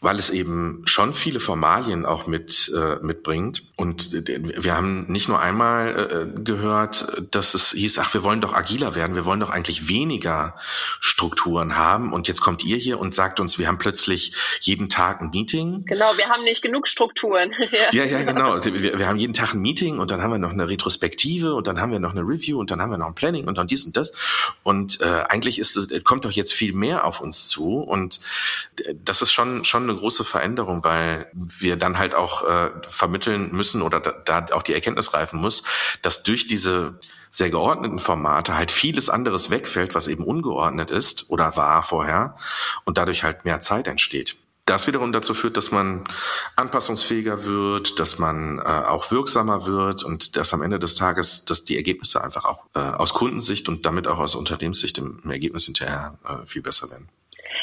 weil 0.00 0.18
es 0.18 0.30
eben 0.30 0.82
schon 0.86 1.12
viele 1.12 1.40
Formalien 1.40 2.06
auch 2.06 2.26
mit 2.26 2.72
äh, 2.74 2.96
mitbringt. 3.04 3.70
Und 3.76 4.26
wir 4.26 4.74
haben 4.74 5.04
nicht 5.12 5.28
nur 5.28 5.40
einmal 5.40 6.32
äh, 6.36 6.40
gehört, 6.40 7.22
dass 7.30 7.52
es 7.52 7.72
hieß, 7.72 7.98
ach, 7.98 8.14
wir 8.14 8.24
wollen 8.24 8.40
doch 8.40 8.54
agiler 8.54 8.94
werden, 8.94 9.14
wir 9.14 9.26
wollen 9.26 9.40
doch 9.40 9.50
eigentlich 9.50 9.88
weniger 9.88 10.56
Strukturen 11.00 11.76
haben. 11.76 12.14
Und 12.14 12.28
jetzt 12.28 12.40
kommt 12.40 12.64
ihr 12.64 12.78
hier 12.78 12.98
und 12.98 13.14
sagt 13.14 13.40
uns, 13.40 13.58
wir 13.58 13.68
haben 13.68 13.76
plötzlich 13.76 14.32
jeden 14.62 14.88
Tag 14.88 15.20
ein 15.20 15.30
Meeting. 15.30 15.84
Genau, 15.84 16.10
wir 16.16 16.30
haben 16.30 16.44
nicht 16.44 16.62
genug 16.62 16.88
Strukturen. 16.88 17.52
ja, 17.92 18.04
ja, 18.04 18.22
genau. 18.22 18.64
Wir, 18.64 18.98
wir, 18.98 19.06
haben 19.06 19.18
jeden 19.18 19.34
Tag 19.34 19.52
ein 19.52 19.60
Meeting 19.60 19.98
und 19.98 20.10
dann 20.10 20.22
haben 20.22 20.32
wir 20.32 20.38
noch 20.38 20.52
eine 20.52 20.66
Retrospektive 20.66 21.54
und 21.54 21.66
dann 21.66 21.78
haben 21.78 21.92
wir 21.92 22.00
noch 22.00 22.12
eine 22.12 22.22
Review 22.22 22.58
und 22.58 22.70
dann 22.70 22.80
haben 22.80 22.90
wir 22.90 22.98
noch 22.98 23.08
ein 23.08 23.14
Planning 23.14 23.46
und 23.46 23.58
dann 23.58 23.66
dies 23.66 23.84
und 23.84 23.98
das. 23.98 24.12
Und 24.62 25.02
äh, 25.02 25.24
eigentlich 25.28 25.58
ist 25.58 25.76
es, 25.76 26.04
kommt 26.04 26.24
doch 26.24 26.30
jetzt 26.30 26.54
viel 26.54 26.72
mehr 26.72 27.04
auf 27.04 27.20
uns 27.20 27.48
zu. 27.48 27.80
Und 27.80 28.20
äh, 28.76 28.94
das 29.04 29.20
ist 29.20 29.32
schon 29.32 29.62
schon 29.64 29.89
eine 29.90 29.98
große 29.98 30.24
Veränderung, 30.24 30.84
weil 30.84 31.30
wir 31.32 31.76
dann 31.76 31.98
halt 31.98 32.14
auch 32.14 32.42
äh, 32.48 32.70
vermitteln 32.88 33.50
müssen 33.52 33.82
oder 33.82 34.00
da, 34.00 34.12
da 34.12 34.54
auch 34.54 34.62
die 34.62 34.74
Erkenntnis 34.74 35.12
reifen 35.12 35.40
muss, 35.40 35.62
dass 36.02 36.22
durch 36.22 36.46
diese 36.46 36.98
sehr 37.30 37.50
geordneten 37.50 37.98
Formate 37.98 38.56
halt 38.56 38.70
vieles 38.70 39.08
anderes 39.08 39.50
wegfällt, 39.50 39.94
was 39.94 40.08
eben 40.08 40.24
ungeordnet 40.24 40.90
ist 40.90 41.30
oder 41.30 41.56
war 41.56 41.82
vorher 41.82 42.36
und 42.84 42.98
dadurch 42.98 43.22
halt 43.22 43.44
mehr 43.44 43.60
Zeit 43.60 43.86
entsteht. 43.86 44.36
Das 44.66 44.86
wiederum 44.86 45.10
dazu 45.10 45.34
führt, 45.34 45.56
dass 45.56 45.72
man 45.72 46.04
anpassungsfähiger 46.54 47.44
wird, 47.44 47.98
dass 47.98 48.18
man 48.18 48.58
äh, 48.60 48.62
auch 48.62 49.10
wirksamer 49.10 49.66
wird 49.66 50.04
und 50.04 50.36
dass 50.36 50.54
am 50.54 50.62
Ende 50.62 50.78
des 50.78 50.94
Tages, 50.94 51.44
dass 51.44 51.64
die 51.64 51.76
Ergebnisse 51.76 52.22
einfach 52.22 52.44
auch 52.44 52.66
äh, 52.74 52.78
aus 52.78 53.12
Kundensicht 53.12 53.68
und 53.68 53.84
damit 53.84 54.06
auch 54.06 54.18
aus 54.18 54.36
Unternehmenssicht 54.36 54.98
im, 54.98 55.20
im 55.24 55.30
Ergebnis 55.30 55.64
hinterher 55.64 56.18
äh, 56.24 56.46
viel 56.46 56.62
besser 56.62 56.88
werden. 56.90 57.08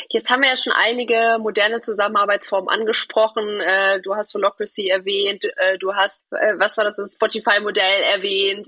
Jetzt 0.10 0.30
haben 0.32 0.42
wir 0.42 0.50
ja 0.50 0.56
schon 0.56 0.74
einige 0.74 1.38
moderne 1.40 1.80
Zusammenarbeitsformen 1.80 2.70
angesprochen. 2.70 3.60
Äh, 3.62 4.02
du 4.02 4.16
hast 4.16 4.34
Holocracy 4.34 4.90
erwähnt, 4.90 5.46
äh, 5.58 5.78
du 5.78 5.94
hast, 5.96 6.24
äh, 6.32 6.56
was 6.58 6.78
war 6.78 6.86
das, 6.86 6.98
das 6.98 7.16
Spotify-Modell 7.16 8.02
erwähnt. 8.04 8.68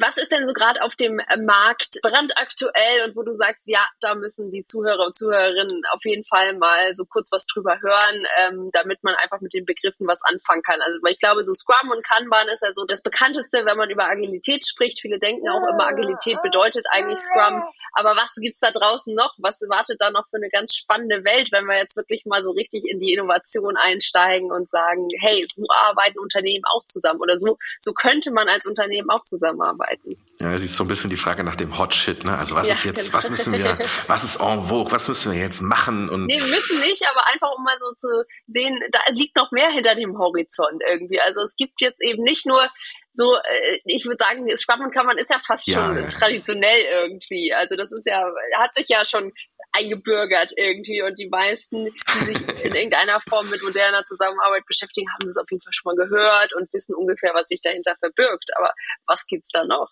Was 0.00 0.18
ist 0.18 0.32
denn 0.32 0.46
so 0.46 0.52
gerade 0.52 0.82
auf 0.82 0.94
dem 0.94 1.20
Markt 1.44 1.98
brandaktuell 2.02 3.06
und 3.06 3.16
wo 3.16 3.22
du 3.22 3.32
sagst, 3.32 3.64
ja, 3.66 3.86
da 4.00 4.14
müssen 4.14 4.50
die 4.50 4.64
Zuhörer 4.64 5.06
und 5.06 5.16
Zuhörerinnen 5.16 5.82
auf 5.92 6.04
jeden 6.04 6.24
Fall 6.24 6.54
mal 6.54 6.94
so 6.94 7.04
kurz 7.04 7.30
was 7.32 7.46
drüber 7.46 7.78
hören, 7.80 8.26
ähm, 8.38 8.70
damit 8.72 9.02
man 9.02 9.14
einfach 9.16 9.40
mit 9.40 9.54
den 9.54 9.64
Begriffen 9.64 10.06
was 10.06 10.22
anfangen 10.24 10.62
kann. 10.62 10.80
Also 10.82 10.98
weil 11.02 11.12
ich 11.12 11.18
glaube, 11.18 11.44
so 11.44 11.54
Scrum 11.54 11.90
und 11.90 12.04
Kanban 12.04 12.48
ist 12.48 12.64
also 12.64 12.84
das 12.84 13.02
bekannteste, 13.02 13.64
wenn 13.64 13.76
man 13.76 13.90
über 13.90 14.04
Agilität 14.04 14.66
spricht. 14.66 15.00
Viele 15.00 15.18
denken 15.18 15.48
auch 15.48 15.66
immer, 15.72 15.86
Agilität 15.86 16.40
bedeutet 16.42 16.86
eigentlich 16.90 17.18
Scrum. 17.18 17.62
Aber 17.92 18.10
was 18.16 18.34
gibt's 18.36 18.60
da 18.60 18.70
draußen 18.70 19.14
noch? 19.14 19.34
Was 19.38 19.62
wartet 19.68 20.00
da 20.00 20.10
noch 20.10 20.26
für 20.28 20.35
eine 20.36 20.48
ganz 20.50 20.74
spannende 20.74 21.24
Welt, 21.24 21.52
wenn 21.52 21.64
wir 21.66 21.76
jetzt 21.76 21.96
wirklich 21.96 22.24
mal 22.26 22.42
so 22.42 22.52
richtig 22.52 22.84
in 22.84 23.00
die 23.00 23.12
Innovation 23.12 23.76
einsteigen 23.76 24.50
und 24.50 24.68
sagen, 24.68 25.08
hey, 25.20 25.44
so 25.52 25.64
arbeiten 25.68 26.18
Unternehmen 26.18 26.64
auch 26.72 26.84
zusammen 26.86 27.20
oder 27.20 27.36
so, 27.36 27.58
so 27.80 27.92
könnte 27.92 28.30
man 28.30 28.48
als 28.48 28.66
Unternehmen 28.66 29.10
auch 29.10 29.22
zusammenarbeiten. 29.24 30.16
Ja, 30.40 30.52
das 30.52 30.62
ist 30.62 30.76
so 30.76 30.84
ein 30.84 30.88
bisschen 30.88 31.10
die 31.10 31.16
Frage 31.16 31.44
nach 31.44 31.56
dem 31.56 31.78
Hot 31.78 31.94
Shit, 31.94 32.24
ne? 32.24 32.36
Also 32.36 32.54
was 32.54 32.68
ja, 32.68 32.74
ist 32.74 32.84
jetzt, 32.84 33.06
genau. 33.06 33.16
was 33.16 33.30
müssen 33.30 33.52
wir, 33.54 33.78
was 34.06 34.24
ist 34.24 34.40
en 34.40 34.62
vogue, 34.62 34.92
was 34.92 35.08
müssen 35.08 35.32
wir 35.32 35.40
jetzt 35.40 35.60
machen? 35.60 36.08
Und 36.10 36.26
nee, 36.26 36.40
müssen 36.40 36.78
nicht, 36.80 37.06
aber 37.10 37.26
einfach 37.26 37.48
um 37.56 37.64
mal 37.64 37.76
so 37.80 37.92
zu 37.96 38.24
sehen, 38.46 38.78
da 38.90 39.00
liegt 39.12 39.36
noch 39.36 39.50
mehr 39.50 39.70
hinter 39.70 39.94
dem 39.94 40.18
Horizont 40.18 40.82
irgendwie. 40.88 41.20
Also 41.20 41.40
es 41.40 41.56
gibt 41.56 41.80
jetzt 41.80 42.02
eben 42.02 42.22
nicht 42.22 42.46
nur 42.46 42.68
so, 43.16 43.34
äh, 43.34 43.78
ich 43.86 44.04
würde 44.04 44.22
sagen, 44.22 44.46
Spannend 44.56 44.94
kann 44.94 45.06
man 45.06 45.16
ist 45.16 45.30
ja 45.30 45.38
fast 45.38 45.66
ja, 45.68 45.74
schon 45.74 45.96
ja. 45.96 46.08
traditionell 46.08 46.80
irgendwie. 46.90 47.52
Also 47.54 47.76
das 47.76 47.92
ist 47.92 48.06
ja, 48.06 48.24
hat 48.58 48.74
sich 48.74 48.88
ja 48.88 49.04
schon 49.04 49.32
eingebürgert 49.78 50.52
irgendwie 50.56 51.02
und 51.02 51.18
die 51.18 51.28
meisten, 51.28 51.86
die 51.86 52.24
sich 52.24 52.36
in 52.64 52.74
irgendeiner 52.74 53.20
Form 53.20 53.48
mit 53.50 53.62
moderner 53.62 54.04
Zusammenarbeit 54.04 54.66
beschäftigen, 54.66 55.08
haben 55.12 55.26
das 55.26 55.36
auf 55.36 55.50
jeden 55.50 55.62
Fall 55.62 55.72
schon 55.72 55.94
mal 55.94 56.04
gehört 56.04 56.54
und 56.54 56.72
wissen 56.72 56.94
ungefähr, 56.94 57.32
was 57.34 57.48
sich 57.48 57.60
dahinter 57.60 57.94
verbirgt. 57.96 58.50
Aber 58.56 58.72
was 59.06 59.26
gibt's 59.26 59.50
da 59.52 59.64
noch? 59.64 59.90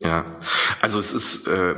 Ja, 0.00 0.40
also 0.80 0.98
es 0.98 1.12
ist, 1.12 1.48
äh, 1.48 1.74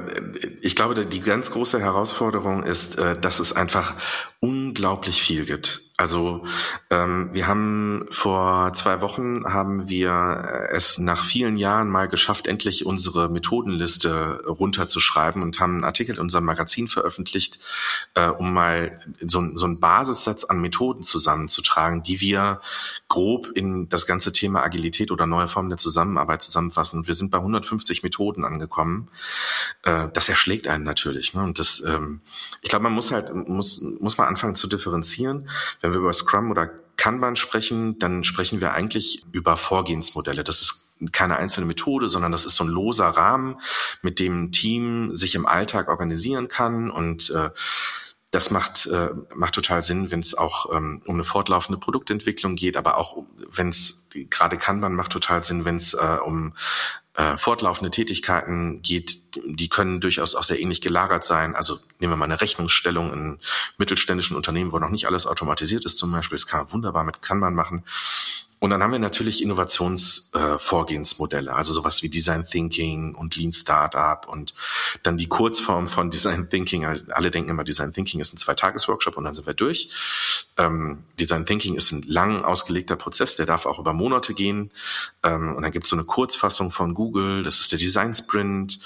ich 0.62 0.76
glaube, 0.76 0.94
die 1.06 1.20
ganz 1.20 1.50
große 1.50 1.80
Herausforderung 1.80 2.62
ist, 2.62 2.98
äh, 2.98 3.18
dass 3.18 3.40
es 3.40 3.52
einfach 3.52 3.94
unglaublich 4.40 5.20
viel 5.20 5.44
gibt. 5.46 5.88
Also 5.96 6.44
ähm, 6.90 7.30
wir 7.32 7.48
haben 7.48 8.06
vor 8.10 8.72
zwei 8.72 9.00
Wochen 9.00 9.44
haben 9.46 9.88
wir 9.88 10.68
es 10.70 10.98
nach 10.98 11.24
vielen 11.24 11.56
Jahren 11.56 11.88
mal 11.88 12.06
geschafft, 12.06 12.46
endlich 12.46 12.86
unsere 12.86 13.28
Methodenliste 13.28 14.44
runterzuschreiben 14.46 15.42
und 15.42 15.58
haben 15.58 15.74
einen 15.74 15.84
Artikel 15.84 16.14
in 16.14 16.20
unserem 16.20 16.44
Magazin 16.44 16.86
veröffentlicht, 16.86 17.58
äh, 18.14 18.28
um 18.28 18.52
mal 18.52 19.00
so, 19.20 19.44
so 19.56 19.66
einen 19.66 19.80
Basissatz 19.80 20.44
an 20.44 20.60
Methoden 20.60 21.02
zusammenzutragen, 21.02 22.04
die 22.04 22.20
wir 22.20 22.60
grob 23.08 23.48
in 23.56 23.88
das 23.88 24.06
ganze 24.06 24.30
Thema 24.30 24.62
Agilität 24.62 25.10
oder 25.10 25.26
neue 25.26 25.48
Formen 25.48 25.70
der 25.70 25.78
Zusammenarbeit 25.78 26.42
zusammenfassen. 26.42 27.00
Und 27.00 27.08
wir 27.08 27.14
sind 27.14 27.32
bei 27.32 27.38
150 27.38 28.04
Methoden 28.04 28.44
angekommen. 28.44 29.08
Äh, 29.82 30.06
das 30.12 30.28
erschlägt 30.28 30.68
einen 30.68 30.84
natürlich. 30.84 31.34
Ne? 31.34 31.42
Und 31.42 31.58
das, 31.58 31.80
ähm, 31.80 32.20
ich 32.62 32.68
glaube, 32.68 32.84
man 32.84 32.92
muss 32.92 33.10
halt 33.10 33.34
muss 33.34 33.82
muss 33.98 34.16
man 34.16 34.27
anfangen 34.28 34.54
zu 34.54 34.68
differenzieren. 34.68 35.48
Wenn 35.80 35.92
wir 35.92 35.98
über 35.98 36.12
Scrum 36.12 36.50
oder 36.50 36.70
Kanban 36.96 37.36
sprechen, 37.36 37.98
dann 37.98 38.24
sprechen 38.24 38.60
wir 38.60 38.72
eigentlich 38.72 39.24
über 39.32 39.56
Vorgehensmodelle. 39.56 40.44
Das 40.44 40.62
ist 40.62 40.96
keine 41.12 41.36
einzelne 41.36 41.66
Methode, 41.66 42.08
sondern 42.08 42.32
das 42.32 42.44
ist 42.44 42.56
so 42.56 42.64
ein 42.64 42.70
loser 42.70 43.08
Rahmen, 43.08 43.56
mit 44.02 44.18
dem 44.18 44.44
ein 44.44 44.52
Team 44.52 45.14
sich 45.14 45.34
im 45.34 45.46
Alltag 45.46 45.88
organisieren 45.88 46.48
kann 46.48 46.90
und 46.90 47.30
äh, 47.30 47.50
das 48.30 48.50
macht, 48.50 48.86
äh, 48.86 49.10
macht 49.34 49.54
total 49.54 49.82
Sinn, 49.82 50.10
wenn 50.10 50.20
es 50.20 50.36
auch 50.36 50.74
ähm, 50.74 51.00
um 51.06 51.14
eine 51.14 51.24
fortlaufende 51.24 51.78
Produktentwicklung 51.78 52.56
geht, 52.56 52.76
aber 52.76 52.98
auch 52.98 53.24
wenn 53.50 53.70
es, 53.70 54.10
gerade 54.28 54.58
Kanban 54.58 54.94
macht 54.94 55.12
total 55.12 55.42
Sinn, 55.42 55.64
wenn 55.64 55.76
es 55.76 55.94
äh, 55.94 56.18
um 56.24 56.52
äh, 57.18 57.36
fortlaufende 57.36 57.90
Tätigkeiten 57.90 58.80
geht, 58.80 59.18
die 59.44 59.68
können 59.68 60.00
durchaus 60.00 60.36
auch 60.36 60.44
sehr 60.44 60.60
ähnlich 60.60 60.80
gelagert 60.80 61.24
sein. 61.24 61.56
Also 61.56 61.80
nehmen 61.98 62.12
wir 62.12 62.16
mal 62.16 62.26
eine 62.26 62.40
Rechnungsstellung 62.40 63.12
in 63.12 63.38
mittelständischen 63.76 64.36
Unternehmen, 64.36 64.70
wo 64.70 64.78
noch 64.78 64.88
nicht 64.88 65.06
alles 65.06 65.26
automatisiert 65.26 65.84
ist 65.84 65.98
zum 65.98 66.12
Beispiel. 66.12 66.38
Das 66.38 66.46
kann 66.46 66.60
man 66.60 66.72
wunderbar 66.72 67.02
mit 67.02 67.20
Kanban 67.20 67.56
machen. 67.56 67.82
Und 68.60 68.70
dann 68.70 68.82
haben 68.82 68.92
wir 68.92 68.98
natürlich 68.98 69.42
Innovationsvorgehensmodelle, 69.42 71.50
äh, 71.50 71.54
also 71.54 71.72
sowas 71.72 72.02
wie 72.02 72.08
Design 72.08 72.44
Thinking 72.44 73.14
und 73.14 73.36
Lean 73.36 73.52
Startup 73.52 74.26
und 74.26 74.52
dann 75.04 75.16
die 75.16 75.28
Kurzform 75.28 75.86
von 75.86 76.10
Design 76.10 76.50
Thinking. 76.50 76.84
Also 76.84 77.04
alle 77.10 77.30
denken 77.30 77.50
immer, 77.50 77.62
Design 77.64 77.92
Thinking 77.92 78.18
ist 78.20 78.34
ein 78.34 78.38
Zweitages-Workshop 78.38 79.16
und 79.16 79.24
dann 79.24 79.34
sind 79.34 79.46
wir 79.46 79.54
durch. 79.54 79.88
Ähm, 80.56 81.04
Design 81.20 81.46
Thinking 81.46 81.76
ist 81.76 81.92
ein 81.92 82.02
lang 82.02 82.44
ausgelegter 82.44 82.96
Prozess, 82.96 83.36
der 83.36 83.46
darf 83.46 83.64
auch 83.64 83.78
über 83.78 83.92
Monate 83.92 84.34
gehen. 84.34 84.72
Ähm, 85.22 85.54
und 85.54 85.62
dann 85.62 85.70
gibt 85.70 85.86
es 85.86 85.90
so 85.90 85.96
eine 85.96 86.04
Kurzfassung 86.04 86.72
von 86.72 86.94
Google, 86.94 87.44
das 87.44 87.60
ist 87.60 87.70
der 87.70 87.78
Design 87.78 88.12
Sprint. 88.12 88.80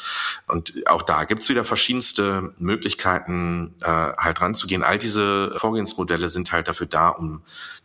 Und 0.48 0.86
auch 0.86 1.00
da 1.00 1.24
gibt 1.24 1.40
es 1.42 1.48
wieder 1.48 1.64
verschiedenste 1.64 2.52
Möglichkeiten, 2.58 3.74
äh, 3.80 3.86
halt 3.86 4.42
ranzugehen. 4.42 4.82
All 4.82 4.98
diese 4.98 5.54
Vorgehensmodelle 5.56 6.28
sind 6.28 6.52
halt 6.52 6.68
dafür 6.68 6.86
da, 6.86 7.08
um 7.08 7.40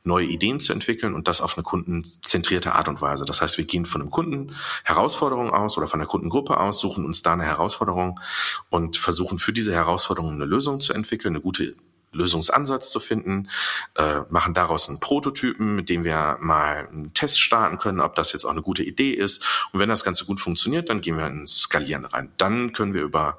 neue 0.08 0.26
Ideen 0.26 0.60
zu 0.60 0.74
entwickeln 0.74 1.14
und 1.14 1.28
das 1.28 1.42
auf 1.42 1.58
eine 1.58 1.64
kundenzentrierte 1.64 2.74
Art 2.74 2.88
und 2.88 3.02
Weise. 3.02 3.26
Das 3.26 3.42
heißt, 3.42 3.58
wir 3.58 3.66
gehen 3.66 3.86
von 3.86 4.02
einem 4.02 4.10
Kunden 4.10 4.56
Herausforderung 4.84 5.52
aus 5.52 5.78
oder 5.78 5.88
von 5.88 6.00
der 6.00 6.08
Kundengruppe 6.08 6.60
aus, 6.60 6.80
suchen 6.80 7.06
uns 7.06 7.22
da 7.22 7.34
eine 7.34 7.46
Herausforderung 7.46 8.20
und 8.70 8.98
versuchen 8.98 9.38
für 9.40 9.54
diese 9.54 9.74
Herausforderung 9.74 10.32
eine 10.32 10.46
Lösung 10.46 10.80
zu 10.80 10.94
entwickeln, 10.94 11.36
eine 11.36 11.42
gute 11.42 11.76
Lösungsansatz 12.12 12.90
zu 12.90 13.00
finden, 13.00 13.50
äh, 13.96 14.22
machen 14.30 14.54
daraus 14.54 14.90
einen 14.90 15.00
Prototypen, 15.00 15.76
mit 15.76 15.90
dem 15.90 16.04
wir 16.04 16.38
mal 16.40 16.88
einen 16.88 17.14
Test 17.14 17.40
starten 17.40 17.78
können, 17.78 18.00
ob 18.00 18.16
das 18.16 18.34
jetzt 18.34 18.46
auch 18.46 18.52
eine 18.52 18.62
gute 18.62 18.84
Idee 18.84 19.12
ist. 19.12 19.70
Und 19.72 19.80
wenn 19.80 19.90
das 19.90 20.04
Ganze 20.04 20.26
gut 20.26 20.40
funktioniert, 20.40 20.90
dann 20.90 21.02
gehen 21.02 21.18
wir 21.18 21.28
ins 21.28 21.62
Skalieren 21.62 22.06
rein. 22.06 22.32
Dann 22.38 22.72
können 22.72 22.94
wir 22.94 23.02
über, 23.02 23.38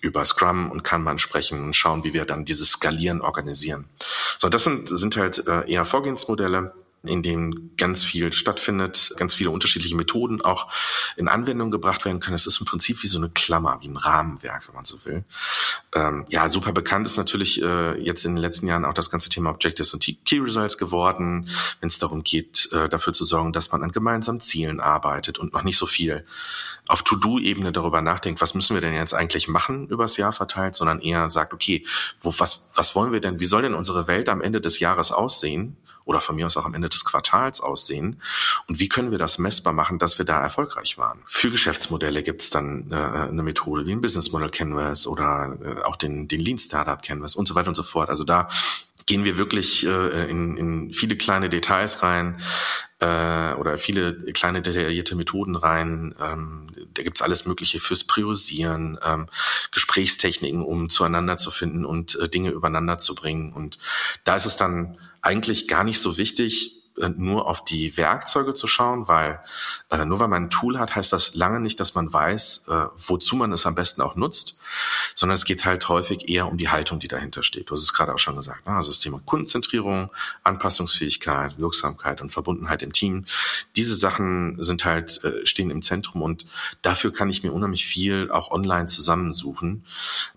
über 0.00 0.24
Scrum 0.24 0.70
und 0.70 0.84
Kanban 0.84 1.18
sprechen 1.18 1.62
und 1.64 1.74
schauen, 1.74 2.04
wie 2.04 2.14
wir 2.14 2.24
dann 2.24 2.44
dieses 2.44 2.70
Skalieren 2.70 3.20
organisieren. 3.20 3.88
So, 4.38 4.48
das 4.48 4.64
sind, 4.64 4.88
sind 4.88 5.16
halt 5.16 5.46
äh, 5.46 5.70
eher 5.70 5.84
Vorgehensmodelle 5.84 6.72
in 7.08 7.22
denen 7.22 7.76
ganz 7.76 8.02
viel 8.02 8.32
stattfindet, 8.32 9.12
ganz 9.16 9.34
viele 9.34 9.50
unterschiedliche 9.50 9.96
Methoden 9.96 10.40
auch 10.40 10.70
in 11.16 11.28
Anwendung 11.28 11.70
gebracht 11.70 12.04
werden 12.04 12.20
können. 12.20 12.34
Es 12.34 12.46
ist 12.46 12.60
im 12.60 12.66
Prinzip 12.66 13.02
wie 13.02 13.06
so 13.06 13.18
eine 13.18 13.30
Klammer, 13.30 13.78
wie 13.82 13.88
ein 13.88 13.96
Rahmenwerk, 13.96 14.66
wenn 14.68 14.74
man 14.74 14.84
so 14.84 15.04
will. 15.04 15.24
Ähm, 15.94 16.26
ja, 16.28 16.48
super 16.48 16.72
bekannt 16.72 17.06
ist 17.06 17.16
natürlich 17.16 17.62
äh, 17.62 18.00
jetzt 18.00 18.24
in 18.24 18.34
den 18.34 18.42
letzten 18.42 18.66
Jahren 18.66 18.84
auch 18.84 18.94
das 18.94 19.10
ganze 19.10 19.28
Thema 19.28 19.50
Objectives 19.50 19.94
und 19.94 20.04
Key 20.24 20.38
Results 20.38 20.78
geworden, 20.78 21.48
wenn 21.80 21.86
es 21.86 21.98
darum 21.98 22.24
geht, 22.24 22.68
äh, 22.72 22.88
dafür 22.88 23.12
zu 23.12 23.24
sorgen, 23.24 23.52
dass 23.52 23.70
man 23.72 23.82
an 23.82 23.92
gemeinsamen 23.92 24.40
Zielen 24.40 24.80
arbeitet 24.80 25.38
und 25.38 25.52
noch 25.52 25.62
nicht 25.62 25.78
so 25.78 25.86
viel 25.86 26.24
auf 26.86 27.02
To-Do-Ebene 27.02 27.72
darüber 27.72 28.02
nachdenkt, 28.02 28.40
was 28.40 28.54
müssen 28.54 28.74
wir 28.74 28.80
denn 28.80 28.94
jetzt 28.94 29.14
eigentlich 29.14 29.48
machen 29.48 29.88
übers 29.88 30.16
Jahr 30.16 30.32
verteilt, 30.32 30.76
sondern 30.76 31.00
eher 31.00 31.30
sagt, 31.30 31.54
okay, 31.54 31.84
wo, 32.20 32.34
was, 32.38 32.70
was 32.74 32.94
wollen 32.94 33.12
wir 33.12 33.20
denn, 33.20 33.40
wie 33.40 33.46
soll 33.46 33.62
denn 33.62 33.74
unsere 33.74 34.06
Welt 34.06 34.28
am 34.28 34.42
Ende 34.42 34.60
des 34.60 34.80
Jahres 34.80 35.12
aussehen? 35.12 35.76
Oder 36.04 36.20
von 36.20 36.36
mir 36.36 36.46
aus 36.46 36.56
auch 36.56 36.64
am 36.64 36.74
Ende 36.74 36.88
des 36.88 37.04
Quartals 37.04 37.60
aussehen 37.60 38.20
und 38.66 38.80
wie 38.80 38.88
können 38.88 39.10
wir 39.10 39.18
das 39.18 39.38
messbar 39.38 39.72
machen, 39.72 39.98
dass 39.98 40.18
wir 40.18 40.24
da 40.24 40.40
erfolgreich 40.40 40.98
waren. 40.98 41.22
Für 41.26 41.50
Geschäftsmodelle 41.50 42.22
gibt 42.22 42.42
es 42.42 42.50
dann 42.50 42.90
äh, 42.90 42.94
eine 42.94 43.42
Methode 43.42 43.86
wie 43.86 43.92
ein 43.92 44.00
Business 44.00 44.32
Model 44.32 44.50
Canvas 44.50 45.06
oder 45.06 45.56
äh, 45.62 45.82
auch 45.82 45.96
den, 45.96 46.28
den 46.28 46.40
Lean 46.40 46.58
Startup 46.58 47.00
Canvas 47.02 47.36
und 47.36 47.46
so 47.46 47.54
weiter 47.54 47.68
und 47.68 47.74
so 47.74 47.82
fort. 47.82 48.08
Also 48.08 48.24
da 48.24 48.48
gehen 49.06 49.24
wir 49.24 49.36
wirklich 49.36 49.86
äh, 49.86 50.30
in, 50.30 50.56
in 50.56 50.92
viele 50.92 51.16
kleine 51.16 51.50
Details 51.50 52.02
rein 52.02 52.38
äh, 53.00 53.52
oder 53.54 53.76
viele 53.76 54.14
kleine 54.32 54.62
detaillierte 54.62 55.14
Methoden 55.14 55.56
rein. 55.56 56.14
Ähm, 56.20 56.68
da 56.94 57.02
gibt's 57.02 57.22
alles 57.22 57.44
Mögliche 57.44 57.80
fürs 57.80 58.04
Priorisieren, 58.04 58.98
ähm, 59.04 59.28
Gesprächstechniken, 59.72 60.62
um 60.62 60.88
zueinander 60.88 61.36
zu 61.36 61.50
finden 61.50 61.84
und 61.84 62.18
äh, 62.18 62.28
Dinge 62.28 62.50
übereinander 62.50 62.98
zu 62.98 63.14
bringen. 63.14 63.52
Und 63.52 63.78
da 64.24 64.36
ist 64.36 64.46
es 64.46 64.56
dann 64.56 64.96
eigentlich 65.24 65.68
gar 65.68 65.84
nicht 65.84 65.98
so 65.98 66.18
wichtig, 66.18 66.83
nur 67.16 67.46
auf 67.46 67.64
die 67.64 67.96
Werkzeuge 67.96 68.54
zu 68.54 68.66
schauen, 68.66 69.08
weil 69.08 69.40
äh, 69.90 70.04
nur 70.04 70.20
weil 70.20 70.28
man 70.28 70.44
ein 70.44 70.50
Tool 70.50 70.78
hat, 70.78 70.94
heißt 70.94 71.12
das 71.12 71.34
lange 71.34 71.60
nicht, 71.60 71.80
dass 71.80 71.94
man 71.94 72.12
weiß, 72.12 72.68
äh, 72.68 72.86
wozu 72.96 73.36
man 73.36 73.52
es 73.52 73.66
am 73.66 73.74
besten 73.74 74.02
auch 74.02 74.14
nutzt, 74.14 74.60
sondern 75.14 75.34
es 75.34 75.44
geht 75.44 75.64
halt 75.64 75.88
häufig 75.88 76.28
eher 76.28 76.48
um 76.48 76.56
die 76.56 76.68
Haltung, 76.68 77.00
die 77.00 77.08
dahinter 77.08 77.42
steht. 77.42 77.70
Du 77.70 77.74
hast 77.74 77.82
es 77.82 77.92
gerade 77.92 78.14
auch 78.14 78.18
schon 78.18 78.36
gesagt. 78.36 78.66
Ne? 78.66 78.74
Also 78.74 78.90
das 78.90 79.00
Thema 79.00 79.20
Kundenzentrierung, 79.24 80.10
Anpassungsfähigkeit, 80.44 81.58
Wirksamkeit 81.58 82.20
und 82.20 82.30
Verbundenheit 82.30 82.82
im 82.82 82.92
Team. 82.92 83.24
Diese 83.76 83.96
Sachen 83.96 84.62
sind 84.62 84.84
halt, 84.84 85.22
äh, 85.24 85.44
stehen 85.46 85.70
im 85.70 85.82
Zentrum 85.82 86.22
und 86.22 86.46
dafür 86.82 87.12
kann 87.12 87.30
ich 87.30 87.42
mir 87.42 87.52
unheimlich 87.52 87.86
viel 87.86 88.30
auch 88.30 88.50
online 88.50 88.86
zusammensuchen. 88.86 89.84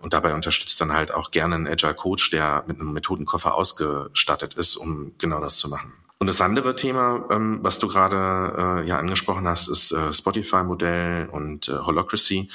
Und 0.02 0.13
dabei 0.13 0.34
unterstützt 0.34 0.82
dann 0.82 0.93
halt 0.93 1.13
auch 1.13 1.32
gerne 1.32 1.56
ein 1.56 1.67
Agile 1.67 1.93
Coach, 1.93 2.32
der 2.32 2.63
mit 2.67 2.80
einem 2.80 2.93
Methodenkoffer 2.93 3.54
ausgestattet 3.54 4.56
ist, 4.56 4.76
um 4.76 5.13
genau 5.17 5.39
das 5.39 5.58
zu 5.58 5.70
machen. 5.70 5.93
Und 6.19 6.27
das 6.27 6.41
andere 6.41 6.75
Thema, 6.75 7.25
ähm, 7.30 7.60
was 7.62 7.77
du 7.77 7.88
gerade 7.88 8.82
äh, 8.84 8.88
ja 8.88 8.97
angesprochen 8.97 9.47
hast, 9.47 9.67
ist 9.67 9.91
äh, 9.91 10.12
Spotify-Modell 10.12 11.30
und 11.32 11.69
äh, 11.69 11.73
Holocracy. 11.73 12.49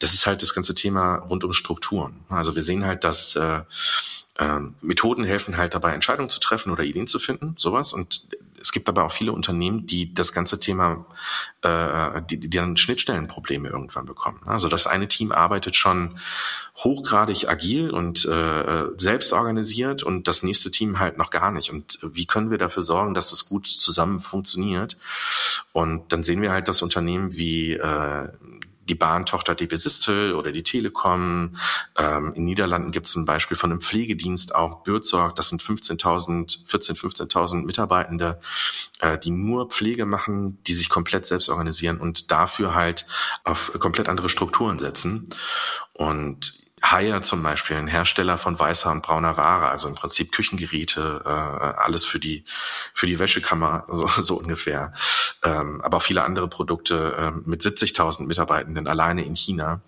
Das 0.00 0.14
ist 0.14 0.26
halt 0.26 0.42
das 0.42 0.52
ganze 0.52 0.74
Thema 0.74 1.16
rund 1.16 1.44
um 1.44 1.52
Strukturen. 1.52 2.24
Also 2.28 2.56
wir 2.56 2.62
sehen 2.62 2.84
halt, 2.84 3.04
dass 3.04 3.36
äh, 3.36 3.60
äh, 4.38 4.58
Methoden 4.80 5.22
helfen 5.22 5.56
halt 5.56 5.74
dabei, 5.74 5.92
Entscheidungen 5.92 6.28
zu 6.28 6.40
treffen 6.40 6.72
oder 6.72 6.82
Ideen 6.82 7.06
zu 7.06 7.20
finden, 7.20 7.54
sowas. 7.56 7.92
Und 7.92 8.28
es 8.64 8.72
gibt 8.72 8.88
aber 8.88 9.04
auch 9.04 9.12
viele 9.12 9.32
Unternehmen, 9.32 9.86
die 9.86 10.14
das 10.14 10.32
ganze 10.32 10.58
Thema, 10.58 11.04
äh, 11.60 12.22
die, 12.30 12.40
die 12.40 12.48
dann 12.48 12.78
Schnittstellenprobleme 12.78 13.68
irgendwann 13.68 14.06
bekommen. 14.06 14.40
Also 14.46 14.68
das 14.68 14.86
eine 14.86 15.06
Team 15.06 15.32
arbeitet 15.32 15.76
schon 15.76 16.18
hochgradig 16.76 17.46
agil 17.50 17.90
und 17.90 18.24
äh, 18.24 18.86
selbst 18.96 19.34
organisiert 19.34 20.02
und 20.02 20.28
das 20.28 20.42
nächste 20.42 20.70
Team 20.70 20.98
halt 20.98 21.18
noch 21.18 21.28
gar 21.28 21.52
nicht. 21.52 21.70
Und 21.70 21.98
wie 22.02 22.24
können 22.24 22.50
wir 22.50 22.56
dafür 22.56 22.82
sorgen, 22.82 23.12
dass 23.12 23.32
es 23.32 23.50
gut 23.50 23.66
zusammen 23.66 24.18
funktioniert? 24.18 24.96
Und 25.72 26.14
dann 26.14 26.22
sehen 26.22 26.40
wir 26.40 26.50
halt, 26.50 26.66
dass 26.66 26.80
Unternehmen 26.80 27.36
wie 27.36 27.74
äh, 27.74 28.28
die 28.88 28.94
Bahntochter 28.94 29.54
DB 29.54 29.76
Sistel 29.76 30.34
oder 30.34 30.52
die 30.52 30.62
Telekom. 30.62 31.56
Ähm, 31.96 32.34
in 32.34 32.44
Niederlanden 32.44 32.90
gibt 32.90 33.06
es 33.06 33.16
ein 33.16 33.26
Beispiel 33.26 33.56
von 33.56 33.70
einem 33.70 33.80
Pflegedienst, 33.80 34.54
auch 34.54 34.82
Bürzorg. 34.82 35.36
Das 35.36 35.48
sind 35.48 35.62
15.000, 35.62 36.68
14, 36.68 36.96
15.000 36.96 37.64
Mitarbeitende, 37.64 38.40
äh, 39.00 39.18
die 39.18 39.30
nur 39.30 39.68
Pflege 39.68 40.06
machen, 40.06 40.58
die 40.64 40.74
sich 40.74 40.88
komplett 40.88 41.26
selbst 41.26 41.48
organisieren 41.48 41.98
und 41.98 42.30
dafür 42.30 42.74
halt 42.74 43.06
auf 43.44 43.72
komplett 43.78 44.08
andere 44.08 44.28
Strukturen 44.28 44.78
setzen. 44.78 45.30
Und 45.92 46.63
Haier 46.84 47.22
zum 47.22 47.42
Beispiel, 47.42 47.76
ein 47.76 47.86
Hersteller 47.86 48.36
von 48.36 48.58
weißer 48.58 48.90
und 48.90 49.02
brauner 49.02 49.36
Ware, 49.36 49.68
also 49.68 49.88
im 49.88 49.94
Prinzip 49.94 50.32
Küchengeräte, 50.32 51.22
äh, 51.24 51.28
alles 51.28 52.04
für 52.04 52.18
die 52.18 52.44
für 52.46 53.06
die 53.06 53.18
Wäschekammer 53.18 53.84
so, 53.88 54.06
so 54.06 54.34
ungefähr, 54.36 54.92
ähm, 55.42 55.80
aber 55.80 55.96
auch 55.96 56.02
viele 56.02 56.22
andere 56.22 56.48
Produkte 56.48 57.16
äh, 57.18 57.30
mit 57.48 57.62
70.000 57.62 58.26
Mitarbeitenden 58.26 58.86
alleine 58.86 59.24
in 59.24 59.34
China 59.34 59.80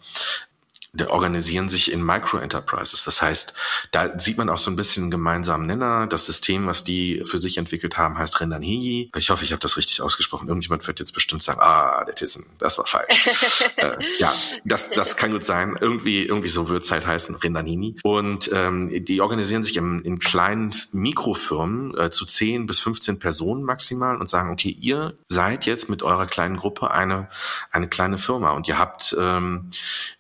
organisieren 1.09 1.69
sich 1.69 1.93
in 1.93 2.05
Micro-Enterprises. 2.05 3.05
Das 3.05 3.23
heißt, 3.23 3.55
da 3.93 4.19
sieht 4.19 4.39
man 4.39 4.49
auch 4.49 4.59
so 4.59 4.71
ein 4.71 4.77
bisschen 4.77 5.05
einen 5.05 5.11
gemeinsamen 5.11 5.67
Nenner. 5.67 6.07
Das 6.07 6.27
System, 6.27 6.67
was 6.67 6.85
die 6.85 7.23
für 7.25 7.39
sich 7.39 7.59
entwickelt 7.59 7.99
haben, 7.99 8.19
heißt 8.19 8.41
Rendanheyi. 8.41 9.11
Ich 9.17 9.31
hoffe, 9.31 9.45
ich 9.45 9.53
habe 9.53 9.61
das 9.61 9.77
richtig 9.77 10.01
ausgesprochen. 10.03 10.49
Irgendjemand 10.49 10.87
wird 10.87 11.01
jetzt 11.01 11.13
bestimmt 11.13 11.43
sagen, 11.43 11.61
ah, 11.61 12.05
der 12.05 12.15
Tissen, 12.15 12.47
das 12.59 12.79
war 12.79 12.87
falsch. 12.87 13.27
äh, 13.77 13.97
ja, 14.19 14.33
das, 14.65 14.91
das 14.91 15.17
kann 15.17 15.33
gut 15.33 15.45
sein. 15.45 15.77
Irgendwie, 15.81 16.25
irgendwie 16.25 16.49
so 16.49 16.69
wird's 16.69 16.91
halt 16.91 17.07
heißen, 17.07 17.35
Rendanini. 17.37 17.97
Und 18.03 18.51
ähm, 18.53 19.05
die 19.05 19.21
organisieren 19.21 19.63
sich 19.63 19.77
in, 19.77 20.01
in 20.01 20.19
kleinen 20.19 20.75
Mikrofirmen 20.93 21.97
äh, 21.99 22.11
zu 22.11 22.25
10 22.25 22.67
bis 22.67 22.81
15 22.81 23.19
Personen 23.19 23.63
maximal 23.63 24.17
und 24.17 24.29
sagen, 24.29 24.51
okay, 24.51 24.71
ihr 24.71 25.17
seid 25.29 25.67
jetzt 25.67 25.89
mit 25.89 26.03
eurer 26.03 26.27
kleinen 26.27 26.57
Gruppe 26.57 26.91
eine, 26.91 27.29
eine 27.71 27.89
kleine 27.89 28.19
Firma 28.19 28.51
und 28.51 28.69
ihr 28.69 28.79
habt 28.79 29.17
ähm, 29.19 29.71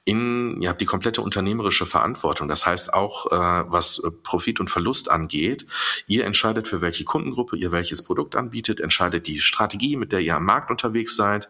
in, 0.04 0.62
ihr 0.66 0.70
habt 0.70 0.80
die 0.80 0.86
komplette 0.86 1.22
unternehmerische 1.22 1.86
Verantwortung. 1.86 2.48
Das 2.48 2.66
heißt 2.66 2.92
auch, 2.92 3.26
äh, 3.26 3.64
was 3.68 4.02
äh, 4.02 4.10
Profit 4.24 4.58
und 4.58 4.68
Verlust 4.68 5.08
angeht, 5.08 5.64
ihr 6.08 6.24
entscheidet 6.24 6.66
für 6.66 6.80
welche 6.80 7.04
Kundengruppe 7.04 7.56
ihr 7.56 7.70
welches 7.70 8.02
Produkt 8.02 8.34
anbietet, 8.34 8.80
entscheidet 8.80 9.28
die 9.28 9.38
Strategie, 9.38 9.94
mit 9.94 10.10
der 10.10 10.18
ihr 10.18 10.34
am 10.34 10.44
Markt 10.44 10.72
unterwegs 10.72 11.14
seid 11.14 11.48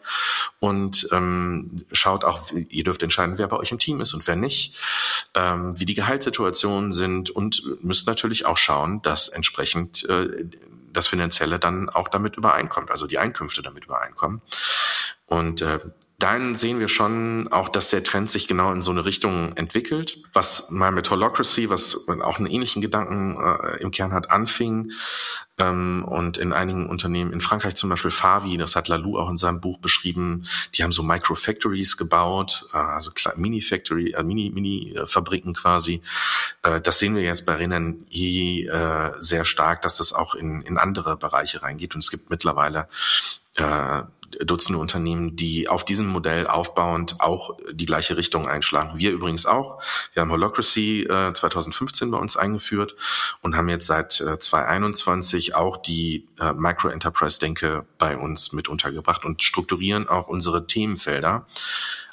und 0.61 1.09
ähm, 1.13 1.87
schaut 1.93 2.25
auch, 2.25 2.53
ihr 2.53 2.85
dürft 2.85 3.03
entscheiden, 3.03 3.39
wer 3.39 3.49
bei 3.49 3.57
euch 3.57 3.73
im 3.73 3.79
Team 3.79 4.03
ist 4.03 4.13
und 4.13 4.27
wer 4.27 4.37
nicht, 4.37 4.77
ähm, 5.35 5.81
wie 5.81 5.87
die 5.87 5.95
Gehaltssituationen 5.95 6.93
sind 6.93 7.31
und 7.31 7.83
müsst 7.83 8.07
natürlich 8.07 8.45
auch 8.45 8.59
schauen, 8.59 9.01
dass 9.01 9.29
entsprechend 9.29 10.07
äh, 10.11 10.45
das 10.93 11.09
Finanzielle 11.09 11.59
dann 11.59 11.89
auch 11.89 12.09
damit 12.09 12.37
übereinkommt, 12.37 12.91
also 12.91 13.07
die 13.07 13.19
Einkünfte 13.19 13.63
damit 13.63 13.87
übereinkommen. 13.87 14.43
Und 15.27 15.63
äh, 15.63 15.79
dann 16.19 16.55
sehen 16.55 16.81
wir 16.81 16.89
schon 16.89 17.49
auch, 17.53 17.69
dass 17.69 17.91
der 17.91 18.03
Trend 18.03 18.31
sich 18.31 18.49
genau 18.49 18.73
in 18.73 18.81
so 18.81 18.91
eine 18.91 19.05
Richtung 19.05 19.53
entwickelt. 19.57 20.19
Was 20.33 20.71
mal 20.71 20.91
mit 20.91 21.11
Holocracy, 21.11 21.69
was 21.69 22.09
auch 22.09 22.39
einen 22.39 22.47
ähnlichen 22.47 22.81
Gedanken 22.81 23.37
äh, 23.37 23.83
im 23.83 23.91
Kern 23.91 24.15
hat, 24.15 24.31
anfing. 24.31 24.93
Ähm, 25.59 26.05
und 26.07 26.39
in 26.39 26.55
einigen 26.55 26.89
Unternehmen, 26.89 27.33
in 27.33 27.43
Frankreich 27.43 27.75
zum 27.75 27.91
Beispiel 27.91 28.11
Favi, 28.11 28.57
das 28.57 28.77
hat 28.77 28.89
Lalou 28.89 29.19
auch 29.19 29.29
in 29.29 29.37
seinem 29.37 29.61
Buch 29.61 29.79
beschrieben, 29.79 30.47
die 30.75 30.83
haben 30.83 30.93
so 30.93 31.03
Micro-Factories 31.03 31.99
gebaut, 31.99 32.67
äh, 32.73 32.79
also 32.79 33.11
Mini-Factory, 33.37 34.13
äh, 34.13 34.23
Mini-Mini-Fabriken 34.23 35.53
quasi. 35.53 36.01
Äh, 36.63 36.81
das 36.81 36.99
sehen 36.99 37.15
wir 37.15 37.23
jetzt 37.23 37.45
bei 37.45 37.57
Renan 37.57 38.07
äh, 38.11 39.13
sehr 39.19 39.45
stark, 39.45 39.83
dass 39.83 39.97
das 39.97 40.15
auch 40.15 40.35
in, 40.35 40.63
in 40.63 40.79
andere 40.79 41.19
Bereiche 41.19 41.63
reingeht. 41.63 41.95
Und 41.95 42.03
es 42.03 42.11
gibt 42.11 42.31
mittlerweile 42.31 42.89
äh, 43.57 44.03
Dutzende 44.45 44.79
Unternehmen, 44.79 45.37
die 45.37 45.69
auf 45.69 45.85
diesem 45.85 46.07
Modell 46.07 46.47
aufbauend 46.47 47.21
auch 47.21 47.57
die 47.73 47.87
gleiche 47.87 48.17
Richtung 48.17 48.49
einschlagen. 48.49 48.99
Wir 48.99 49.13
übrigens 49.13 49.47
auch. 49.47 49.83
Wir 50.13 50.23
haben 50.23 50.31
Holocracy 50.31 51.03
äh, 51.03 51.33
2015 51.33 52.11
bei 52.11 52.19
uns 52.19 52.37
eingeführt 52.37 52.97
und 53.43 53.57
haben 53.57 53.69
jetzt 53.69 53.87
seit 53.87 54.21
äh, 54.21 54.39
2021 54.39 55.55
auch 55.55 55.77
die 55.77 56.27
äh, 56.41 56.53
Micro-Enterprise-Denke 56.53 57.87
bei 57.99 58.17
uns 58.17 58.53
mit 58.53 58.69
untergebracht 58.69 59.25
und 59.25 59.43
strukturieren 59.43 60.09
auch 60.09 60.29
unsere 60.29 60.67
Themenfelder. 60.67 61.47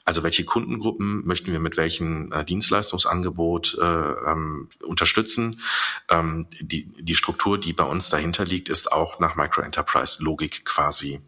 Also 0.06 0.24
welche 0.24 0.44
Kundengruppen 0.44 1.26
möchten 1.26 1.52
wir 1.52 1.60
mit 1.60 1.78
welchem 1.78 2.32
äh, 2.34 2.44
Dienstleistungsangebot 2.44 3.78
äh, 3.82 3.86
ähm, 3.86 4.68
unterstützen? 4.86 5.62
Ähm, 6.10 6.48
die, 6.60 6.86
die 7.00 7.16
Struktur, 7.16 7.58
die 7.58 7.72
bei 7.72 7.86
uns 7.86 8.10
dahinter 8.10 8.44
liegt, 8.44 8.68
ist 8.68 8.92
auch 8.92 9.20
nach 9.20 9.36
Micro-Enterprise-Logik 9.36 10.66
quasi 10.66 11.22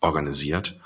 organisiert. 0.00 0.78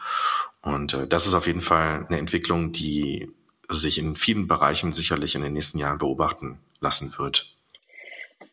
Und 0.63 0.95
äh, 0.95 1.07
das 1.07 1.27
ist 1.27 1.35
auf 1.35 1.47
jeden 1.47 1.61
Fall 1.61 2.07
eine 2.09 2.19
Entwicklung, 2.19 2.73
die 2.73 3.31
sich 3.69 3.99
in 3.99 4.17
vielen 4.17 4.47
Bereichen 4.47 4.93
sicherlich 4.93 5.35
in 5.35 5.43
den 5.43 5.53
nächsten 5.53 5.79
Jahren 5.79 5.99
beobachten 5.99 6.59
lassen 6.81 7.15
wird. 7.19 7.55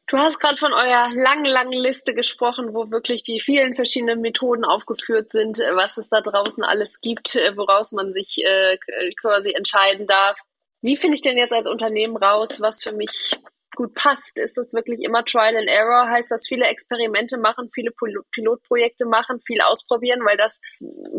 Du 0.08 0.18
hast 0.18 0.40
gerade 0.40 0.58
von 0.58 0.74
eurer 0.74 1.10
langen, 1.14 1.46
langen 1.46 1.72
Liste 1.72 2.14
gesprochen, 2.14 2.74
wo 2.74 2.92
wirklich 2.92 3.24
die 3.24 3.40
vielen 3.40 3.76
verschiedenen 3.76 4.20
Methoden 4.20 4.66
aufgeführt 4.66 5.32
sind, 5.32 5.58
was 5.76 5.98
es 5.98 6.10
da 6.10 6.20
draußen 6.20 6.66
alles 6.66 7.00
gibt, 7.00 7.36
woraus 7.56 7.94
man 7.94 8.12
sich 8.12 8.40
äh, 8.44 8.78
quasi 9.16 9.54
entscheiden 9.54 10.08
darf. 10.08 10.38
Wie 10.82 10.98
finde 10.98 11.16
ich 11.16 11.22
denn 11.22 11.38
jetzt 11.38 11.54
als 11.54 11.70
Unternehmen 11.70 12.18
raus, 12.18 12.60
was 12.60 12.84
für 12.84 12.94
mich 12.96 13.32
gut 13.82 13.96
passt? 13.96 14.40
Ist 14.40 14.58
das 14.58 14.74
wirklich 14.74 15.02
immer 15.02 15.26
Trial 15.26 15.58
and 15.58 15.68
Error? 15.68 16.08
Heißt 16.08 16.30
das 16.30 16.48
viele 16.48 16.66
Experimente 16.66 17.38
machen, 17.38 17.68
viele 17.70 17.90
Pilotprojekte 18.32 19.06
machen, 19.06 19.40
viel 19.40 19.60
ausprobieren? 19.62 20.24
Weil 20.24 20.38
das 20.38 20.60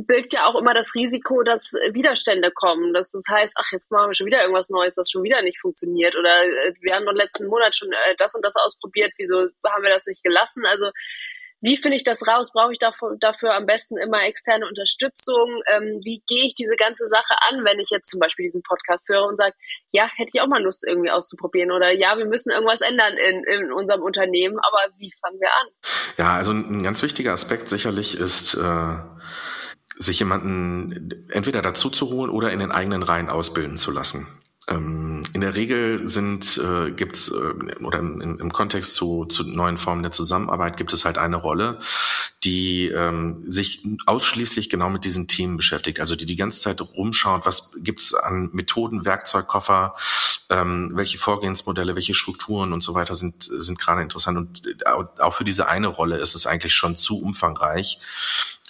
birgt 0.07 0.35
ja 0.35 0.44
auch 0.44 0.55
immer 0.55 0.72
das 0.72 0.94
Risiko, 0.94 1.42
dass 1.42 1.72
Widerstände 1.92 2.53
kommen. 2.53 2.94
Dass 2.94 3.11
das 3.11 3.25
heißt, 3.29 3.57
ach, 3.59 3.72
jetzt 3.72 3.90
machen 3.90 4.11
wir 4.11 4.14
schon 4.14 4.27
wieder 4.27 4.42
irgendwas 4.42 4.70
Neues, 4.70 4.94
das 4.94 5.11
schon 5.11 5.25
wieder 5.25 5.42
nicht 5.42 5.61
funktioniert. 5.61 6.14
Oder 6.14 6.31
äh, 6.31 6.75
wir 6.81 6.94
haben 6.94 7.05
doch 7.05 7.14
letzten 7.14 7.48
Monat 7.48 7.75
schon 7.75 7.90
äh, 7.90 8.14
das 8.16 8.35
und 8.37 8.44
das 8.44 8.55
ausprobiert, 8.57 9.12
wieso 9.18 9.48
haben 9.66 9.83
wir 9.83 9.90
das 9.90 10.07
nicht 10.07 10.22
gelassen? 10.22 10.64
Also 10.64 10.90
wie 11.62 11.77
finde 11.77 11.96
ich 11.96 12.03
das 12.03 12.27
raus? 12.27 12.53
Brauche 12.53 12.72
ich 12.72 12.79
dafür, 12.81 13.16
dafür 13.20 13.55
am 13.55 13.66
besten 13.66 13.96
immer 13.96 14.25
externe 14.25 14.66
Unterstützung? 14.66 15.62
Ähm, 15.72 16.01
wie 16.03 16.22
gehe 16.27 16.44
ich 16.44 16.55
diese 16.55 16.75
ganze 16.77 17.07
Sache 17.07 17.37
an, 17.48 17.64
wenn 17.64 17.79
ich 17.79 17.90
jetzt 17.90 18.11
zum 18.11 18.18
Beispiel 18.18 18.44
diesen 18.44 18.62
Podcast 18.62 19.09
höre 19.09 19.25
und 19.27 19.37
sage, 19.37 19.55
ja, 19.92 20.11
hätte 20.16 20.31
ich 20.35 20.40
auch 20.40 20.48
mal 20.48 20.62
Lust 20.62 20.85
irgendwie 20.87 21.11
auszuprobieren 21.11 21.70
oder 21.70 21.92
ja, 21.92 22.18
wir 22.18 22.27
müssen 22.27 22.51
irgendwas 22.51 22.81
ändern 22.81 23.14
in, 23.31 23.44
in 23.44 23.72
unserem 23.72 24.03
Unternehmen, 24.03 24.59
aber 24.59 24.92
wie 24.98 25.12
fangen 25.20 25.38
wir 25.38 25.51
an? 25.51 25.68
Ja, 26.18 26.35
also 26.35 26.53
ein 26.53 26.83
ganz 26.83 27.03
wichtiger 27.03 27.33
Aspekt 27.33 27.68
sicherlich 27.68 28.18
ist, 28.18 28.55
äh, 28.55 28.96
sich 29.98 30.18
jemanden 30.18 31.29
entweder 31.31 31.62
dazu 31.62 31.90
zu 31.90 32.11
holen 32.11 32.31
oder 32.31 32.51
in 32.51 32.59
den 32.59 32.72
eigenen 32.72 33.05
Reihen 33.05 33.31
ausbilden 33.31 33.77
zu 33.77 33.92
lassen. 33.92 34.27
Ähm, 34.68 35.22
in 35.33 35.40
der 35.40 35.57
Regel 35.57 36.07
sind 36.07 36.59
äh, 36.59 36.92
gibt's 36.92 37.33
äh, 37.33 37.85
oder 37.85 37.98
im, 37.98 38.20
im 38.20 38.53
Kontext 38.53 38.94
zu, 38.94 39.25
zu 39.25 39.42
neuen 39.44 39.77
Formen 39.77 40.03
der 40.03 40.12
Zusammenarbeit 40.12 40.77
gibt 40.77 40.92
es 40.92 41.05
halt 41.05 41.18
eine 41.18 41.37
Rolle, 41.37 41.81
die 42.44 42.87
ähm, 42.88 43.42
sich 43.51 43.85
ausschließlich 44.07 44.68
genau 44.68 44.88
mit 44.88 45.05
diesen 45.05 45.27
Themen 45.27 45.57
beschäftigt, 45.57 45.98
also 45.98 46.14
die 46.14 46.27
die 46.27 46.37
ganze 46.37 46.61
Zeit 46.61 46.81
rumschaut, 46.81 47.44
was 47.44 47.77
gibt's 47.79 48.14
an 48.14 48.51
Methoden, 48.53 49.05
Werkzeugkoffer, 49.05 49.96
ähm, 50.48 50.90
welche 50.94 51.18
Vorgehensmodelle, 51.18 51.96
welche 51.96 52.14
Strukturen 52.14 52.72
und 52.72 52.83
so 52.83 52.94
weiter 52.94 53.16
sind 53.16 53.42
sind 53.42 53.81
gerade 53.81 54.03
interessant 54.03 54.38
und 54.38 54.66
äh, 54.66 54.75
auch 55.18 55.35
für 55.35 55.44
diese 55.44 55.66
eine 55.66 55.88
Rolle 55.88 56.18
ist 56.18 56.37
es 56.37 56.46
eigentlich 56.46 56.75
schon 56.75 56.96
zu 56.96 57.20
umfangreich. 57.20 57.98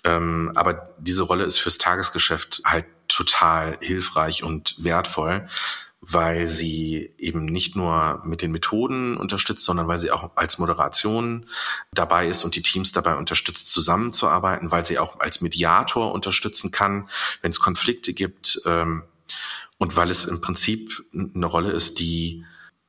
Ähm, 0.04 0.52
aber 0.54 0.94
diese 0.98 1.22
Rolle 1.22 1.44
ist 1.44 1.58
fürs 1.58 1.78
Tagesgeschäft 1.78 2.62
halt 2.64 2.86
total 3.14 3.78
hilfreich 3.80 4.42
und 4.42 4.76
wertvoll, 4.82 5.46
weil 6.00 6.48
sie 6.48 7.12
eben 7.16 7.44
nicht 7.44 7.76
nur 7.76 8.22
mit 8.24 8.42
den 8.42 8.50
Methoden 8.50 9.16
unterstützt, 9.16 9.64
sondern 9.64 9.86
weil 9.86 9.98
sie 9.98 10.10
auch 10.10 10.30
als 10.34 10.58
Moderation 10.58 11.46
dabei 11.92 12.26
ist 12.26 12.44
und 12.44 12.56
die 12.56 12.62
Teams 12.62 12.90
dabei 12.90 13.16
unterstützt, 13.16 13.68
zusammenzuarbeiten, 13.68 14.72
weil 14.72 14.84
sie 14.84 14.98
auch 14.98 15.20
als 15.20 15.40
Mediator 15.40 16.12
unterstützen 16.12 16.72
kann, 16.72 17.08
wenn 17.40 17.52
es 17.52 17.60
Konflikte 17.60 18.12
gibt 18.14 18.60
ähm, 18.66 19.04
und 19.78 19.96
weil 19.96 20.10
es 20.10 20.24
im 20.24 20.40
Prinzip 20.40 21.04
eine 21.12 21.46
Rolle 21.46 21.70
ist, 21.70 22.00
die 22.00 22.44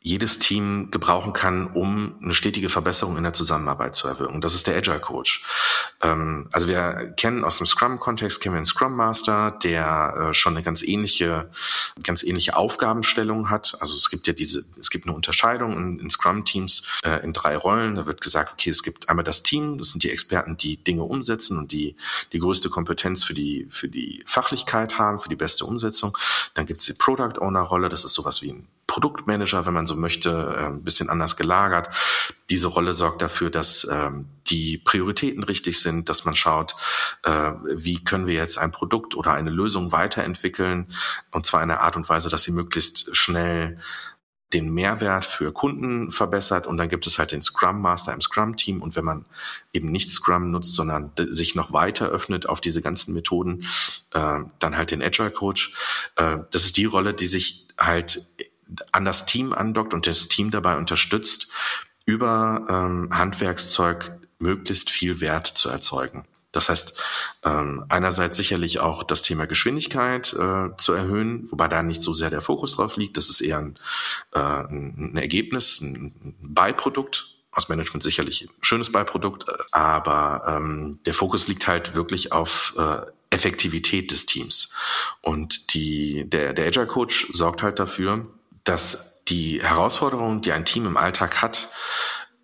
jedes 0.05 0.37
Team 0.37 0.91
gebrauchen 0.91 1.31
kann, 1.31 1.65
um 1.67 2.15
eine 2.21 2.33
stetige 2.33 2.67
Verbesserung 2.67 3.15
in 3.15 3.23
der 3.23 3.31
Zusammenarbeit 3.31 3.95
zu 3.95 4.09
erwirken. 4.09 4.41
Das 4.41 4.53
ist 4.53 4.67
der 4.67 4.75
Agile 4.75 4.99
Coach. 4.99 5.45
Ähm, 6.01 6.49
also 6.51 6.67
wir 6.67 7.13
kennen 7.15 7.45
aus 7.45 7.57
dem 7.57 7.65
Scrum-Kontext 7.65 8.41
kennen 8.41 8.53
wir 8.53 8.57
einen 8.57 8.65
Scrum 8.65 8.97
Master, 8.97 9.51
der 9.63 10.29
äh, 10.31 10.33
schon 10.33 10.55
eine 10.55 10.61
ganz 10.61 10.83
ähnliche, 10.83 11.49
ganz 12.03 12.21
ähnliche 12.21 12.57
Aufgabenstellung 12.57 13.49
hat. 13.49 13.77
Also 13.79 13.95
es 13.95 14.09
gibt 14.09 14.27
ja 14.27 14.33
diese, 14.33 14.65
es 14.77 14.89
gibt 14.89 15.05
eine 15.05 15.15
Unterscheidung 15.15 15.77
in, 15.77 15.99
in 15.99 16.09
Scrum-Teams 16.09 16.99
äh, 17.05 17.23
in 17.23 17.31
drei 17.31 17.55
Rollen. 17.55 17.95
Da 17.95 18.05
wird 18.05 18.19
gesagt, 18.19 18.51
okay, 18.51 18.71
es 18.71 18.83
gibt 18.83 19.07
einmal 19.07 19.23
das 19.23 19.41
Team, 19.41 19.77
das 19.77 19.91
sind 19.91 20.03
die 20.03 20.11
Experten, 20.11 20.57
die 20.57 20.83
Dinge 20.83 21.03
umsetzen 21.03 21.57
und 21.57 21.71
die 21.71 21.95
die 22.33 22.39
größte 22.39 22.69
Kompetenz 22.69 23.23
für 23.23 23.33
die 23.33 23.67
für 23.69 23.87
die 23.87 24.21
Fachlichkeit 24.25 24.99
haben, 24.99 25.19
für 25.19 25.29
die 25.29 25.37
beste 25.37 25.63
Umsetzung. 25.63 26.17
Dann 26.55 26.65
gibt 26.65 26.81
es 26.81 26.85
die 26.87 26.93
Product 26.93 27.39
Owner 27.39 27.61
Rolle, 27.61 27.87
das 27.87 28.03
ist 28.03 28.13
sowas 28.13 28.41
wie 28.41 28.51
ein 28.51 28.67
Produktmanager, 28.93 29.65
wenn 29.65 29.73
man 29.73 29.87
so 29.87 29.95
möchte, 29.95 30.55
ein 30.55 30.83
bisschen 30.83 31.09
anders 31.09 31.35
gelagert. 31.35 31.89
Diese 32.51 32.67
Rolle 32.67 32.93
sorgt 32.93 33.23
dafür, 33.23 33.49
dass 33.49 33.87
ähm, 33.91 34.27
die 34.45 34.77
Prioritäten 34.77 35.41
richtig 35.41 35.81
sind, 35.81 36.09
dass 36.09 36.25
man 36.25 36.35
schaut, 36.35 36.75
äh, 37.23 37.53
wie 37.73 38.03
können 38.03 38.27
wir 38.27 38.35
jetzt 38.35 38.59
ein 38.59 38.71
Produkt 38.71 39.15
oder 39.15 39.33
eine 39.33 39.49
Lösung 39.49 39.91
weiterentwickeln, 39.91 40.93
und 41.31 41.43
zwar 41.43 41.63
in 41.63 41.71
einer 41.71 41.81
Art 41.81 41.95
und 41.95 42.07
Weise, 42.07 42.29
dass 42.29 42.43
sie 42.43 42.51
möglichst 42.51 43.15
schnell 43.17 43.79
den 44.53 44.71
Mehrwert 44.71 45.25
für 45.25 45.51
Kunden 45.51 46.11
verbessert 46.11 46.67
und 46.67 46.77
dann 46.77 46.87
gibt 46.87 47.07
es 47.07 47.17
halt 47.17 47.31
den 47.31 47.41
Scrum 47.41 47.81
Master 47.81 48.13
im 48.13 48.21
Scrum 48.21 48.57
Team 48.57 48.83
und 48.83 48.95
wenn 48.95 49.05
man 49.05 49.25
eben 49.73 49.91
nicht 49.91 50.09
Scrum 50.09 50.51
nutzt, 50.51 50.75
sondern 50.75 51.11
sich 51.17 51.55
noch 51.55 51.73
weiter 51.73 52.09
öffnet 52.09 52.47
auf 52.47 52.61
diese 52.61 52.83
ganzen 52.83 53.15
Methoden, 53.15 53.65
äh, 54.11 54.41
dann 54.59 54.77
halt 54.77 54.91
den 54.91 55.01
Agile 55.01 55.31
Coach. 55.31 55.73
Äh, 56.17 56.37
das 56.51 56.65
ist 56.65 56.77
die 56.77 56.85
Rolle, 56.85 57.15
die 57.15 57.25
sich 57.25 57.69
halt 57.79 58.21
an 58.91 59.05
das 59.05 59.25
Team 59.25 59.53
andockt 59.53 59.93
und 59.93 60.07
das 60.07 60.27
Team 60.27 60.51
dabei 60.51 60.77
unterstützt, 60.77 61.51
über 62.05 62.65
ähm, 62.69 63.09
Handwerkszeug 63.11 64.11
möglichst 64.39 64.89
viel 64.89 65.21
Wert 65.21 65.47
zu 65.47 65.69
erzeugen. 65.69 66.25
Das 66.51 66.69
heißt, 66.69 67.01
ähm, 67.45 67.85
einerseits 67.89 68.37
sicherlich 68.37 68.79
auch 68.79 69.03
das 69.03 69.23
Thema 69.23 69.47
Geschwindigkeit 69.47 70.33
äh, 70.33 70.69
zu 70.77 70.93
erhöhen, 70.93 71.47
wobei 71.49 71.67
da 71.67 71.81
nicht 71.81 72.03
so 72.03 72.13
sehr 72.13 72.29
der 72.29 72.41
Fokus 72.41 72.75
drauf 72.75 72.95
liegt. 72.95 73.17
Das 73.17 73.29
ist 73.29 73.41
eher 73.41 73.57
ein, 73.57 73.79
äh, 74.33 74.39
ein 74.39 75.17
Ergebnis, 75.17 75.81
ein 75.81 76.35
Beiprodukt 76.41 77.29
aus 77.51 77.69
Management 77.69 78.03
sicherlich 78.03 78.49
schönes 78.61 78.91
Beiprodukt, 78.91 79.45
aber 79.71 80.43
ähm, 80.47 80.99
der 81.05 81.13
Fokus 81.13 81.47
liegt 81.47 81.67
halt 81.67 81.95
wirklich 81.95 82.31
auf 82.31 82.75
äh, 82.77 83.01
Effektivität 83.31 84.11
des 84.11 84.25
Teams. 84.25 84.73
Und 85.21 85.73
die, 85.73 86.29
der, 86.29 86.53
der 86.53 86.67
Agile 86.67 86.87
Coach 86.87 87.29
sorgt 87.33 87.63
halt 87.63 87.79
dafür, 87.79 88.27
dass 88.63 89.23
die 89.25 89.61
Herausforderungen, 89.61 90.41
die 90.41 90.51
ein 90.51 90.65
Team 90.65 90.85
im 90.85 90.97
Alltag 90.97 91.41
hat, 91.41 91.69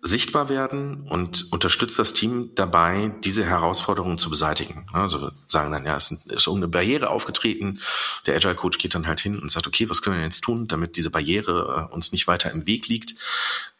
sichtbar 0.02 0.48
werden 0.48 1.06
und 1.08 1.52
unterstützt 1.52 1.98
das 1.98 2.14
Team 2.14 2.50
dabei, 2.54 3.12
diese 3.22 3.44
Herausforderungen 3.44 4.16
zu 4.16 4.30
beseitigen. 4.30 4.86
Also 4.92 5.30
sagen 5.46 5.72
dann, 5.72 5.84
ja, 5.84 5.96
es 5.96 6.10
ist 6.10 6.46
irgendeine 6.46 6.68
Barriere 6.68 7.10
aufgetreten. 7.10 7.80
Der 8.26 8.36
Agile 8.36 8.54
Coach 8.54 8.78
geht 8.78 8.94
dann 8.94 9.06
halt 9.06 9.20
hin 9.20 9.38
und 9.38 9.50
sagt, 9.50 9.66
okay, 9.66 9.90
was 9.90 10.00
können 10.00 10.16
wir 10.16 10.24
jetzt 10.24 10.40
tun, 10.40 10.68
damit 10.68 10.96
diese 10.96 11.10
Barriere 11.10 11.88
äh, 11.90 11.94
uns 11.94 12.12
nicht 12.12 12.26
weiter 12.28 12.50
im 12.50 12.66
Weg 12.66 12.88
liegt? 12.88 13.14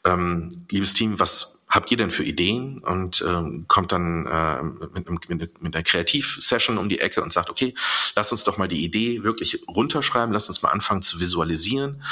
Ähm, 0.04 0.66
liebes 0.70 0.92
Team, 0.92 1.18
was 1.18 1.59
habt 1.70 1.90
ihr 1.90 1.96
denn 1.96 2.10
für 2.10 2.24
Ideen? 2.24 2.78
Und 2.78 3.24
ähm, 3.26 3.64
kommt 3.68 3.92
dann 3.92 4.26
äh, 4.26 4.62
mit, 5.08 5.28
mit, 5.28 5.62
mit 5.62 5.74
einer 5.74 5.84
Kreativ-Session 5.84 6.76
um 6.76 6.88
die 6.88 7.00
Ecke 7.00 7.22
und 7.22 7.32
sagt, 7.32 7.48
okay, 7.48 7.74
lasst 8.16 8.32
uns 8.32 8.44
doch 8.44 8.58
mal 8.58 8.68
die 8.68 8.84
Idee 8.84 9.22
wirklich 9.22 9.62
runterschreiben, 9.68 10.32
lasst 10.32 10.48
uns 10.48 10.62
mal 10.62 10.70
anfangen 10.70 11.02
zu 11.02 11.20
visualisieren 11.20 12.02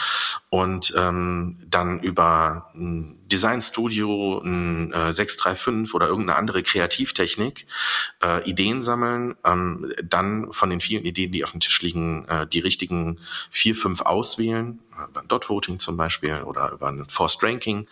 und 0.51 0.95
ähm, 0.97 1.59
dann 1.69 2.01
über 2.01 2.71
ein 2.75 3.19
Design 3.27 3.61
Studio, 3.61 4.41
ein 4.43 4.93
äh, 4.93 5.13
635 5.13 5.95
oder 5.95 6.09
irgendeine 6.09 6.39
andere 6.39 6.63
Kreativtechnik 6.63 7.67
äh, 8.25 8.49
Ideen 8.49 8.81
sammeln, 8.81 9.35
ähm, 9.45 9.93
dann 10.03 10.51
von 10.53 10.71
den 10.71 10.81
vielen 10.81 11.05
Ideen, 11.05 11.33
die 11.33 11.45
auf 11.45 11.51
dem 11.51 11.61
Tisch 11.61 11.83
liegen, 11.83 12.25
äh, 12.29 12.47
die 12.47 12.61
richtigen 12.61 13.19
vier, 13.51 13.75
fünf 13.75 14.01
auswählen, 14.01 14.79
über 15.11 15.21
ein 15.21 15.29
Dot 15.29 15.49
Voting 15.49 15.79
zum 15.79 15.97
Beispiel 15.97 16.43
oder 16.43 16.73
über 16.73 16.89
ein 16.89 17.05
Forced 17.09 17.43
Ranking 17.43 17.87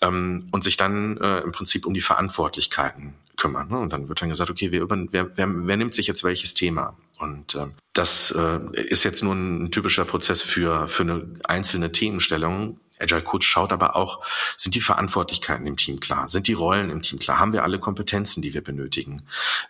ähm, 0.00 0.48
und 0.50 0.64
sich 0.64 0.76
dann 0.76 1.16
äh, 1.18 1.40
im 1.40 1.52
Prinzip 1.52 1.86
um 1.86 1.94
die 1.94 2.00
Verantwortlichkeiten 2.00 3.14
kümmern. 3.36 3.68
Ne? 3.68 3.78
Und 3.78 3.92
dann 3.92 4.08
wird 4.08 4.20
dann 4.20 4.28
gesagt, 4.28 4.50
okay, 4.50 4.70
wer, 4.72 4.82
über, 4.82 4.98
wer, 5.10 5.36
wer, 5.36 5.48
wer 5.66 5.76
nimmt 5.76 5.94
sich 5.94 6.06
jetzt 6.06 6.24
welches 6.24 6.54
Thema? 6.54 6.96
Und 7.18 7.54
äh, 7.54 7.66
das 7.94 8.30
äh, 8.32 8.60
ist 8.74 9.04
jetzt 9.04 9.22
nur 9.22 9.34
ein 9.34 9.70
typischer 9.70 10.04
Prozess 10.04 10.42
für, 10.42 10.86
für 10.88 11.02
eine 11.02 11.32
einzelne 11.44 11.90
Themenstellung. 11.90 12.78
Agile 13.00 13.22
Coach 13.22 13.46
schaut 13.46 13.72
aber 13.72 13.96
auch, 13.96 14.24
sind 14.56 14.74
die 14.74 14.80
Verantwortlichkeiten 14.80 15.66
im 15.66 15.76
Team 15.76 16.00
klar? 16.00 16.28
Sind 16.28 16.48
die 16.48 16.52
Rollen 16.52 16.90
im 16.90 17.02
Team 17.02 17.18
klar? 17.18 17.38
Haben 17.38 17.52
wir 17.52 17.62
alle 17.62 17.78
Kompetenzen, 17.78 18.42
die 18.42 18.54
wir 18.54 18.62
benötigen? 18.62 19.22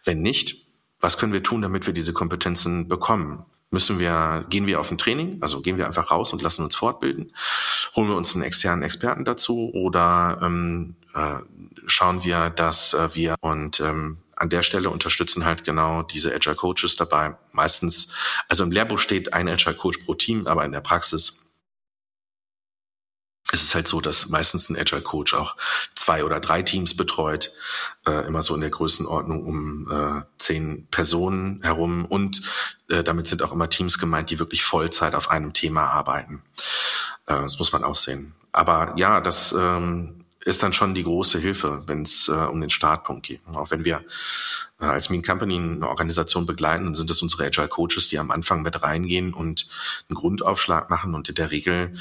Wenn 0.04 0.22
nicht, 0.22 0.56
was 1.00 1.18
können 1.18 1.32
wir 1.32 1.42
tun, 1.42 1.62
damit 1.62 1.86
wir 1.86 1.94
diese 1.94 2.12
Kompetenzen 2.12 2.88
bekommen? 2.88 3.44
Müssen 3.70 3.98
wir, 3.98 4.46
gehen 4.48 4.66
wir 4.66 4.80
auf 4.80 4.90
ein 4.90 4.96
Training, 4.96 5.38
also 5.42 5.60
gehen 5.60 5.76
wir 5.76 5.86
einfach 5.86 6.10
raus 6.10 6.32
und 6.32 6.40
lassen 6.40 6.64
uns 6.64 6.74
fortbilden, 6.74 7.32
holen 7.98 8.10
wir 8.10 8.16
uns 8.16 8.34
einen 8.34 8.44
externen 8.44 8.84
Experten 8.84 9.24
dazu 9.24 9.72
oder 9.74 10.38
ähm, 10.40 10.94
äh, 11.14 11.40
schauen 11.86 12.22
wir, 12.22 12.48
dass 12.50 12.94
äh, 12.94 13.08
wir 13.14 13.34
und 13.40 13.80
ähm, 13.80 14.18
an 14.36 14.50
der 14.50 14.62
Stelle 14.62 14.90
unterstützen 14.90 15.44
halt 15.44 15.64
genau 15.64 16.02
diese 16.04 16.32
Agile 16.32 16.54
Coaches 16.54 16.94
dabei. 16.94 17.36
Meistens, 17.50 18.14
also 18.48 18.62
im 18.62 18.70
Lehrbuch 18.70 19.00
steht 19.00 19.32
ein 19.32 19.48
Agile 19.48 19.74
Coach 19.74 19.98
pro 19.98 20.14
Team, 20.14 20.46
aber 20.46 20.64
in 20.64 20.70
der 20.70 20.80
Praxis 20.80 21.48
es 23.50 23.62
ist 23.62 23.74
halt 23.74 23.88
so, 23.88 24.00
dass 24.00 24.28
meistens 24.28 24.68
ein 24.68 24.78
Agile 24.78 25.00
Coach 25.00 25.32
auch 25.34 25.56
zwei 25.94 26.22
oder 26.22 26.38
drei 26.38 26.62
Teams 26.62 26.94
betreut, 26.94 27.50
äh, 28.06 28.26
immer 28.26 28.42
so 28.42 28.54
in 28.54 28.60
der 28.60 28.70
Größenordnung 28.70 29.44
um 29.44 29.90
äh, 29.90 30.22
zehn 30.36 30.86
Personen 30.90 31.62
herum 31.62 32.04
und 32.04 32.42
äh, 32.90 33.02
damit 33.02 33.26
sind 33.26 33.42
auch 33.42 33.52
immer 33.52 33.70
Teams 33.70 33.98
gemeint, 33.98 34.30
die 34.30 34.38
wirklich 34.38 34.64
Vollzeit 34.64 35.14
auf 35.14 35.30
einem 35.30 35.54
Thema 35.54 35.86
arbeiten. 35.86 36.42
Äh, 37.28 37.34
das 37.34 37.58
muss 37.58 37.72
man 37.72 37.84
auch 37.84 37.96
sehen. 37.96 38.34
Aber 38.52 38.94
ja, 38.96 39.20
das 39.20 39.52
ähm, 39.52 40.24
ist 40.44 40.62
dann 40.62 40.72
schon 40.72 40.94
die 40.94 41.04
große 41.04 41.38
Hilfe, 41.38 41.82
wenn 41.86 42.02
es 42.02 42.28
äh, 42.28 42.32
um 42.32 42.60
den 42.60 42.70
Startpunkt 42.70 43.26
geht. 43.26 43.40
Auch 43.52 43.70
wenn 43.70 43.84
wir 43.84 44.02
äh, 44.80 44.86
als 44.86 45.10
Mean 45.10 45.22
Company 45.22 45.56
eine 45.56 45.88
Organisation 45.88 46.46
begleiten, 46.46 46.84
dann 46.86 46.94
sind 46.94 47.10
es 47.10 47.20
unsere 47.20 47.44
Agile 47.44 47.68
Coaches, 47.68 48.08
die 48.08 48.18
am 48.18 48.30
Anfang 48.30 48.62
mit 48.62 48.82
reingehen 48.82 49.34
und 49.34 49.68
einen 50.08 50.16
Grundaufschlag 50.16 50.88
machen. 50.88 51.14
Und 51.14 51.28
in 51.28 51.34
der 51.34 51.50
Regel 51.50 51.92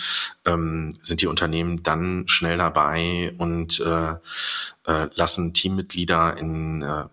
ähm, 0.45 0.97
sind 1.01 1.21
die 1.21 1.27
Unternehmen 1.27 1.83
dann 1.83 2.27
schnell 2.27 2.57
dabei 2.57 3.35
und 3.37 3.81
äh, 3.81 4.11
äh, 4.11 5.09
lassen 5.15 5.53
Teammitglieder 5.53 6.37
in 6.37 6.83
äh, 6.83 7.03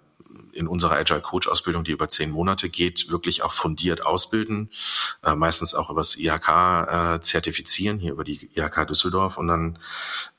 in 0.55 0.69
unserer 0.69 0.97
Agile 0.97 1.21
Coach 1.21 1.49
Ausbildung, 1.49 1.85
die 1.85 1.93
über 1.93 2.09
zehn 2.09 2.31
Monate 2.31 2.69
geht, 2.69 3.11
wirklich 3.11 3.43
auch 3.43 3.53
fundiert 3.53 4.07
ausbilden, 4.07 4.71
äh, 5.25 5.35
meistens 5.35 5.75
auch 5.75 5.91
übers 5.91 6.17
IHK 6.17 6.49
äh, 6.49 7.21
zertifizieren, 7.21 7.99
hier 7.99 8.13
über 8.13 8.25
die 8.25 8.51
IHK 8.55 8.87
Düsseldorf 8.87 9.37
und 9.37 9.49
dann 9.49 9.79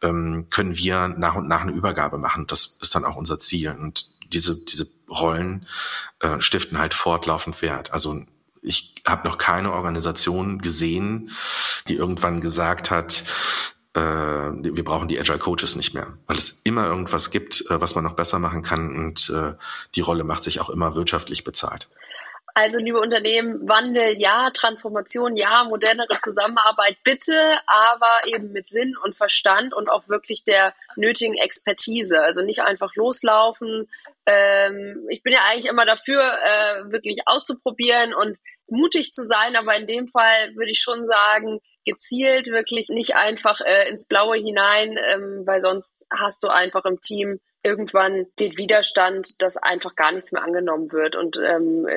ähm, 0.02 0.48
können 0.50 0.78
wir 0.78 1.10
nach 1.10 1.36
und 1.36 1.48
nach 1.48 1.62
eine 1.62 1.72
Übergabe 1.72 2.18
machen. 2.18 2.48
Das 2.48 2.78
ist 2.82 2.96
dann 2.96 3.06
auch 3.06 3.16
unser 3.16 3.40
Ziel 3.40 3.72
und 3.72 4.34
diese, 4.34 4.56
diese 4.66 4.88
Rollen 5.10 5.68
äh, 6.20 6.42
stiften 6.42 6.78
halt 6.78 6.94
fortlaufend 6.94 7.62
Wert. 7.62 7.94
Also 7.94 8.24
ich 8.62 8.96
habe 9.08 9.28
noch 9.28 9.38
keine 9.38 9.74
Organisation 9.74 10.60
gesehen, 10.60 11.32
die 11.88 11.96
irgendwann 11.96 12.42
gesagt 12.42 12.90
hat, 12.90 13.24
wir 13.96 14.84
brauchen 14.84 15.08
die 15.08 15.20
Agile 15.20 15.40
Coaches 15.40 15.76
nicht 15.76 15.94
mehr, 15.94 16.18
weil 16.28 16.38
es 16.38 16.62
immer 16.64 16.86
irgendwas 16.86 17.32
gibt, 17.32 17.62
äh, 17.70 17.80
was 17.80 17.96
man 17.96 18.04
noch 18.04 18.16
besser 18.16 18.40
machen 18.40 18.62
kann 18.62 18.96
und 18.96 19.30
äh, 19.30 19.54
die 19.96 20.02
Rolle 20.02 20.24
macht 20.24 20.44
sich 20.44 20.60
auch 20.60 20.70
immer 20.70 20.96
wirtschaftlich 20.96 21.44
bezahlt. 21.44 21.88
Also, 22.58 22.80
liebe 22.80 23.02
Unternehmen, 23.02 23.68
Wandel 23.68 24.18
ja, 24.18 24.50
Transformation 24.54 25.36
ja, 25.36 25.66
modernere 25.66 26.18
Zusammenarbeit 26.24 26.96
bitte, 27.04 27.36
aber 27.68 28.28
eben 28.28 28.54
mit 28.54 28.70
Sinn 28.70 28.96
und 29.04 29.14
Verstand 29.14 29.74
und 29.74 29.92
auch 29.92 30.08
wirklich 30.08 30.46
der 30.46 30.74
nötigen 30.96 31.34
Expertise. 31.34 32.22
Also 32.22 32.44
nicht 32.44 32.62
einfach 32.62 32.96
loslaufen. 32.96 33.90
Ähm, 34.26 35.06
ich 35.10 35.22
bin 35.22 35.34
ja 35.34 35.40
eigentlich 35.50 35.70
immer 35.70 35.86
dafür, 35.86 36.22
äh, 36.22 36.92
wirklich 36.92 37.24
auszuprobieren 37.26 38.14
und 38.14 38.38
mutig 38.68 39.12
zu 39.12 39.26
sein, 39.26 39.58
aber 39.58 39.76
in 39.76 39.86
dem 39.86 40.08
Fall 40.08 40.56
würde 40.56 40.72
ich 40.72 40.80
schon 40.80 41.06
sagen, 41.06 41.60
gezielt 41.86 42.48
wirklich 42.48 42.90
nicht 42.90 43.16
einfach 43.16 43.60
äh, 43.66 43.90
ins 43.90 44.08
Blaue 44.08 44.38
hinein, 44.38 44.98
ähm, 45.14 45.44
weil 45.46 45.62
sonst 45.62 46.06
hast 46.12 46.44
du 46.44 46.50
einfach 46.50 46.86
im 46.86 47.00
Team 47.00 47.40
irgendwann 47.66 48.28
den 48.40 48.56
Widerstand, 48.58 49.42
dass 49.42 49.58
einfach 49.58 49.96
gar 49.96 50.12
nichts 50.12 50.32
mehr 50.32 50.44
angenommen 50.44 50.92
wird. 50.92 51.16
Und 51.16 51.38
ähm, 51.38 51.88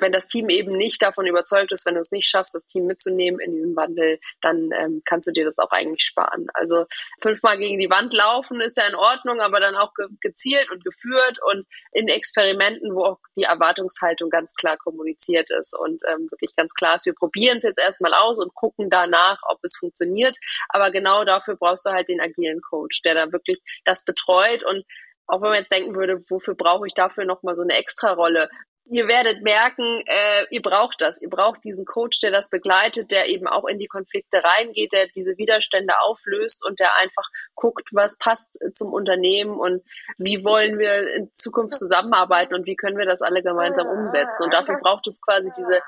wenn 0.00 0.10
das 0.10 0.26
Team 0.26 0.48
eben 0.48 0.72
nicht 0.72 1.00
davon 1.02 1.26
überzeugt 1.26 1.70
ist, 1.70 1.86
wenn 1.86 1.94
du 1.94 2.00
es 2.00 2.10
nicht 2.10 2.28
schaffst, 2.28 2.52
das 2.52 2.66
Team 2.66 2.86
mitzunehmen 2.86 3.38
in 3.38 3.52
diesem 3.52 3.76
Wandel, 3.76 4.18
dann 4.40 4.70
ähm, 4.76 5.02
kannst 5.04 5.28
du 5.28 5.32
dir 5.32 5.44
das 5.44 5.58
auch 5.58 5.70
eigentlich 5.70 6.04
sparen. 6.04 6.48
Also 6.52 6.86
fünfmal 7.22 7.58
gegen 7.58 7.78
die 7.78 7.90
Wand 7.90 8.12
laufen 8.12 8.60
ist 8.60 8.76
ja 8.76 8.88
in 8.88 8.96
Ordnung, 8.96 9.40
aber 9.40 9.60
dann 9.60 9.76
auch 9.76 9.94
ge 9.94 10.08
gezielt 10.20 10.68
und 10.72 10.84
geführt 10.84 11.38
und 11.48 11.64
in 11.92 12.08
Experimenten, 12.08 12.92
wo 12.92 13.04
auch 13.04 13.18
die 13.36 13.44
Erwartungshaltung 13.44 14.30
ganz 14.30 14.54
klar 14.54 14.76
kommuniziert 14.78 15.48
ist 15.50 15.78
und 15.78 16.02
ähm, 16.08 16.26
wirklich 16.30 16.56
ganz 16.56 16.74
klar 16.74 16.96
ist, 16.96 17.06
wir 17.06 17.14
probieren 17.14 17.58
es 17.58 17.64
jetzt 17.64 17.78
erstmal 17.78 18.14
aus 18.14 18.40
und 18.40 18.52
gucken 18.54 18.90
danach, 18.90 19.36
ob 19.48 19.60
es 19.62 19.76
funktioniert. 19.78 20.36
Aber 20.70 20.90
genau 20.90 21.24
dafür 21.24 21.54
brauchst 21.54 21.86
du 21.86 21.90
halt 21.90 22.08
den 22.08 22.20
agilen 22.20 22.60
Coach, 22.60 23.02
der 23.02 23.14
da 23.14 23.30
wirklich 23.30 23.60
das 23.84 24.04
betreut 24.04 24.64
und 24.64 24.84
auch 25.26 25.42
wenn 25.42 25.50
man 25.50 25.58
jetzt 25.58 25.72
denken 25.72 25.94
würde, 25.94 26.18
wofür 26.28 26.54
brauche 26.54 26.86
ich 26.86 26.94
dafür 26.94 27.24
nochmal 27.24 27.54
so 27.54 27.62
eine 27.62 27.74
Extra-Rolle? 27.74 28.48
Ihr 28.86 29.08
werdet 29.08 29.42
merken, 29.42 30.02
äh, 30.04 30.44
ihr 30.50 30.60
braucht 30.60 31.00
das. 31.00 31.22
Ihr 31.22 31.30
braucht 31.30 31.64
diesen 31.64 31.86
Coach, 31.86 32.18
der 32.20 32.30
das 32.30 32.50
begleitet, 32.50 33.12
der 33.12 33.28
eben 33.28 33.46
auch 33.46 33.64
in 33.64 33.78
die 33.78 33.86
Konflikte 33.86 34.44
reingeht, 34.44 34.92
der 34.92 35.06
diese 35.08 35.38
Widerstände 35.38 35.94
auflöst 36.00 36.62
und 36.66 36.80
der 36.80 36.94
einfach 36.96 37.26
guckt, 37.54 37.88
was 37.92 38.18
passt 38.18 38.58
zum 38.74 38.92
Unternehmen 38.92 39.58
und 39.58 39.82
wie 40.18 40.44
wollen 40.44 40.78
wir 40.78 41.14
in 41.14 41.30
Zukunft 41.32 41.76
zusammenarbeiten 41.76 42.54
und 42.54 42.66
wie 42.66 42.76
können 42.76 42.98
wir 42.98 43.06
das 43.06 43.22
alle 43.22 43.42
gemeinsam 43.42 43.86
umsetzen. 43.86 44.44
Und 44.44 44.52
dafür 44.52 44.78
braucht 44.82 45.06
es 45.06 45.22
quasi 45.22 45.50
diese 45.56 45.80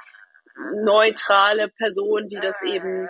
neutrale 0.84 1.68
Person, 1.68 2.28
die 2.28 2.41
das 2.41 2.62
eben, 2.62 3.09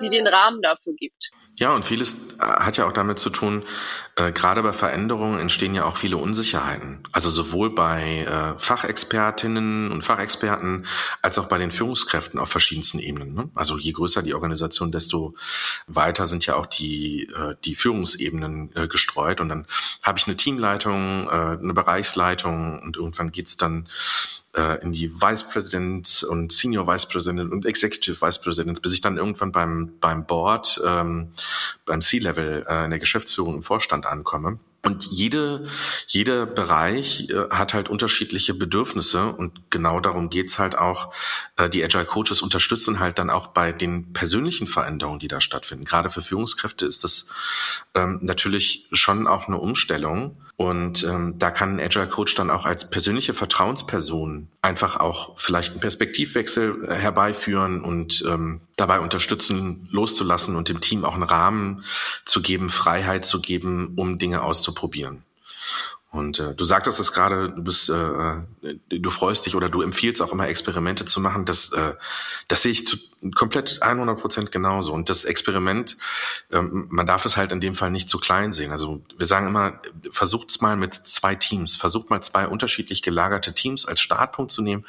die 0.00 0.08
den 0.08 0.26
Rahmen 0.26 0.62
dafür 0.62 0.94
gibt. 0.94 1.30
Ja, 1.60 1.74
und 1.74 1.84
vieles 1.84 2.38
äh, 2.38 2.42
hat 2.42 2.78
ja 2.78 2.86
auch 2.86 2.92
damit 2.92 3.18
zu 3.18 3.28
tun, 3.28 3.64
äh, 4.16 4.32
gerade 4.32 4.62
bei 4.62 4.72
Veränderungen 4.72 5.38
entstehen 5.38 5.74
ja 5.74 5.84
auch 5.84 5.98
viele 5.98 6.16
Unsicherheiten. 6.16 7.02
Also 7.12 7.28
sowohl 7.28 7.74
bei 7.74 8.20
äh, 8.20 8.58
Fachexpertinnen 8.58 9.92
und 9.92 10.02
Fachexperten 10.02 10.86
als 11.20 11.38
auch 11.38 11.48
bei 11.48 11.58
den 11.58 11.70
Führungskräften 11.70 12.40
auf 12.40 12.48
verschiedensten 12.48 12.98
Ebenen. 12.98 13.34
Ne? 13.34 13.50
Also 13.54 13.76
je 13.76 13.92
größer 13.92 14.22
die 14.22 14.32
Organisation, 14.32 14.90
desto 14.90 15.34
weiter 15.86 16.26
sind 16.26 16.46
ja 16.46 16.56
auch 16.56 16.66
die, 16.66 17.24
äh, 17.24 17.56
die 17.64 17.74
Führungsebenen 17.74 18.74
äh, 18.74 18.88
gestreut. 18.88 19.42
Und 19.42 19.50
dann 19.50 19.66
habe 20.02 20.18
ich 20.18 20.26
eine 20.26 20.36
Teamleitung, 20.36 21.28
äh, 21.28 21.58
eine 21.60 21.74
Bereichsleitung 21.74 22.80
und 22.80 22.96
irgendwann 22.96 23.32
geht's 23.32 23.58
dann 23.58 23.86
äh, 24.56 24.82
in 24.82 24.92
die 24.92 25.10
Vice 25.10 25.48
President 25.48 26.26
und 26.28 26.52
Senior 26.52 26.86
Vice 26.86 27.06
President 27.06 27.52
und 27.52 27.66
Executive 27.66 28.20
Vice 28.20 28.40
President, 28.40 28.82
bis 28.82 28.92
ich 28.92 29.00
dann 29.00 29.16
irgendwann 29.16 29.52
beim, 29.52 29.92
beim 30.00 30.26
Board, 30.26 30.80
ähm, 30.84 31.32
beim 31.86 32.00
C-Level 32.00 32.66
äh, 32.68 32.84
in 32.84 32.90
der 32.90 32.98
Geschäftsführung 32.98 33.54
im 33.54 33.62
Vorstand 33.62 34.06
ankomme. 34.06 34.58
Und 34.82 35.04
jede, 35.04 35.64
jeder 36.08 36.46
Bereich 36.46 37.28
äh, 37.28 37.50
hat 37.50 37.74
halt 37.74 37.90
unterschiedliche 37.90 38.54
Bedürfnisse 38.54 39.26
und 39.26 39.70
genau 39.70 40.00
darum 40.00 40.30
geht's 40.30 40.58
halt 40.58 40.76
auch. 40.76 41.12
Äh, 41.56 41.68
die 41.68 41.84
Agile 41.84 42.06
Coaches 42.06 42.40
unterstützen 42.40 42.98
halt 42.98 43.18
dann 43.18 43.28
auch 43.28 43.48
bei 43.48 43.72
den 43.72 44.14
persönlichen 44.14 44.66
Veränderungen, 44.66 45.20
die 45.20 45.28
da 45.28 45.42
stattfinden. 45.42 45.84
Gerade 45.84 46.08
für 46.08 46.22
Führungskräfte 46.22 46.86
ist 46.86 47.04
das 47.04 47.30
ähm, 47.94 48.20
natürlich 48.22 48.88
schon 48.92 49.26
auch 49.26 49.48
eine 49.48 49.58
Umstellung. 49.58 50.40
Und 50.60 51.04
ähm, 51.04 51.36
da 51.38 51.50
kann 51.50 51.76
ein 51.76 51.80
Agile 51.80 52.06
Coach 52.06 52.34
dann 52.34 52.50
auch 52.50 52.66
als 52.66 52.90
persönliche 52.90 53.32
Vertrauensperson 53.32 54.48
einfach 54.60 55.00
auch 55.00 55.32
vielleicht 55.38 55.70
einen 55.70 55.80
Perspektivwechsel 55.80 56.86
äh, 56.86 56.94
herbeiführen 56.96 57.80
und 57.80 58.22
ähm, 58.28 58.60
dabei 58.76 59.00
unterstützen, 59.00 59.88
loszulassen 59.90 60.56
und 60.56 60.68
dem 60.68 60.80
Team 60.80 61.06
auch 61.06 61.14
einen 61.14 61.22
Rahmen 61.22 61.82
zu 62.26 62.42
geben, 62.42 62.68
Freiheit 62.68 63.24
zu 63.24 63.40
geben, 63.40 63.94
um 63.96 64.18
Dinge 64.18 64.42
auszuprobieren. 64.42 65.24
Und 66.10 66.40
äh, 66.40 66.54
du 66.54 66.64
sagtest 66.64 67.00
es 67.00 67.12
gerade, 67.12 67.52
du 67.52 67.62
bist, 67.62 67.88
äh, 67.88 67.94
äh 67.94 68.78
du 68.90 69.08
freust 69.08 69.46
dich 69.46 69.54
oder 69.54 69.70
du 69.70 69.80
empfiehlst 69.80 70.20
auch 70.20 70.32
immer 70.32 70.48
Experimente 70.48 71.06
zu 71.06 71.20
machen. 71.20 71.46
Das, 71.46 71.72
äh, 71.72 71.94
das 72.48 72.60
sehe 72.60 72.72
ich 72.72 73.09
komplett 73.34 73.82
100 73.82 74.18
Prozent 74.18 74.52
genauso. 74.52 74.92
Und 74.92 75.10
das 75.10 75.24
Experiment, 75.24 75.96
ähm, 76.50 76.86
man 76.90 77.06
darf 77.06 77.22
das 77.22 77.36
halt 77.36 77.52
in 77.52 77.60
dem 77.60 77.74
Fall 77.74 77.90
nicht 77.90 78.08
zu 78.08 78.18
klein 78.18 78.52
sehen. 78.52 78.72
Also 78.72 79.02
wir 79.16 79.26
sagen 79.26 79.46
immer, 79.46 79.80
versucht's 80.10 80.60
mal 80.60 80.76
mit 80.76 80.94
zwei 80.94 81.34
Teams, 81.34 81.76
versucht 81.76 82.10
mal 82.10 82.22
zwei 82.22 82.46
unterschiedlich 82.46 83.02
gelagerte 83.02 83.52
Teams 83.52 83.86
als 83.86 84.00
Startpunkt 84.00 84.52
zu 84.52 84.62
nehmen. 84.62 84.84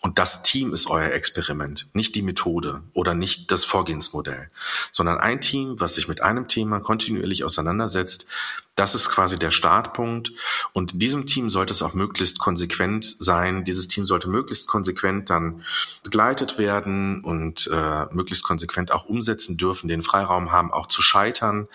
Und 0.00 0.18
das 0.18 0.42
Team 0.42 0.74
ist 0.74 0.88
euer 0.88 1.12
Experiment, 1.12 1.88
nicht 1.92 2.14
die 2.16 2.22
Methode 2.22 2.82
oder 2.92 3.14
nicht 3.14 3.52
das 3.52 3.64
Vorgehensmodell, 3.64 4.48
sondern 4.90 5.18
ein 5.18 5.40
Team, 5.40 5.78
was 5.78 5.94
sich 5.94 6.08
mit 6.08 6.20
einem 6.22 6.48
Thema 6.48 6.80
kontinuierlich 6.80 7.44
auseinandersetzt. 7.44 8.26
Das 8.74 8.94
ist 8.94 9.10
quasi 9.10 9.38
der 9.38 9.50
Startpunkt. 9.50 10.32
Und 10.72 11.02
diesem 11.02 11.26
Team 11.26 11.50
sollte 11.50 11.72
es 11.72 11.82
auch 11.82 11.94
möglichst 11.94 12.38
konsequent 12.38 13.04
sein. 13.04 13.64
Dieses 13.64 13.86
Team 13.86 14.06
sollte 14.06 14.28
möglichst 14.28 14.66
konsequent 14.66 15.28
dann 15.28 15.62
begleitet 16.02 16.58
werden 16.58 17.22
und 17.22 17.66
äh, 17.72 18.06
möglichst 18.12 18.44
konsequent 18.44 18.92
auch 18.92 19.06
umsetzen 19.06 19.56
dürfen, 19.56 19.88
den 19.88 20.02
Freiraum 20.02 20.52
haben, 20.52 20.72
auch 20.72 20.86
zu 20.86 21.02
scheitern, 21.02 21.68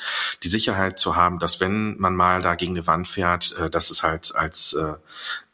die 0.44 0.48
Sicherheit 0.48 1.00
zu 1.00 1.16
haben, 1.16 1.40
dass 1.40 1.60
wenn 1.60 1.98
man 1.98 2.16
mal 2.16 2.42
da 2.42 2.56
gegen 2.56 2.76
eine 2.76 2.88
Wand 2.88 3.08
fährt, 3.08 3.58
äh, 3.58 3.70
dass 3.70 3.90
es 3.90 4.04
halt 4.04 4.36
als 4.36 4.74
äh, 4.74 4.94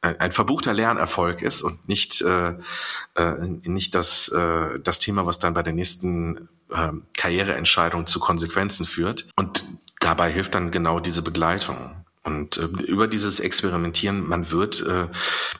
ein 0.02 0.32
verbuchter 0.34 0.74
Lernerfolg 0.74 1.41
ist 1.41 1.62
und 1.62 1.88
nicht 1.88 2.22
äh, 2.22 2.56
äh, 3.16 3.48
nicht 3.64 3.96
das 3.96 4.28
äh, 4.30 4.80
das 4.80 5.00
Thema, 5.00 5.26
was 5.26 5.39
dann 5.39 5.54
bei 5.54 5.64
der 5.64 5.74
nächsten 5.74 6.50
äh, 6.70 6.91
Karriereentscheidung 7.18 8.06
zu 8.06 8.20
Konsequenzen 8.20 8.86
führt. 8.86 9.28
Und 9.36 9.66
dabei 10.00 10.32
hilft 10.32 10.56
dann 10.56 10.72
genau 10.72 11.00
diese 11.00 11.22
Begleitung. 11.22 12.03
Und 12.24 12.57
äh, 12.57 12.65
über 12.86 13.07
dieses 13.07 13.41
Experimentieren, 13.41 14.26
man 14.28 14.49
wird, 14.49 14.86
äh, 14.86 15.07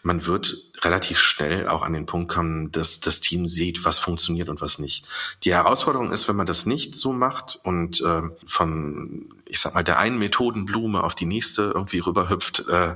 man 0.02 0.26
wird 0.26 0.72
relativ 0.82 1.20
schnell 1.20 1.68
auch 1.68 1.82
an 1.84 1.94
den 1.94 2.06
Punkt 2.06 2.32
kommen, 2.32 2.72
dass 2.72 3.02
das 3.02 3.20
Team 3.20 3.48
sieht, 3.48 3.84
was 3.84 3.98
funktioniert 3.98 4.48
und 4.48 4.62
was 4.62 4.80
nicht. 4.80 5.06
Die 5.44 5.54
Herausforderung 5.54 6.12
ist, 6.12 6.28
wenn 6.30 6.38
man 6.38 6.48
das 6.48 6.66
nicht 6.66 6.96
so 6.96 7.12
macht 7.12 7.60
und 7.64 8.02
äh, 8.02 8.22
von, 8.46 9.30
ich 9.54 9.62
sag 9.62 9.76
mal, 9.76 9.84
der 9.84 10.00
einen 10.00 10.18
Methodenblume 10.18 11.04
auf 11.04 11.14
die 11.14 11.28
nächste 11.28 11.72
irgendwie 11.76 12.00
rüberhüpft, 12.00 12.68
äh, 12.68 12.96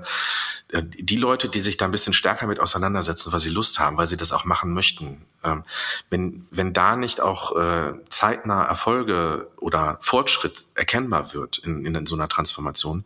die 0.81 1.15
Leute, 1.15 1.49
die 1.49 1.59
sich 1.59 1.77
da 1.77 1.85
ein 1.85 1.91
bisschen 1.91 2.13
stärker 2.13 2.47
mit 2.47 2.59
auseinandersetzen, 2.59 3.31
weil 3.31 3.39
sie 3.39 3.51
Lust 3.51 3.77
haben, 3.77 3.97
weil 3.97 4.07
sie 4.07 4.17
das 4.17 4.31
auch 4.31 4.43
machen 4.43 4.73
möchten, 4.73 5.23
ähm, 5.43 5.63
wenn, 6.09 6.47
wenn 6.49 6.73
da 6.73 6.95
nicht 6.95 7.21
auch 7.21 7.55
äh, 7.55 7.93
zeitnah 8.09 8.63
Erfolge 8.63 9.49
oder 9.57 9.97
Fortschritt 10.01 10.65
erkennbar 10.73 11.33
wird 11.33 11.59
in, 11.59 11.85
in 11.85 12.05
so 12.07 12.15
einer 12.15 12.27
Transformation, 12.27 13.05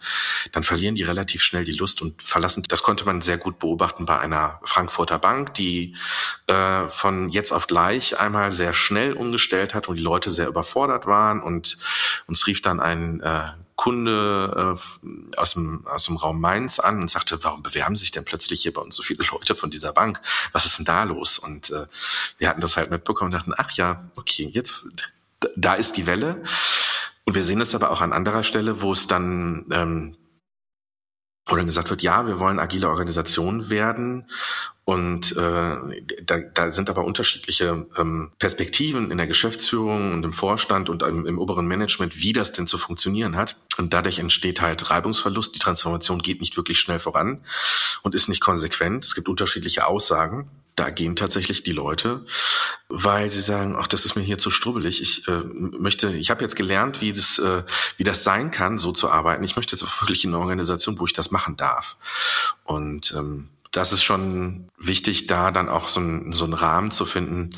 dann 0.54 0.64
verlieren 0.64 0.96
die 0.96 1.04
relativ 1.04 1.44
schnell 1.44 1.66
die 1.66 1.74
Lust 1.74 2.02
und 2.02 2.24
verlassen. 2.24 2.64
Das 2.70 2.84
konnte 2.84 3.06
man 3.06 3.22
sehr 3.22 3.38
gut 3.38 3.60
beobachten 3.60 4.06
bei 4.06 4.18
einer 4.18 4.60
Frankfurter 4.64 5.20
Bank, 5.20 5.54
die 5.56 5.96
äh, 6.48 6.88
von 6.88 7.30
jetzt 7.30 7.52
auf 7.52 7.68
gleich 7.68 8.18
einmal 8.18 8.52
sehr 8.54 8.74
schnell 8.74 9.14
umgestellt 9.14 9.74
hat 9.74 9.90
und 9.90 9.98
die 9.98 10.04
Leute 10.04 10.30
sehr 10.30 10.48
überfordert 10.48 11.06
waren 11.06 11.42
und 11.42 11.78
uns 12.28 12.48
rief 12.48 12.62
dann 12.62 12.80
ein 12.80 13.20
äh, 13.20 13.41
Kunde 13.82 14.78
äh, 14.78 15.38
aus, 15.38 15.54
dem, 15.54 15.88
aus 15.88 16.06
dem 16.06 16.16
Raum 16.16 16.40
Mainz 16.40 16.78
an 16.78 17.02
und 17.02 17.10
sagte, 17.10 17.44
warum 17.44 17.64
bewerben 17.64 17.96
sich 17.96 18.12
denn 18.12 18.24
plötzlich 18.24 18.62
hier 18.62 18.74
bei 18.74 18.82
uns 18.82 18.96
so 18.96 19.02
viele 19.02 19.26
Leute 19.32 19.56
von 19.56 19.72
dieser 19.72 19.92
Bank? 19.92 20.22
Was 20.52 20.68
ist 20.68 20.78
denn 20.78 20.86
da 20.86 21.02
los? 21.02 21.40
Und 21.40 21.72
äh, 21.72 21.88
wir 22.38 22.48
hatten 22.48 22.62
das 22.62 22.78
halt 22.78 22.92
mitbekommen 22.92 23.34
und 23.34 23.40
dachten, 23.40 23.56
ach 23.58 23.72
ja, 23.72 24.08
okay, 24.18 24.52
jetzt 24.54 24.86
da 25.56 25.74
ist 25.74 25.98
die 25.98 26.06
Welle. 26.06 26.44
Und 27.24 27.34
wir 27.34 27.42
sehen 27.42 27.60
es 27.60 27.74
aber 27.74 27.90
auch 27.90 28.02
an 28.02 28.14
anderer 28.14 28.44
Stelle, 28.44 28.84
wo 28.84 28.92
es 28.92 29.08
dann 29.08 29.66
ähm, 29.72 30.16
wo 31.48 31.56
dann 31.56 31.66
gesagt 31.66 31.90
wird, 31.90 32.04
ja, 32.04 32.28
wir 32.28 32.38
wollen 32.38 32.60
agile 32.60 32.88
Organisation 32.88 33.72
werden. 33.72 34.30
Und 34.92 35.38
äh, 35.38 35.78
da, 36.26 36.40
da 36.54 36.70
sind 36.70 36.90
aber 36.90 37.06
unterschiedliche 37.06 37.88
ähm, 37.98 38.34
Perspektiven 38.40 39.10
in 39.10 39.18
der 39.18 39.26
Geschäftsführung 39.26 40.12
und 40.12 40.26
im 40.26 40.34
Vorstand 40.34 40.90
und 40.90 41.02
im, 41.04 41.26
im 41.26 41.40
oberen 41.40 41.66
Management, 41.66 42.18
wie 42.18 42.34
das 42.34 42.52
denn 42.52 42.68
zu 42.68 42.78
funktionieren 42.78 43.38
hat. 43.38 43.56
Und 43.78 43.94
dadurch 43.94 44.20
entsteht 44.20 44.60
halt 44.60 44.90
Reibungsverlust. 44.90 45.56
Die 45.56 45.60
Transformation 45.60 46.22
geht 46.22 46.42
nicht 46.42 46.58
wirklich 46.58 46.78
schnell 46.78 47.00
voran 47.00 47.40
und 48.02 48.16
ist 48.16 48.28
nicht 48.28 48.42
konsequent. 48.42 49.06
Es 49.06 49.16
gibt 49.16 49.30
unterschiedliche 49.30 49.88
Aussagen 49.88 50.50
da 50.76 50.90
gehen 50.90 51.18
tatsächlich 51.18 51.64
die 51.64 51.74
Leute, 51.74 52.26
weil 52.88 53.30
sie 53.30 53.42
sagen, 53.42 53.76
ach, 53.78 53.88
das 53.88 54.06
ist 54.06 54.16
mir 54.16 54.24
hier 54.24 54.38
zu 54.38 54.50
strubbelig. 54.50 55.02
Ich 55.02 55.28
äh, 55.28 55.42
möchte, 55.44 56.16
ich 56.16 56.32
habe 56.32 56.42
jetzt 56.42 56.56
gelernt, 56.56 57.02
wie 57.02 57.12
das, 57.12 57.40
äh, 57.40 57.64
wie 57.98 58.06
das 58.06 58.24
sein 58.24 58.52
kann, 58.52 58.78
so 58.78 58.94
zu 58.94 59.12
arbeiten. 59.12 59.44
Ich 59.44 59.58
möchte 59.58 59.76
jetzt 59.76 59.84
auch 59.84 60.02
wirklich 60.02 60.24
in 60.24 60.34
eine 60.34 60.40
Organisation, 60.40 60.98
wo 60.98 61.06
ich 61.06 61.14
das 61.14 61.30
machen 61.30 61.58
darf. 61.58 61.98
Und 62.64 63.14
ähm, 63.18 63.50
das 63.72 63.94
ist 63.94 64.04
schon 64.04 64.70
wichtig, 64.78 65.28
da 65.28 65.52
dann 65.52 65.70
auch 65.70 65.88
so, 65.88 66.02
ein, 66.02 66.34
so 66.34 66.44
einen 66.44 66.54
Rahmen 66.54 66.92
zu 66.92 67.06
finden, 67.06 67.52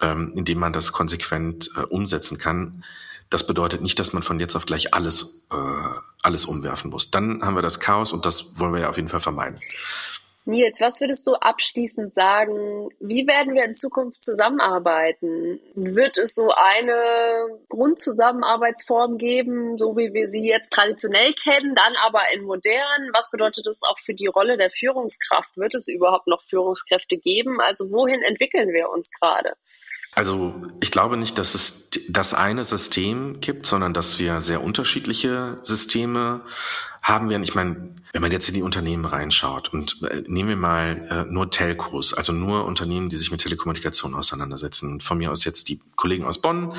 ähm, 0.00 0.32
in 0.34 0.44
dem 0.44 0.58
man 0.58 0.72
das 0.72 0.92
konsequent 0.92 1.70
äh, 1.76 1.82
umsetzen 1.82 2.38
kann. 2.38 2.82
Das 3.28 3.46
bedeutet 3.46 3.82
nicht, 3.82 3.98
dass 3.98 4.12
man 4.12 4.22
von 4.22 4.40
jetzt 4.40 4.56
auf 4.56 4.66
gleich 4.66 4.94
alles, 4.94 5.46
äh, 5.52 5.98
alles 6.22 6.46
umwerfen 6.46 6.90
muss. 6.90 7.10
Dann 7.10 7.42
haben 7.42 7.54
wir 7.54 7.62
das 7.62 7.78
Chaos 7.78 8.12
und 8.12 8.26
das 8.26 8.58
wollen 8.58 8.72
wir 8.72 8.80
ja 8.80 8.88
auf 8.88 8.96
jeden 8.96 9.08
Fall 9.08 9.20
vermeiden. 9.20 9.60
Nils, 10.46 10.80
was 10.80 11.00
würdest 11.00 11.26
du 11.26 11.34
abschließend 11.34 12.14
sagen? 12.14 12.88
Wie 12.98 13.26
werden 13.26 13.54
wir 13.54 13.64
in 13.64 13.74
Zukunft 13.74 14.22
zusammenarbeiten? 14.22 15.60
Wird 15.74 16.16
es 16.16 16.34
so 16.34 16.50
eine 16.50 17.60
Grundzusammenarbeitsform 17.68 19.18
geben, 19.18 19.76
so 19.76 19.96
wie 19.96 20.12
wir 20.14 20.28
sie 20.28 20.48
jetzt 20.48 20.72
traditionell 20.72 21.32
kennen, 21.34 21.74
dann 21.74 21.92
aber 22.06 22.22
in 22.34 22.44
modern? 22.44 23.10
Was 23.12 23.30
bedeutet 23.30 23.66
das 23.66 23.82
auch 23.82 23.98
für 23.98 24.14
die 24.14 24.28
Rolle 24.28 24.56
der 24.56 24.70
Führungskraft? 24.70 25.56
Wird 25.56 25.74
es 25.74 25.88
überhaupt 25.88 26.26
noch 26.26 26.42
Führungskräfte 26.42 27.18
geben? 27.18 27.58
Also 27.60 27.90
wohin 27.90 28.22
entwickeln 28.22 28.72
wir 28.72 28.88
uns 28.88 29.10
gerade? 29.10 29.52
Also 30.14 30.54
ich 30.82 30.90
glaube 30.90 31.16
nicht, 31.16 31.38
dass 31.38 31.54
es 31.54 31.90
das 32.08 32.34
eine 32.34 32.64
System 32.64 33.40
gibt, 33.40 33.66
sondern 33.66 33.94
dass 33.94 34.18
wir 34.18 34.40
sehr 34.40 34.62
unterschiedliche 34.62 35.58
Systeme 35.62 36.44
haben 37.02 37.30
wir, 37.30 37.40
ich 37.40 37.54
meine, 37.54 37.94
wenn 38.12 38.22
man 38.22 38.32
jetzt 38.32 38.48
in 38.48 38.54
die 38.54 38.62
Unternehmen 38.62 39.04
reinschaut 39.04 39.72
und 39.72 40.02
äh, 40.02 40.22
nehmen 40.26 40.48
wir 40.48 40.56
mal 40.56 41.06
äh, 41.10 41.32
nur 41.32 41.50
Telcos, 41.50 42.12
also 42.12 42.32
nur 42.32 42.64
Unternehmen, 42.64 43.08
die 43.08 43.16
sich 43.16 43.30
mit 43.30 43.40
Telekommunikation 43.40 44.14
auseinandersetzen. 44.14 45.00
Von 45.00 45.18
mir 45.18 45.30
aus 45.30 45.44
jetzt 45.44 45.68
die 45.68 45.80
Kollegen 45.94 46.24
aus 46.24 46.40
Bonn, 46.40 46.74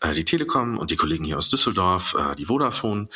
äh, 0.00 0.12
die 0.12 0.24
Telekom 0.24 0.76
und 0.76 0.90
die 0.90 0.96
Kollegen 0.96 1.24
hier 1.24 1.38
aus 1.38 1.48
Düsseldorf, 1.48 2.14
äh, 2.18 2.36
die 2.36 2.46
Vodafone. 2.46 3.08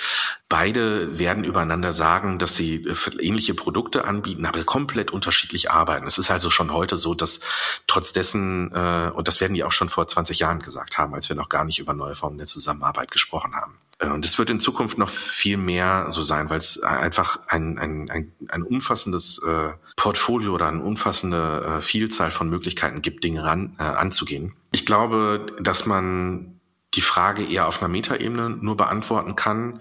Beide 0.49 1.19
werden 1.19 1.45
übereinander 1.45 1.93
sagen, 1.93 2.39
dass 2.39 2.57
sie 2.57 2.87
äh, 2.87 2.95
ähnliche 3.21 3.53
Produkte 3.53 4.07
anbieten, 4.07 4.47
aber 4.47 4.65
komplett 4.65 5.11
unterschiedlich 5.11 5.71
arbeiten. 5.71 6.07
Es 6.07 6.17
ist 6.17 6.31
also 6.31 6.49
schon 6.49 6.73
heute 6.73 6.97
so, 6.97 7.15
dass 7.15 7.41
trotz 7.87 8.13
dessen, 8.13 8.73
äh, 8.73 9.11
und 9.13 9.29
das 9.29 9.41
werden 9.41 9.55
die 9.55 9.65
auch 9.65 9.73
schon 9.73 9.91
vor 9.91 10.09
20 10.09 10.39
Jahren 10.39 10.61
gesagt 10.61 10.97
haben, 10.97 11.15
als 11.15 11.29
wir 11.29 11.37
noch 11.37 11.51
gar 11.51 11.65
nicht 11.65 11.79
über 11.79 11.93
neue 11.93 12.15
Formen 12.15 12.39
der 12.39 12.47
Zusammenarbeit 12.47 13.11
gesprochen 13.11 13.55
haben. 13.55 13.75
Und 14.03 14.25
es 14.25 14.39
wird 14.39 14.49
in 14.49 14.61
Zukunft 14.61 14.97
noch 14.97 15.11
viel 15.11 15.59
mehr 15.59 16.07
so 16.09 16.23
sein, 16.23 16.49
weil 16.49 16.57
es 16.57 16.83
einfach 16.83 17.39
ein, 17.51 17.79
ein, 17.79 18.11
ein, 18.11 18.33
ein 18.49 18.63
umfassendes 18.63 19.43
äh, 19.43 19.73
Portfolio 19.97 20.55
oder 20.55 20.69
eine 20.69 20.83
umfassende 20.83 21.79
äh, 21.79 21.83
Vielzahl 21.83 22.31
von 22.31 22.49
Möglichkeiten 22.49 23.03
gibt, 23.03 23.25
Dinge 23.25 23.45
ran, 23.45 23.75
äh, 23.79 23.83
anzugehen. 23.83 24.55
Ich 24.73 24.87
glaube, 24.87 25.47
dass 25.61 25.87
man 25.87 26.61
die 26.95 27.01
Frage 27.01 27.45
eher 27.45 27.69
auf 27.69 27.83
einer 27.83 27.89
Metaebene 27.89 28.51
nur 28.51 28.77
beantworten 28.77 29.37
kann. 29.37 29.81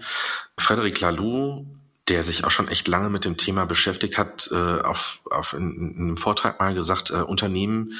Frederic 0.58 1.00
Laloux 1.00 1.66
der 2.08 2.24
sich 2.24 2.44
auch 2.44 2.50
schon 2.50 2.66
echt 2.66 2.88
lange 2.88 3.08
mit 3.08 3.24
dem 3.24 3.36
Thema 3.36 3.66
beschäftigt 3.66 4.18
hat, 4.18 4.50
äh, 4.52 4.80
auf, 4.82 5.20
auf 5.30 5.52
in, 5.52 5.94
in 5.94 5.96
einem 5.96 6.16
Vortrag 6.16 6.58
mal 6.58 6.74
gesagt, 6.74 7.10
äh, 7.10 7.22
Unternehmen 7.22 7.92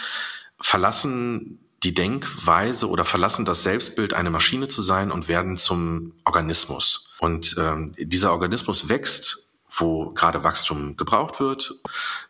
verlassen 0.60 1.60
die 1.82 1.94
Denkweise 1.94 2.88
oder 2.88 3.04
verlassen 3.04 3.44
das 3.44 3.62
Selbstbild, 3.62 4.12
eine 4.12 4.30
Maschine 4.30 4.68
zu 4.68 4.82
sein 4.82 5.10
und 5.10 5.28
werden 5.28 5.56
zum 5.56 6.12
Organismus. 6.24 7.12
Und 7.20 7.56
ähm, 7.58 7.94
dieser 7.96 8.32
Organismus 8.32 8.88
wächst, 8.88 9.49
wo 9.70 10.10
gerade 10.10 10.44
Wachstum 10.44 10.96
gebraucht 10.96 11.40
wird, 11.40 11.74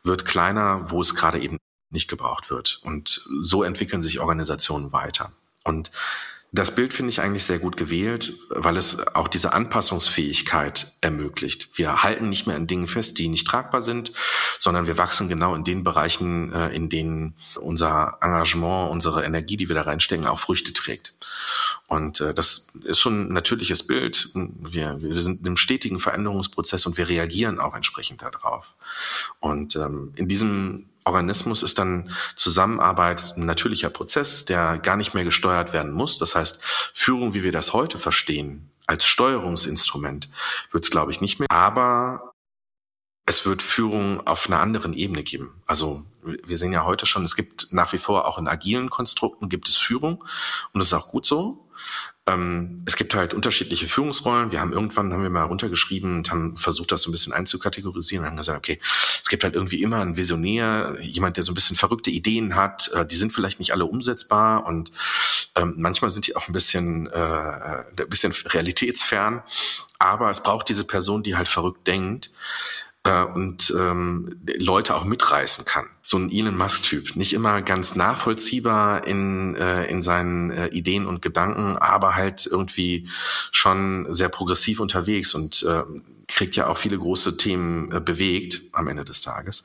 wird 0.02 0.24
kleiner, 0.24 0.90
wo 0.90 1.00
es 1.00 1.14
gerade 1.14 1.40
eben 1.40 1.58
nicht 1.90 2.08
gebraucht 2.08 2.50
wird. 2.50 2.80
Und 2.84 3.08
so 3.40 3.62
entwickeln 3.62 4.02
sich 4.02 4.20
Organisationen 4.20 4.92
weiter. 4.92 5.32
Und 5.64 5.90
das 6.52 6.74
Bild 6.74 6.92
finde 6.92 7.10
ich 7.10 7.20
eigentlich 7.20 7.44
sehr 7.44 7.60
gut 7.60 7.76
gewählt, 7.76 8.32
weil 8.48 8.76
es 8.76 9.14
auch 9.14 9.28
diese 9.28 9.52
Anpassungsfähigkeit 9.52 10.94
ermöglicht. 11.00 11.70
Wir 11.78 12.02
halten 12.02 12.28
nicht 12.28 12.48
mehr 12.48 12.56
an 12.56 12.66
Dingen 12.66 12.88
fest, 12.88 13.18
die 13.18 13.28
nicht 13.28 13.46
tragbar 13.46 13.82
sind, 13.82 14.12
sondern 14.58 14.88
wir 14.88 14.98
wachsen 14.98 15.28
genau 15.28 15.54
in 15.54 15.62
den 15.62 15.84
Bereichen, 15.84 16.52
äh, 16.52 16.70
in 16.70 16.88
denen 16.88 17.36
unser 17.60 18.18
Engagement, 18.20 18.90
unsere 18.90 19.24
Energie, 19.24 19.56
die 19.56 19.68
wir 19.68 19.76
da 19.76 19.82
reinstecken, 19.82 20.26
auch 20.26 20.40
Früchte 20.40 20.72
trägt. 20.72 21.14
Und 21.86 22.20
äh, 22.20 22.34
das 22.34 22.74
ist 22.84 22.98
schon 22.98 23.28
ein 23.28 23.32
natürliches 23.32 23.86
Bild. 23.86 24.30
Wir, 24.34 25.00
wir 25.00 25.20
sind 25.20 25.40
in 25.40 25.46
einem 25.46 25.56
stetigen 25.56 26.00
Veränderungsprozess 26.00 26.84
und 26.86 26.96
wir 26.96 27.08
reagieren 27.08 27.60
auch 27.60 27.76
entsprechend 27.76 28.22
darauf. 28.22 28.74
Und 29.38 29.76
ähm, 29.76 30.12
in 30.16 30.26
diesem 30.26 30.89
Organismus 31.10 31.62
ist 31.62 31.78
dann 31.78 32.10
Zusammenarbeit 32.36 33.34
ein 33.36 33.46
natürlicher 33.46 33.90
Prozess, 33.90 34.44
der 34.44 34.78
gar 34.78 34.96
nicht 34.96 35.12
mehr 35.12 35.24
gesteuert 35.24 35.72
werden 35.72 35.90
muss. 35.92 36.18
Das 36.18 36.36
heißt, 36.36 36.62
Führung, 36.94 37.34
wie 37.34 37.42
wir 37.42 37.52
das 37.52 37.72
heute 37.72 37.98
verstehen, 37.98 38.70
als 38.86 39.06
Steuerungsinstrument, 39.06 40.28
wird 40.70 40.84
es, 40.84 40.90
glaube 40.90 41.10
ich, 41.10 41.20
nicht 41.20 41.40
mehr. 41.40 41.50
Aber 41.50 42.32
es 43.26 43.44
wird 43.44 43.62
Führung 43.62 44.26
auf 44.26 44.48
einer 44.48 44.60
anderen 44.60 44.92
Ebene 44.92 45.22
geben. 45.22 45.62
Also 45.66 46.04
wir 46.22 46.58
sehen 46.58 46.72
ja 46.72 46.84
heute 46.84 47.06
schon, 47.06 47.24
es 47.24 47.36
gibt 47.36 47.72
nach 47.72 47.92
wie 47.92 47.98
vor 47.98 48.26
auch 48.26 48.38
in 48.38 48.48
agilen 48.48 48.90
Konstrukten 48.90 49.48
gibt 49.48 49.68
es 49.68 49.76
Führung 49.76 50.24
und 50.72 50.78
das 50.78 50.88
ist 50.88 50.92
auch 50.92 51.08
gut 51.08 51.26
so. 51.26 51.69
Ähm, 52.26 52.82
es 52.86 52.96
gibt 52.96 53.14
halt 53.14 53.34
unterschiedliche 53.34 53.86
Führungsrollen. 53.86 54.52
Wir 54.52 54.60
haben 54.60 54.72
irgendwann, 54.72 55.12
haben 55.12 55.22
wir 55.22 55.30
mal 55.30 55.44
runtergeschrieben 55.44 56.18
und 56.18 56.30
haben 56.30 56.56
versucht, 56.56 56.92
das 56.92 57.02
so 57.02 57.10
ein 57.10 57.12
bisschen 57.12 57.32
einzukategorisieren 57.32 58.24
und 58.24 58.30
haben 58.30 58.36
gesagt, 58.36 58.58
okay, 58.58 58.78
es 58.82 59.28
gibt 59.28 59.44
halt 59.44 59.54
irgendwie 59.54 59.82
immer 59.82 60.00
einen 60.00 60.16
Visionär, 60.16 60.96
jemand, 61.00 61.36
der 61.36 61.44
so 61.44 61.52
ein 61.52 61.54
bisschen 61.54 61.76
verrückte 61.76 62.10
Ideen 62.10 62.56
hat. 62.56 62.90
Äh, 62.94 63.06
die 63.06 63.16
sind 63.16 63.32
vielleicht 63.32 63.58
nicht 63.58 63.72
alle 63.72 63.86
umsetzbar 63.86 64.66
und 64.66 64.92
ähm, 65.56 65.74
manchmal 65.78 66.10
sind 66.10 66.26
die 66.26 66.36
auch 66.36 66.48
ein 66.48 66.52
bisschen, 66.52 67.08
äh, 67.08 67.18
ein 67.18 68.08
bisschen 68.08 68.32
realitätsfern. 68.32 69.42
Aber 69.98 70.30
es 70.30 70.42
braucht 70.42 70.68
diese 70.68 70.84
Person, 70.84 71.22
die 71.22 71.36
halt 71.36 71.48
verrückt 71.48 71.86
denkt 71.86 72.30
äh, 73.04 73.22
und 73.22 73.72
ähm, 73.76 74.40
Leute 74.58 74.94
auch 74.94 75.04
mitreißen 75.04 75.64
kann. 75.64 75.86
So 76.02 76.18
ein 76.18 76.30
Elon 76.30 76.56
Musk-Typ. 76.56 77.16
Nicht 77.16 77.32
immer 77.32 77.62
ganz 77.62 77.94
nachvollziehbar 77.94 79.06
in, 79.06 79.54
äh, 79.56 79.86
in 79.86 80.02
seinen 80.02 80.50
äh, 80.50 80.68
Ideen 80.68 81.06
und 81.06 81.22
Gedanken, 81.22 81.76
aber 81.76 82.16
halt 82.16 82.46
irgendwie 82.46 83.08
schon 83.52 84.06
sehr 84.12 84.28
progressiv 84.28 84.80
unterwegs 84.80 85.34
und 85.34 85.62
äh, 85.62 85.82
kriegt 86.28 86.56
ja 86.56 86.68
auch 86.68 86.78
viele 86.78 86.98
große 86.98 87.36
Themen 87.36 87.90
äh, 87.92 88.00
bewegt 88.00 88.60
am 88.72 88.88
Ende 88.88 89.04
des 89.04 89.20
Tages. 89.20 89.64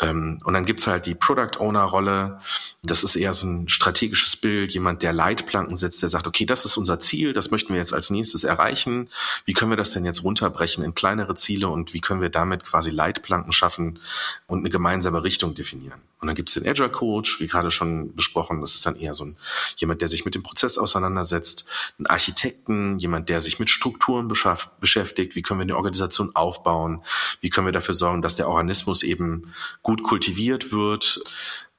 Ähm, 0.00 0.40
und 0.44 0.52
dann 0.52 0.66
gibt's 0.66 0.86
halt 0.86 1.06
die 1.06 1.14
Product 1.14 1.58
Owner-Rolle. 1.58 2.38
Das 2.82 3.02
ist 3.02 3.16
eher 3.16 3.32
so 3.32 3.46
ein 3.46 3.68
strategisches 3.68 4.36
Bild, 4.36 4.72
jemand, 4.74 5.02
der 5.02 5.12
Leitplanken 5.12 5.74
setzt, 5.74 6.02
der 6.02 6.10
sagt, 6.10 6.26
okay, 6.26 6.44
das 6.44 6.64
ist 6.64 6.76
unser 6.76 7.00
Ziel, 7.00 7.32
das 7.32 7.50
möchten 7.50 7.72
wir 7.72 7.80
jetzt 7.80 7.94
als 7.94 8.10
nächstes 8.10 8.44
erreichen. 8.44 9.08
Wie 9.46 9.54
können 9.54 9.70
wir 9.70 9.76
das 9.76 9.92
denn 9.92 10.04
jetzt 10.04 10.22
runterbrechen 10.22 10.84
in 10.84 10.94
kleinere 10.94 11.34
Ziele 11.34 11.68
und 11.68 11.94
wie 11.94 12.00
können 12.00 12.20
wir 12.20 12.28
damit 12.28 12.64
quasi 12.64 12.90
Leitplanken 12.90 13.52
schaffen 13.52 13.98
und 14.46 14.60
eine 14.60 14.70
gemeinsame 14.70 15.24
Richtung 15.24 15.54
definieren? 15.54 16.00
Und 16.20 16.28
dann 16.28 16.34
gibt's 16.34 16.54
den 16.54 16.66
Agile 16.66 16.88
Coach, 16.88 17.40
wie 17.40 17.46
gerade 17.46 17.70
schon 17.70 18.14
besprochen, 18.14 18.60
das 18.60 18.74
ist 18.74 18.86
dann 18.86 18.96
eher 18.96 19.14
so 19.14 19.24
ein 19.24 19.36
jemand, 19.76 20.00
der 20.00 20.08
sich 20.08 20.24
mit 20.24 20.34
dem 20.34 20.42
Prozess 20.42 20.78
auseinandersetzt, 20.78 21.70
ein 21.98 22.06
Architekten, 22.06 22.98
jemand, 22.98 23.28
der 23.28 23.40
sich 23.40 23.58
mit 23.58 23.68
Strukturen 23.68 24.28
beschäftigt, 24.28 25.36
wie 25.36 25.42
können 25.42 25.60
wir 25.60 25.64
eine 25.64 25.76
Organisation 25.76 26.34
aufbauen, 26.34 27.02
wie 27.40 27.50
können 27.50 27.66
wir 27.66 27.72
dafür 27.72 27.94
sorgen, 27.94 28.22
dass 28.22 28.36
der 28.36 28.48
Organismus 28.48 29.02
eben 29.02 29.52
gut 29.86 30.02
kultiviert 30.02 30.72
wird. 30.72 31.20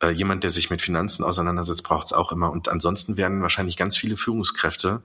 Äh, 0.01 0.11
jemand, 0.11 0.45
der 0.45 0.49
sich 0.49 0.69
mit 0.69 0.81
Finanzen 0.81 1.25
auseinandersetzt, 1.25 1.83
braucht 1.83 2.05
es 2.05 2.13
auch 2.13 2.31
immer. 2.31 2.49
Und 2.49 2.69
ansonsten 2.69 3.17
werden 3.17 3.41
wahrscheinlich 3.41 3.75
ganz 3.75 3.97
viele 3.97 4.15
Führungskräfte 4.15 5.01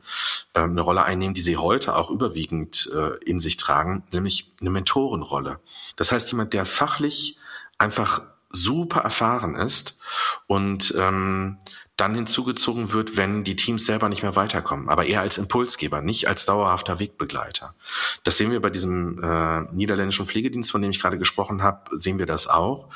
äh, 0.55 0.61
eine 0.61 0.82
Rolle 0.82 1.03
einnehmen, 1.03 1.34
die 1.34 1.40
sie 1.40 1.57
heute 1.57 1.96
auch 1.96 2.11
überwiegend 2.12 2.88
äh, 2.94 3.16
in 3.24 3.40
sich 3.40 3.57
tragen, 3.57 4.05
nämlich 4.12 4.53
eine 4.61 4.70
Mentorenrolle. 4.70 5.59
Das 5.96 6.12
heißt, 6.12 6.30
jemand, 6.30 6.53
der 6.53 6.64
fachlich 6.64 7.38
einfach 7.76 8.22
super 8.50 9.00
erfahren 9.00 9.57
ist 9.57 10.00
und 10.46 10.94
ähm, 10.96 11.59
dann 12.03 12.16
hinzugezogen 12.16 12.92
wird, 12.92 13.16
wenn 13.16 13.44
die 13.44 13.55
Teams 13.55 13.86
selber 13.86 14.09
nicht 14.09 14.24
mehr 14.24 14.34
weiterkommen, 14.34 14.88
aber 14.88 15.07
eher 15.07 15.20
als 15.20 15.38
Impulsgeber, 15.38 16.03
nicht 16.03 16.26
als 16.26 16.44
dauerhafter 16.44 16.98
Wegbegleiter. 16.98 17.76
Das 18.24 18.36
sehen 18.36 18.50
wir 18.50 18.61
bei 18.61 18.70
diesem 18.70 19.22
äh, 19.22 19.61
niederländischen 19.72 20.26
Pflegedienst, 20.26 20.72
von 20.72 20.82
dem 20.82 20.90
ich 20.90 21.00
gerade 21.00 21.16
gesprochen 21.16 21.62
habe, 21.62 21.96
sehen 21.96 22.18
wir 22.18 22.26
das 22.26 22.48
auch. 22.48 22.88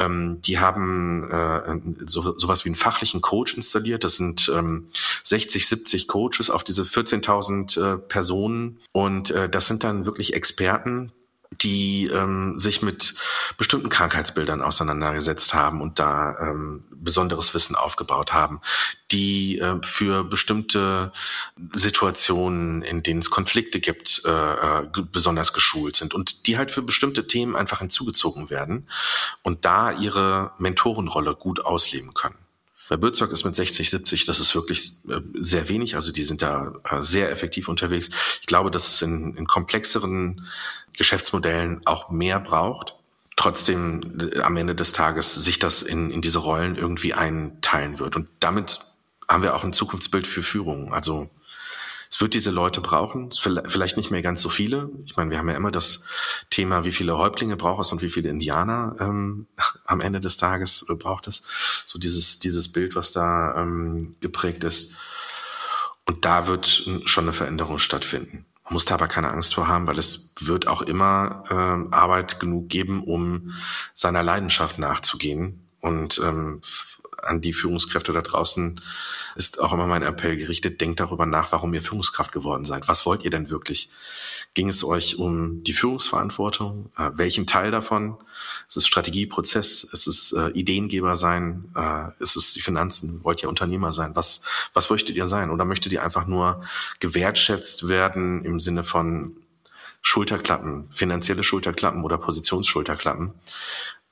Ähm, 0.00 0.42
die 0.42 0.58
haben 0.58 1.30
äh, 1.30 1.78
so, 2.04 2.36
sowas 2.36 2.64
wie 2.64 2.70
einen 2.70 2.74
fachlichen 2.74 3.20
Coach 3.20 3.54
installiert. 3.54 4.02
Das 4.02 4.16
sind 4.16 4.50
ähm, 4.52 4.88
60, 5.22 5.68
70 5.68 6.08
Coaches 6.08 6.50
auf 6.50 6.64
diese 6.64 6.82
14.000 6.82 7.94
äh, 7.94 7.98
Personen 7.98 8.80
und 8.90 9.30
äh, 9.30 9.48
das 9.48 9.68
sind 9.68 9.84
dann 9.84 10.04
wirklich 10.04 10.34
Experten, 10.34 11.12
die 11.60 12.06
ähm, 12.06 12.58
sich 12.58 12.82
mit 12.82 13.14
bestimmten 13.58 13.88
Krankheitsbildern 13.88 14.62
auseinandergesetzt 14.62 15.54
haben 15.54 15.80
und 15.80 15.98
da 15.98 16.36
ähm, 16.38 16.84
besonderes 16.90 17.54
Wissen 17.54 17.76
aufgebaut 17.76 18.32
haben, 18.32 18.60
die 19.10 19.58
äh, 19.58 19.76
für 19.84 20.24
bestimmte 20.24 21.12
Situationen, 21.72 22.82
in 22.82 23.02
denen 23.02 23.20
es 23.20 23.30
Konflikte 23.30 23.80
gibt, 23.80 24.22
äh, 24.24 24.30
äh 24.30 24.88
besonders 25.10 25.52
geschult 25.52 25.96
sind 25.96 26.14
und 26.14 26.46
die 26.46 26.56
halt 26.56 26.70
für 26.70 26.82
bestimmte 26.82 27.26
Themen 27.26 27.56
einfach 27.56 27.80
hinzugezogen 27.80 28.50
werden 28.50 28.88
und 29.42 29.64
da 29.64 29.92
ihre 29.92 30.52
Mentorenrolle 30.58 31.34
gut 31.34 31.64
ausleben 31.64 32.14
können. 32.14 32.41
Bei 32.92 32.98
Bürzog 32.98 33.32
ist 33.32 33.46
mit 33.46 33.54
60, 33.54 33.88
70, 33.88 34.26
das 34.26 34.38
ist 34.38 34.54
wirklich 34.54 34.96
äh, 35.08 35.22
sehr 35.32 35.70
wenig. 35.70 35.94
Also 35.94 36.12
die 36.12 36.22
sind 36.22 36.42
da 36.42 36.74
äh, 36.84 37.00
sehr 37.00 37.30
effektiv 37.30 37.70
unterwegs. 37.70 38.10
Ich 38.42 38.46
glaube, 38.46 38.70
dass 38.70 38.86
es 38.86 39.00
in, 39.00 39.34
in 39.34 39.46
komplexeren 39.46 40.46
Geschäftsmodellen 40.92 41.80
auch 41.86 42.10
mehr 42.10 42.38
braucht. 42.38 42.96
Trotzdem 43.36 44.18
äh, 44.20 44.40
am 44.40 44.58
Ende 44.58 44.74
des 44.74 44.92
Tages 44.92 45.32
sich 45.32 45.58
das 45.58 45.80
in, 45.80 46.10
in 46.10 46.20
diese 46.20 46.40
Rollen 46.40 46.76
irgendwie 46.76 47.14
einteilen 47.14 47.98
wird. 47.98 48.14
Und 48.14 48.28
damit 48.40 48.80
haben 49.26 49.42
wir 49.42 49.56
auch 49.56 49.64
ein 49.64 49.72
Zukunftsbild 49.72 50.26
für 50.26 50.42
Führung. 50.42 50.92
Also 50.92 51.30
es 52.12 52.20
wird 52.20 52.34
diese 52.34 52.50
Leute 52.50 52.82
brauchen, 52.82 53.30
vielleicht 53.32 53.96
nicht 53.96 54.10
mehr 54.10 54.20
ganz 54.20 54.42
so 54.42 54.50
viele. 54.50 54.90
Ich 55.06 55.16
meine, 55.16 55.30
wir 55.30 55.38
haben 55.38 55.48
ja 55.48 55.56
immer 55.56 55.70
das 55.70 56.08
Thema, 56.50 56.84
wie 56.84 56.92
viele 56.92 57.16
Häuptlinge 57.16 57.56
braucht 57.56 57.86
es 57.86 57.90
und 57.90 58.02
wie 58.02 58.10
viele 58.10 58.28
Indianer 58.28 58.96
ähm, 59.00 59.46
am 59.86 60.02
Ende 60.02 60.20
des 60.20 60.36
Tages 60.36 60.84
äh, 60.90 60.94
braucht 60.94 61.26
es. 61.26 61.84
So 61.86 61.98
dieses, 61.98 62.38
dieses 62.38 62.70
Bild, 62.70 62.96
was 62.96 63.12
da 63.12 63.54
ähm, 63.56 64.14
geprägt 64.20 64.62
ist. 64.62 64.96
Und 66.04 66.26
da 66.26 66.46
wird 66.48 66.66
schon 67.06 67.24
eine 67.24 67.32
Veränderung 67.32 67.78
stattfinden. 67.78 68.44
Man 68.64 68.74
muss 68.74 68.84
da 68.84 68.94
aber 68.94 69.08
keine 69.08 69.30
Angst 69.30 69.54
vor 69.54 69.66
haben, 69.66 69.86
weil 69.86 69.98
es 69.98 70.34
wird 70.40 70.66
auch 70.66 70.82
immer 70.82 71.44
äh, 71.48 71.94
Arbeit 71.94 72.40
genug 72.40 72.68
geben, 72.68 73.04
um 73.04 73.54
seiner 73.94 74.22
Leidenschaft 74.22 74.78
nachzugehen. 74.78 75.66
Und 75.80 76.20
ähm, 76.22 76.60
an 77.22 77.40
die 77.40 77.52
Führungskräfte 77.52 78.12
da 78.12 78.22
draußen 78.22 78.80
ist 79.34 79.60
auch 79.60 79.72
immer 79.72 79.86
mein 79.86 80.02
Appell 80.02 80.36
gerichtet, 80.36 80.80
denkt 80.80 81.00
darüber 81.00 81.26
nach, 81.26 81.52
warum 81.52 81.72
ihr 81.74 81.82
Führungskraft 81.82 82.32
geworden 82.32 82.64
seid. 82.64 82.88
Was 82.88 83.06
wollt 83.06 83.24
ihr 83.24 83.30
denn 83.30 83.50
wirklich? 83.50 83.88
Ging 84.54 84.68
es 84.68 84.84
euch 84.84 85.18
um 85.18 85.62
die 85.64 85.72
Führungsverantwortung? 85.72 86.90
Äh, 86.98 87.10
welchen 87.14 87.46
Teil 87.46 87.70
davon? 87.70 88.18
Ist 88.68 88.76
es 88.76 88.86
Strategieprozess? 88.86 89.84
Ist 89.84 90.06
es 90.06 90.32
äh, 90.32 90.50
Ideengeber 90.50 91.16
sein? 91.16 91.72
Äh, 91.76 92.22
ist 92.22 92.36
es 92.36 92.52
die 92.52 92.60
Finanzen? 92.60 93.24
Wollt 93.24 93.42
ihr 93.42 93.48
Unternehmer 93.48 93.92
sein? 93.92 94.12
Was, 94.14 94.44
was 94.74 94.90
möchtet 94.90 95.16
ihr 95.16 95.26
sein? 95.26 95.50
Oder 95.50 95.64
möchtet 95.64 95.92
ihr 95.92 96.02
einfach 96.02 96.26
nur 96.26 96.62
gewertschätzt 97.00 97.88
werden 97.88 98.44
im 98.44 98.60
Sinne 98.60 98.82
von 98.82 99.36
Schulterklappen, 100.02 100.88
finanzielle 100.90 101.44
Schulterklappen 101.44 102.02
oder 102.02 102.18
Positionsschulterklappen? 102.18 103.34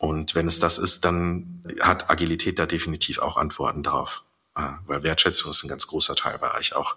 Und 0.01 0.35
wenn 0.35 0.49
es 0.49 0.59
das 0.59 0.79
ist, 0.79 1.05
dann 1.05 1.63
hat 1.81 2.09
Agilität 2.09 2.59
da 2.59 2.65
definitiv 2.65 3.19
auch 3.19 3.37
Antworten 3.37 3.83
drauf. 3.83 4.25
Äh, 4.57 4.63
weil 4.87 5.03
Wertschätzung 5.03 5.51
ist 5.51 5.63
ein 5.63 5.69
ganz 5.69 5.87
großer 5.87 6.15
Teilbereich 6.15 6.75
auch 6.75 6.97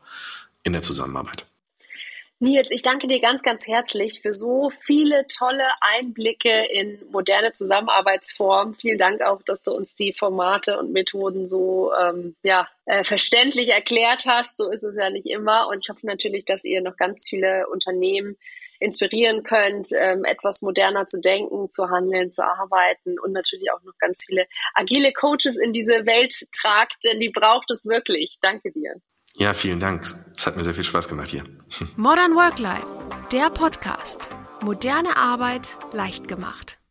in 0.63 0.71
der 0.71 0.83
Zusammenarbeit. 0.83 1.45
Nils, 2.39 2.71
ich 2.71 2.81
danke 2.81 3.07
dir 3.07 3.19
ganz, 3.19 3.41
ganz 3.41 3.67
herzlich 3.67 4.21
für 4.21 4.31
so 4.31 4.69
viele 4.69 5.27
tolle 5.27 5.65
Einblicke 5.81 6.65
in 6.71 6.97
moderne 7.11 7.51
Zusammenarbeitsformen. 7.51 8.73
Vielen 8.73 8.97
Dank 8.97 9.21
auch, 9.21 9.41
dass 9.43 9.63
du 9.63 9.71
uns 9.71 9.95
die 9.95 10.13
Formate 10.13 10.79
und 10.79 10.93
Methoden 10.93 11.45
so 11.45 11.91
ähm, 11.93 12.35
ja, 12.41 12.65
äh, 12.85 13.03
verständlich 13.03 13.69
erklärt 13.69 14.25
hast. 14.27 14.57
So 14.57 14.69
ist 14.69 14.83
es 14.83 14.95
ja 14.97 15.09
nicht 15.09 15.27
immer. 15.27 15.67
Und 15.67 15.83
ich 15.83 15.89
hoffe 15.89 16.05
natürlich, 16.05 16.45
dass 16.45 16.63
ihr 16.63 16.81
noch 16.81 16.95
ganz 16.95 17.27
viele 17.29 17.67
Unternehmen 17.67 18.37
inspirieren 18.83 19.43
könnt, 19.43 19.89
ähm, 19.99 20.23
etwas 20.25 20.61
moderner 20.61 21.07
zu 21.07 21.19
denken, 21.19 21.71
zu 21.71 21.89
handeln, 21.89 22.29
zu 22.29 22.45
arbeiten 22.45 23.17
und 23.19 23.31
natürlich 23.31 23.71
auch 23.71 23.81
noch 23.83 23.97
ganz 23.97 24.23
viele 24.25 24.45
agile 24.73 25.13
Coaches 25.13 25.57
in 25.57 25.71
diese 25.71 26.05
Welt 26.05 26.33
tragt, 26.51 26.97
denn 27.03 27.19
die 27.19 27.29
braucht 27.29 27.71
es 27.71 27.85
wirklich. 27.85 28.37
Danke 28.41 28.71
dir. 28.71 28.95
Ja, 29.35 29.53
vielen 29.53 29.79
Dank. 29.79 30.05
Es 30.35 30.45
hat 30.45 30.57
mir 30.57 30.63
sehr 30.63 30.75
viel 30.75 30.83
Spaß 30.83 31.07
gemacht 31.07 31.29
hier. 31.29 31.43
Modern 31.95 32.35
Work 32.35 32.59
Life, 32.59 32.85
der 33.31 33.49
Podcast. 33.49 34.29
Moderne 34.61 35.17
Arbeit 35.17 35.75
leicht 35.93 36.27
gemacht. 36.27 36.82